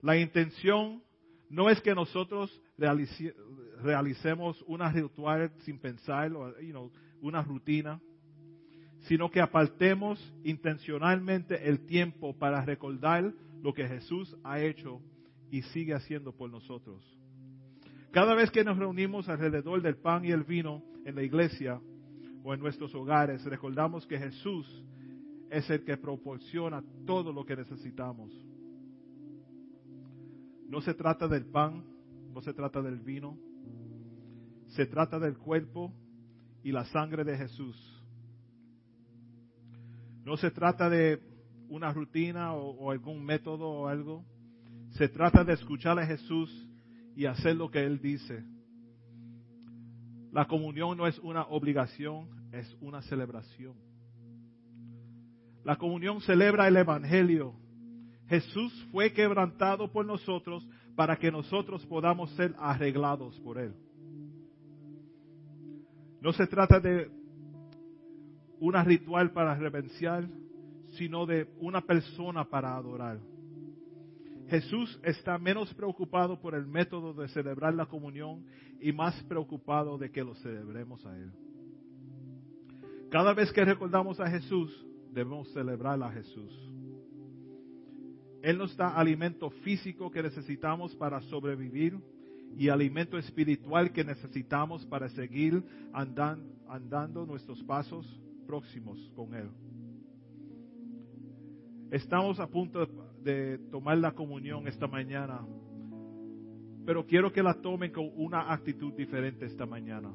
La 0.02 0.18
intención 0.18 1.04
no 1.50 1.70
es 1.70 1.82
que 1.82 1.94
nosotros 1.94 2.62
realicemos 2.78 4.64
una 4.68 4.92
ritual 4.92 5.52
sin 5.60 5.78
pensar, 5.78 6.32
una 7.22 7.42
rutina, 7.44 8.02
sino 9.02 9.30
que 9.30 9.42
apartemos 9.42 10.20
intencionalmente 10.44 11.68
el 11.68 11.86
tiempo 11.86 12.36
para 12.36 12.66
recordar 12.66 13.32
lo 13.62 13.74
que 13.74 13.88
Jesús 13.88 14.36
ha 14.44 14.60
hecho 14.60 15.02
y 15.52 15.62
sigue 15.62 15.94
haciendo 15.94 16.32
por 16.32 16.50
nosotros. 16.50 17.04
Cada 18.16 18.34
vez 18.34 18.50
que 18.50 18.64
nos 18.64 18.78
reunimos 18.78 19.28
alrededor 19.28 19.82
del 19.82 19.98
pan 19.98 20.24
y 20.24 20.32
el 20.32 20.46
vino 20.46 20.82
en 21.04 21.16
la 21.16 21.24
iglesia 21.24 21.82
o 22.46 22.54
en 22.54 22.62
nuestros 22.62 22.96
hogares, 22.96 23.44
recordamos 23.44 24.08
que 24.08 24.18
Jesús 24.18 24.86
es 25.50 25.70
el 25.70 25.84
que 25.84 25.98
proporciona 25.98 26.82
todo 27.06 27.34
lo 27.34 27.46
que 27.46 27.58
necesitamos. 27.58 28.32
No 30.70 30.80
se 30.80 30.94
trata 30.94 31.28
del 31.28 31.44
pan, 31.44 31.84
no 32.34 32.40
se 32.40 32.54
trata 32.54 32.82
del 32.82 33.02
vino, 33.02 33.38
se 34.68 34.86
trata 34.86 35.20
del 35.20 35.38
cuerpo 35.38 35.94
y 36.64 36.72
la 36.72 36.86
sangre 36.86 37.26
de 37.26 37.38
Jesús. 37.38 38.02
No 40.24 40.38
se 40.38 40.52
trata 40.52 40.90
de 40.90 41.20
una 41.68 41.92
rutina 41.92 42.54
o, 42.54 42.92
algún 42.92 43.26
método 43.26 43.68
o 43.68 43.88
algo. 43.90 44.24
Se 44.92 45.10
trata 45.10 45.44
de 45.44 45.52
escuchar 45.52 46.00
a 46.00 46.06
Jesús 46.06 46.66
y 47.16 47.26
hacer 47.26 47.56
lo 47.56 47.70
que 47.70 47.84
Él 47.84 48.00
dice. 48.02 48.44
La 50.32 50.46
comunión 50.46 50.98
no 50.98 51.08
es 51.08 51.18
una 51.20 51.44
obligación, 51.44 52.28
es 52.52 52.76
una 52.82 53.02
celebración. 53.04 53.76
La 55.64 55.78
comunión 55.78 56.22
celebra 56.22 56.68
el 56.68 56.78
Evangelio. 56.78 57.56
Jesús 58.28 58.74
fue 58.92 59.14
quebrantado 59.14 59.92
por 59.92 60.06
nosotros 60.06 60.68
para 60.96 61.18
que 61.18 61.32
nosotros 61.32 61.86
podamos 61.86 62.30
ser 62.32 62.54
arreglados 62.60 63.40
por 63.40 63.58
Él. 63.58 63.74
No 66.22 66.34
se 66.34 66.48
trata 66.48 66.80
de 66.80 67.10
una 68.60 68.84
ritual 68.84 69.32
para 69.32 69.56
reverenciar, 69.56 70.28
sino 70.98 71.26
de 71.26 71.48
una 71.60 71.82
persona 71.82 72.46
para 72.46 72.76
adorar. 72.76 73.20
Jesús 74.50 75.00
está 75.04 75.38
menos 75.38 75.74
preocupado 75.74 76.40
por 76.40 76.54
el 76.54 76.68
método 76.68 77.14
de 77.14 77.28
celebrar 77.30 77.74
la 77.74 77.88
comunión 77.88 78.46
y 78.80 78.92
más 78.92 79.16
preocupado 79.24 79.98
de 79.98 80.12
que 80.12 80.24
lo 80.24 80.36
celebremos 80.36 81.06
a 81.06 81.18
Él. 81.18 81.32
Cada 83.10 83.34
vez 83.34 83.52
que 83.52 83.66
recordamos 83.66 84.20
a 84.20 84.30
Jesús, 84.30 84.86
debemos 85.12 85.52
celebrar 85.54 86.02
a 86.04 86.12
Jesús. 86.12 86.54
Él 88.44 88.60
nos 88.60 88.78
da 88.78 88.90
alimento 88.90 89.50
físico 89.50 90.12
que 90.12 90.22
necesitamos 90.22 90.96
para 90.96 91.20
sobrevivir 91.22 91.98
y 92.56 92.70
alimento 92.70 93.18
espiritual 93.18 93.92
que 93.92 94.04
necesitamos 94.04 94.86
para 94.86 95.10
seguir 95.10 95.64
andando, 95.92 97.26
nuestros 97.26 97.64
pasos 97.64 98.06
próximos 98.46 99.00
con 99.16 99.34
Él. 99.34 99.50
Estamos 101.90 102.40
a 102.40 102.48
punto 102.48 102.88
de 103.26 103.58
tomar 103.72 103.98
la 103.98 104.12
comunión 104.12 104.68
esta 104.68 104.86
mañana, 104.86 105.44
pero 106.86 107.08
quiero 107.08 107.34
que 107.34 107.42
la 107.42 107.56
tomen 107.56 107.92
con 107.92 108.12
una 108.16 108.54
actitud 108.54 108.94
diferente 108.94 109.48
esta 109.48 109.66
mañana. 109.66 110.14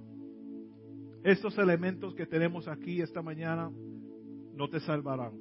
Estos 1.25 1.59
elementos 1.59 2.15
que 2.15 2.25
tenemos 2.25 2.69
aquí 2.69 3.03
esta 3.03 3.21
mañana 3.21 3.69
no 4.55 4.71
te 4.71 4.79
salvarán, 4.79 5.33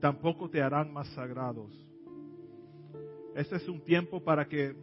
tampoco 0.00 0.48
te 0.48 0.62
harán 0.62 0.90
más 0.90 1.06
sagrados. 1.08 1.70
Este 3.36 3.56
es 3.56 3.68
un 3.68 3.82
tiempo 3.82 4.24
para 4.24 4.48
que 4.48 4.74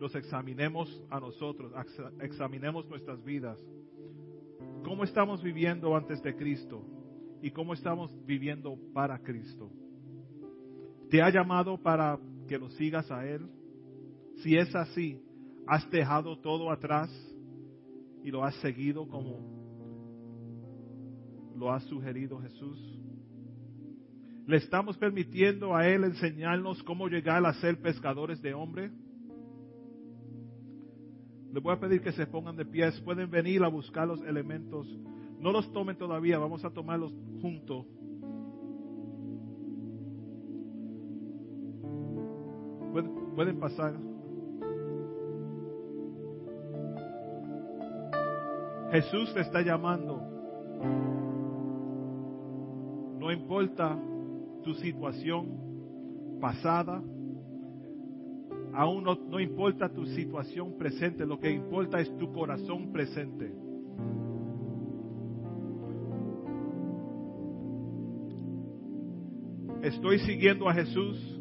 nos 0.00 0.12
examinemos 0.16 1.00
a 1.10 1.20
nosotros, 1.20 1.72
examinemos 2.20 2.88
nuestras 2.88 3.22
vidas. 3.22 3.64
¿Cómo 4.82 5.04
estamos 5.04 5.44
viviendo 5.44 5.94
antes 5.94 6.20
de 6.24 6.34
Cristo? 6.34 6.82
¿Y 7.40 7.52
cómo 7.52 7.72
estamos 7.72 8.12
viviendo 8.26 8.76
para 8.92 9.18
Cristo? 9.20 9.70
¿Te 11.10 11.20
ha 11.20 11.28
llamado 11.30 11.76
para 11.76 12.18
que 12.46 12.56
lo 12.56 12.70
sigas 12.70 13.10
a 13.10 13.26
Él? 13.26 13.48
Si 14.42 14.56
es 14.56 14.74
así, 14.76 15.20
¿has 15.66 15.90
dejado 15.90 16.38
todo 16.38 16.70
atrás 16.70 17.10
y 18.22 18.30
lo 18.30 18.44
has 18.44 18.54
seguido 18.56 19.08
como 19.08 19.58
lo 21.56 21.72
ha 21.72 21.80
sugerido 21.80 22.40
Jesús? 22.40 22.78
¿Le 24.46 24.56
estamos 24.56 24.96
permitiendo 24.96 25.74
a 25.74 25.86
Él 25.88 26.04
enseñarnos 26.04 26.82
cómo 26.84 27.08
llegar 27.08 27.44
a 27.44 27.54
ser 27.54 27.80
pescadores 27.82 28.40
de 28.40 28.54
hombre? 28.54 28.92
Les 31.52 31.60
voy 31.60 31.74
a 31.74 31.80
pedir 31.80 32.00
que 32.00 32.12
se 32.12 32.26
pongan 32.26 32.54
de 32.54 32.64
pies. 32.64 33.00
Pueden 33.00 33.28
venir 33.28 33.64
a 33.64 33.68
buscar 33.68 34.06
los 34.06 34.20
elementos. 34.22 34.86
No 35.40 35.50
los 35.50 35.72
tomen 35.72 35.96
todavía, 35.96 36.38
vamos 36.38 36.64
a 36.64 36.70
tomarlos 36.70 37.12
juntos. 37.40 37.86
Pueden, 42.92 43.60
pasar. 43.60 43.94
Jesús 48.90 49.32
te 49.34 49.40
está 49.40 49.62
llamando. 49.62 50.20
No 53.18 53.30
importa 53.30 53.96
tu 54.62 54.74
situación 54.74 56.38
pasada, 56.40 57.02
aún 58.72 59.04
no, 59.04 59.40
importa 59.40 59.88
tu 59.88 60.06
situación 60.06 60.76
presente, 60.76 61.24
lo 61.24 61.38
que 61.38 61.50
importa 61.50 62.00
es 62.00 62.16
tu 62.16 62.32
corazón 62.32 62.90
presente. 62.92 63.52
Estoy 69.82 70.18
siguiendo 70.20 70.68
a 70.68 70.74
Jesús. 70.74 71.39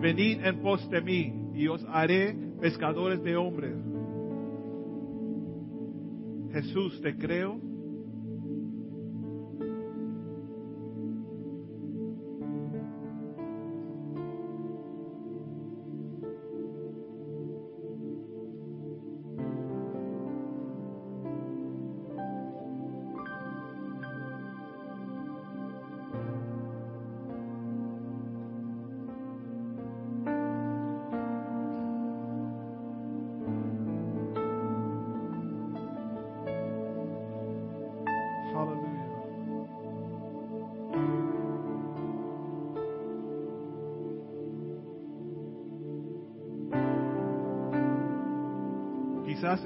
Venid 0.00 0.44
en 0.44 0.60
pos 0.60 0.88
de 0.88 1.00
mí 1.02 1.32
y 1.54 1.68
os 1.68 1.84
haré 1.88 2.34
pescadores 2.60 3.22
de 3.22 3.36
hombres. 3.36 3.74
Jesús, 6.52 7.00
te 7.02 7.16
creo 7.16 7.69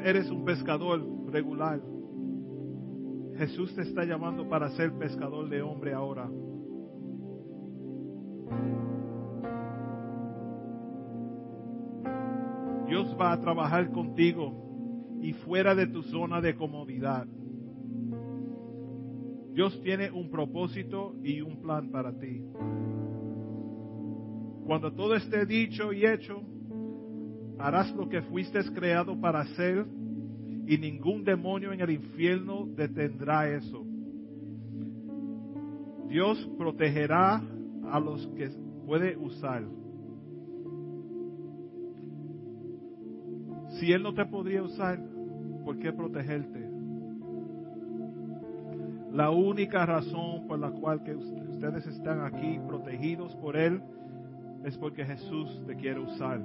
eres 0.04 0.30
un 0.30 0.44
pescador 0.44 1.02
regular. 1.32 1.80
Jesús 3.36 3.74
te 3.74 3.82
está 3.82 4.04
llamando 4.04 4.48
para 4.48 4.68
ser 4.70 4.92
pescador 4.98 5.48
de 5.48 5.62
hombre 5.62 5.94
ahora. 5.94 6.28
Dios 12.86 13.16
va 13.18 13.32
a 13.32 13.40
trabajar 13.40 13.90
contigo 13.90 15.18
y 15.20 15.32
fuera 15.32 15.74
de 15.74 15.86
tu 15.86 16.02
zona 16.02 16.40
de 16.42 16.54
comodidad. 16.54 17.26
Dios 19.52 19.80
tiene 19.82 20.10
un 20.10 20.30
propósito 20.30 21.16
y 21.22 21.40
un 21.40 21.62
plan 21.62 21.90
para 21.90 22.12
ti. 22.12 22.44
Cuando 24.66 24.92
todo 24.92 25.14
esté 25.14 25.46
dicho 25.46 25.92
y 25.92 26.04
hecho, 26.04 26.42
harás 27.58 27.94
lo 27.94 28.08
que 28.08 28.22
fuiste 28.22 28.60
creado 28.72 29.20
para 29.20 29.40
hacer 29.40 29.86
y 30.66 30.78
ningún 30.78 31.24
demonio 31.24 31.72
en 31.72 31.80
el 31.80 31.90
infierno 31.90 32.66
detendrá 32.66 33.48
eso. 33.50 33.84
Dios 36.08 36.48
protegerá 36.58 37.42
a 37.90 38.00
los 38.00 38.26
que 38.28 38.50
puede 38.86 39.16
usar. 39.16 39.64
Si 43.78 43.92
Él 43.92 44.02
no 44.02 44.14
te 44.14 44.24
podría 44.24 44.62
usar, 44.62 45.00
¿por 45.64 45.78
qué 45.78 45.92
protegerte? 45.92 46.70
La 49.12 49.30
única 49.30 49.86
razón 49.86 50.46
por 50.46 50.58
la 50.58 50.70
cual 50.70 51.02
que 51.02 51.14
ustedes 51.14 51.86
están 51.86 52.20
aquí 52.20 52.58
protegidos 52.66 53.34
por 53.36 53.56
Él 53.56 53.80
es 54.64 54.76
porque 54.78 55.04
Jesús 55.04 55.62
te 55.66 55.76
quiere 55.76 56.00
usar. 56.00 56.40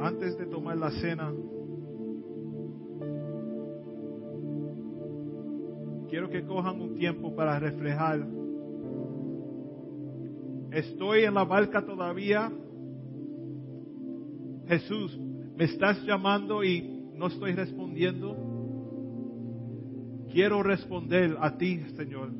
Antes 0.00 0.36
de 0.38 0.46
tomar 0.46 0.76
la 0.76 0.90
cena, 0.90 1.32
quiero 6.08 6.30
que 6.30 6.44
cojan 6.44 6.80
un 6.80 6.94
tiempo 6.94 7.34
para 7.34 7.58
reflejar. 7.58 8.26
Estoy 10.70 11.24
en 11.24 11.34
la 11.34 11.44
barca 11.44 11.84
todavía. 11.84 12.52
Jesús, 14.66 15.18
me 15.56 15.64
estás 15.64 16.02
llamando 16.04 16.62
y 16.62 17.10
no 17.14 17.28
estoy 17.28 17.52
respondiendo. 17.52 18.36
Quiero 20.30 20.62
responder 20.62 21.36
a 21.40 21.56
ti, 21.56 21.80
Señor. 21.96 22.30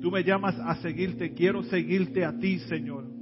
Tú 0.00 0.10
me 0.10 0.22
llamas 0.22 0.56
a 0.60 0.76
seguirte. 0.76 1.34
Quiero 1.34 1.62
seguirte 1.64 2.24
a 2.24 2.38
ti, 2.38 2.60
Señor. 2.60 3.17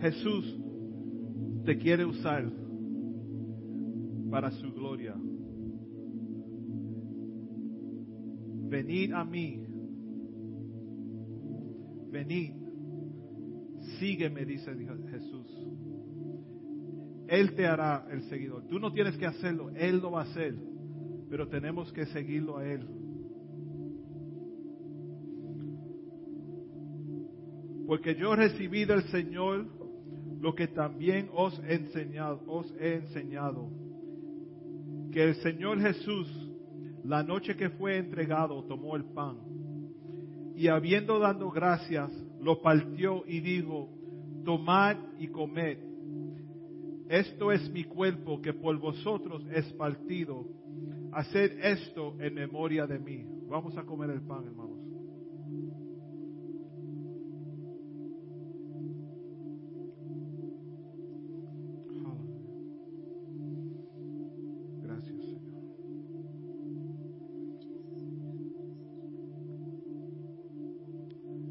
Jesús 0.00 0.58
te 1.64 1.76
quiere 1.76 2.04
usar 2.04 2.50
para 4.30 4.50
su 4.52 4.72
gloria. 4.72 5.14
Venid 8.68 9.12
a 9.12 9.24
mí. 9.24 9.66
Venid. 12.10 12.54
Sígueme, 13.98 14.44
dice 14.44 14.74
Jesús. 15.10 15.46
Él 17.28 17.54
te 17.54 17.66
hará 17.66 18.06
el 18.10 18.22
seguidor. 18.22 18.66
Tú 18.68 18.78
no 18.78 18.92
tienes 18.92 19.16
que 19.16 19.26
hacerlo, 19.26 19.70
Él 19.70 19.98
lo 19.98 20.12
va 20.12 20.22
a 20.22 20.24
hacer. 20.24 20.54
Pero 21.28 21.48
tenemos 21.48 21.92
que 21.92 22.06
seguirlo 22.06 22.56
a 22.56 22.66
Él. 22.66 22.88
Porque 27.86 28.14
yo 28.14 28.34
recibí 28.34 28.84
del 28.84 29.02
Señor 29.04 29.79
lo 30.40 30.54
que 30.54 30.68
también 30.68 31.28
os 31.34 31.58
he 31.68 31.74
enseñado, 31.74 32.40
os 32.46 32.72
he 32.80 32.94
enseñado, 32.94 33.68
que 35.12 35.22
el 35.22 35.34
Señor 35.36 35.80
Jesús, 35.80 36.28
la 37.04 37.22
noche 37.22 37.56
que 37.56 37.70
fue 37.70 37.98
entregado, 37.98 38.64
tomó 38.64 38.96
el 38.96 39.04
pan 39.04 39.38
y 40.60 40.68
habiendo 40.68 41.18
dado 41.18 41.50
gracias, 41.50 42.10
lo 42.40 42.60
partió 42.60 43.24
y 43.26 43.40
dijo, 43.40 43.88
tomad 44.44 44.96
y 45.18 45.28
comed. 45.28 45.78
Esto 47.08 47.50
es 47.50 47.70
mi 47.70 47.84
cuerpo 47.84 48.40
que 48.40 48.52
por 48.52 48.78
vosotros 48.78 49.42
es 49.52 49.64
partido. 49.72 50.46
Haced 51.12 51.64
esto 51.64 52.14
en 52.20 52.34
memoria 52.34 52.86
de 52.86 52.98
mí. 52.98 53.26
Vamos 53.48 53.76
a 53.76 53.84
comer 53.84 54.10
el 54.10 54.20
pan, 54.20 54.44
hermanos. 54.44 54.69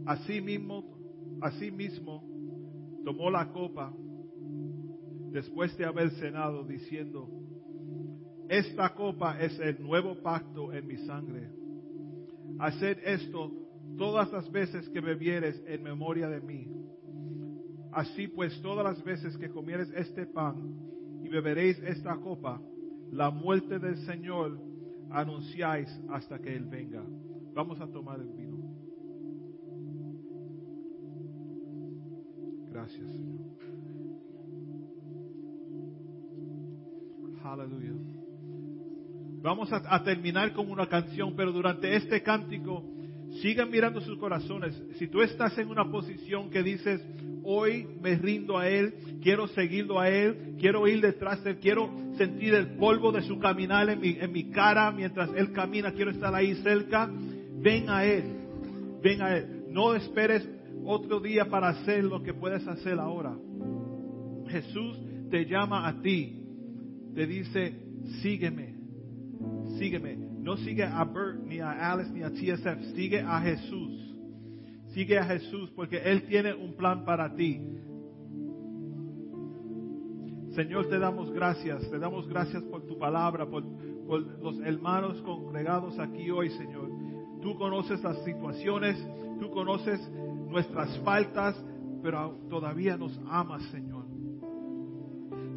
Así 0.10 0.42
mismo, 0.42 0.84
así 1.40 1.70
mismo 1.70 2.24
tomó 3.06 3.30
la 3.30 3.52
copa 3.52 3.94
después 5.32 5.78
de 5.78 5.86
haber 5.86 6.10
cenado 6.14 6.64
diciendo, 6.64 7.30
esta 8.50 8.96
copa 8.96 9.40
es 9.40 9.60
el 9.60 9.80
nuevo 9.80 10.16
pacto 10.24 10.74
en 10.74 10.88
mi 10.88 10.98
sangre. 11.06 11.52
Haced 12.58 12.98
esto 13.06 13.52
todas 14.00 14.32
las 14.32 14.52
veces 14.52 14.90
que 14.90 15.00
bebieres 15.00 15.64
en 15.68 15.84
memoria 15.84 16.28
de 16.28 16.42
mí. 16.42 16.68
Así 17.92 18.30
pues, 18.30 18.60
todas 18.64 18.84
las 18.84 19.04
veces 19.04 19.38
que 19.38 19.52
comieres 19.52 19.92
este 19.96 20.26
pan 20.26 20.74
y 21.22 21.30
beberéis 21.30 21.78
esta 21.84 22.18
copa, 22.18 22.60
la 23.12 23.30
muerte 23.30 23.78
del 23.78 23.98
Señor 24.08 24.60
anunciáis 25.12 25.88
hasta 26.10 26.40
que 26.40 26.56
Él 26.56 26.66
venga. 26.66 27.04
Vamos 27.54 27.80
a 27.80 27.86
tomar 27.86 28.20
el 28.20 28.30
vino. 28.30 28.49
Gracias. 32.90 33.10
Aleluya. 37.44 37.92
Vamos 39.42 39.70
a, 39.72 40.04
terminar 40.04 40.54
con 40.54 40.70
una 40.70 40.88
canción, 40.88 41.34
pero 41.36 41.52
durante 41.52 41.96
este 41.96 42.22
cántico 42.22 42.84
sigan 43.42 43.70
mirando 43.70 44.02
sus 44.02 44.18
corazones. 44.18 44.82
Si 44.98 45.08
tú 45.08 45.22
estás 45.22 45.58
en 45.58 45.70
una 45.70 45.90
posición 45.90 46.50
que 46.50 46.62
dices, 46.62 47.02
hoy 47.44 47.88
me 48.02 48.16
rindo 48.16 48.58
a 48.58 48.68
Él, 48.68 48.94
quiero 49.22 49.48
seguirlo 49.48 50.00
a 50.00 50.10
Él, 50.10 50.56
quiero 50.60 50.88
ir 50.88 51.02
detrás 51.02 51.44
de 51.44 51.52
Él, 51.52 51.60
quiero 51.60 51.90
sentir 52.18 52.54
el 52.54 52.76
polvo 52.76 53.12
de 53.12 53.22
su 53.22 53.40
caminar 53.40 53.90
en 53.90 54.02
mi, 54.02 54.18
en 54.20 54.32
mi 54.32 54.50
cara 54.52 54.92
mientras 54.92 55.30
Él 55.36 55.54
camina, 55.54 55.94
quiero 55.94 56.12
estar 56.12 56.36
ahí 56.36 56.56
cerca, 56.56 57.10
ven 57.62 57.90
a 57.90 58.04
Él, 58.04 58.24
ven 59.02 59.22
a 59.22 59.38
Él. 59.38 59.66
No 59.70 59.96
esperes 59.96 60.48
otro 60.90 61.20
día 61.20 61.46
para 61.46 61.70
hacer 61.70 62.04
lo 62.04 62.24
que 62.24 62.34
puedes 62.34 62.68
hacer 62.68 63.00
ahora. 63.00 63.38
Jesús 64.48 65.00
te 65.30 65.46
llama 65.46 65.88
a 65.88 66.02
ti, 66.02 66.44
te 67.14 67.28
dice, 67.28 67.80
sígueme, 68.24 68.76
sígueme. 69.78 70.18
No 70.18 70.58
sigue 70.58 70.84
a 70.84 71.04
Bert, 71.04 71.44
ni 71.46 71.60
a 71.60 71.92
Alice, 71.92 72.12
ni 72.12 72.24
a 72.24 72.32
TSF, 72.32 72.96
sigue 72.96 73.22
a 73.22 73.40
Jesús. 73.40 74.16
Sigue 74.88 75.20
a 75.20 75.26
Jesús 75.26 75.70
porque 75.76 75.98
Él 75.98 76.24
tiene 76.24 76.56
un 76.56 76.74
plan 76.74 77.06
para 77.06 77.36
ti. 77.36 77.62
Señor, 80.56 80.90
te 80.90 80.98
damos 80.98 81.32
gracias, 81.32 81.88
te 81.92 82.00
damos 82.00 82.28
gracias 82.28 82.64
por 82.64 82.88
tu 82.88 82.98
palabra, 82.98 83.46
por, 83.46 83.64
por 84.08 84.22
los 84.42 84.60
hermanos 84.62 85.22
congregados 85.22 86.00
aquí 86.00 86.32
hoy, 86.32 86.50
Señor. 86.50 86.99
Tú 87.42 87.56
conoces 87.58 88.04
las 88.04 88.24
situaciones, 88.24 88.98
tú 89.40 89.50
conoces 89.50 90.00
nuestras 90.50 90.98
faltas, 91.00 91.56
pero 92.02 92.38
todavía 92.50 92.98
nos 92.98 93.20
amas, 93.30 93.64
Señor. 93.72 94.06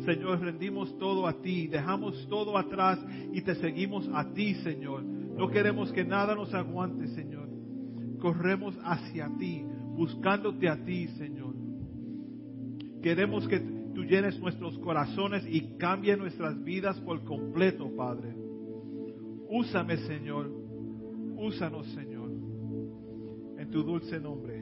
Señor, 0.05 0.41
rendimos 0.41 0.97
todo 0.99 1.27
a 1.27 1.41
ti, 1.41 1.69
dejamos 1.69 2.27
todo 2.29 2.59
atrás 2.59 2.99
y 3.33 3.41
te 3.43 3.55
seguimos 3.57 4.09
a 4.13 4.33
ti, 4.33 4.55
Señor. 4.57 5.05
No 5.05 5.49
queremos 5.49 5.93
que 5.93 6.05
nada 6.05 6.35
nos 6.35 6.53
aguante, 6.55 7.07
Señor. 7.09 7.49
Corremos 8.19 8.77
hacia 8.85 9.31
ti, 9.39 9.65
buscándote 9.97 10.69
a 10.69 10.85
ti, 10.85 11.09
Señor. 11.19 11.55
Queremos 13.01 13.47
que 13.49 13.61
tú 13.95 14.05
llenes 14.05 14.39
nuestros 14.41 14.79
corazones 14.79 15.45
y 15.49 15.77
cambie 15.77 16.17
nuestras 16.17 16.63
vidas 16.63 16.99
por 17.01 17.25
completo, 17.25 17.91
Padre. 17.97 18.35
Úsame, 19.49 19.99
Señor. 19.99 20.62
Úsanos, 21.43 21.89
Señor. 21.89 22.31
En 23.59 23.69
tu 23.69 23.83
dulce 23.83 24.21
nombre. 24.21 24.62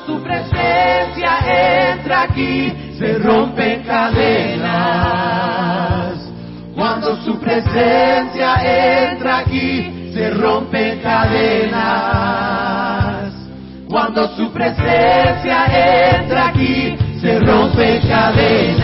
Cuando 0.00 0.16
su 0.16 0.22
presencia 0.22 1.38
entra 1.92 2.22
aquí, 2.22 2.72
se 2.98 3.18
rompen 3.18 3.82
cadenas. 3.82 4.70
Cuando 6.74 7.16
su 7.22 7.38
presencia 7.38 8.54
entra 9.10 9.38
aquí, 9.40 10.10
se 10.14 10.30
rompen 10.30 11.00
cadenas. 11.00 11.74
Cuando 13.88 14.28
su 14.36 14.50
presencia 14.52 15.66
entra 16.14 16.46
aquí, 16.48 16.96
se 17.20 17.38
rompen 17.40 18.00
cadenas. 18.08 18.80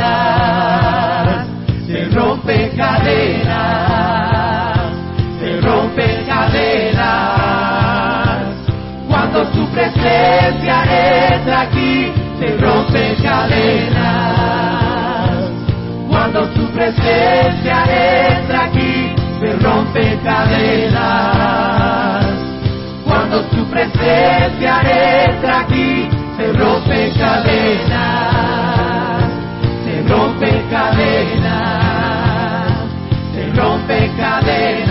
Se 1.86 2.04
rompen 2.10 2.76
cadenas. 2.76 4.10
Se 5.40 5.60
rompen 5.62 6.26
cadenas. 6.26 7.35
Cuando 9.36 9.52
su 9.52 9.68
presencia 9.68 10.76
entra 11.34 11.60
aquí, 11.60 12.10
se 12.38 12.56
rompen 12.56 13.16
cadenas. 13.22 14.00
Cuando 16.08 16.46
su 16.54 16.66
presencia 16.70 17.84
entra 18.38 18.64
aquí, 18.64 19.14
se 19.38 19.52
rompen 19.56 20.18
cadenas. 20.20 21.04
Cuando 23.04 23.42
su 23.50 23.66
presencia 23.66 24.80
entra 25.26 25.60
aquí, 25.60 26.08
se 26.38 26.52
rompen 26.54 27.12
cadenas. 27.18 28.00
Se 29.84 30.02
rompen 30.08 30.62
cadenas. 30.70 31.92
Se 33.34 33.52
rompen 33.52 34.16
cadenas. 34.16 34.85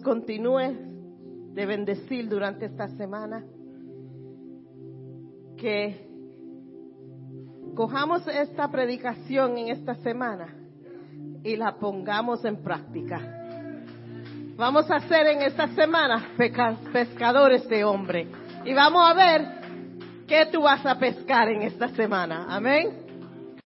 Continúe 0.00 0.74
de 1.52 1.66
bendecir 1.66 2.28
durante 2.28 2.66
esta 2.66 2.88
semana. 2.96 3.44
Que 5.56 6.08
cojamos 7.74 8.26
esta 8.28 8.70
predicación 8.70 9.58
en 9.58 9.68
esta 9.68 9.94
semana 9.96 10.54
y 11.42 11.56
la 11.56 11.76
pongamos 11.78 12.44
en 12.44 12.62
práctica. 12.62 13.36
Vamos 14.56 14.90
a 14.90 15.00
ser 15.00 15.26
en 15.26 15.42
esta 15.42 15.68
semana 15.68 16.28
pescadores 16.92 17.68
de 17.68 17.84
hombre. 17.84 18.26
Y 18.64 18.74
vamos 18.74 19.02
a 19.10 19.14
ver 19.14 19.60
¿Qué 20.30 20.46
tú 20.46 20.62
vas 20.62 20.86
a 20.86 20.96
pescar 20.96 21.48
en 21.48 21.62
esta 21.62 21.88
semana? 21.88 22.46
Amén. 22.48 23.09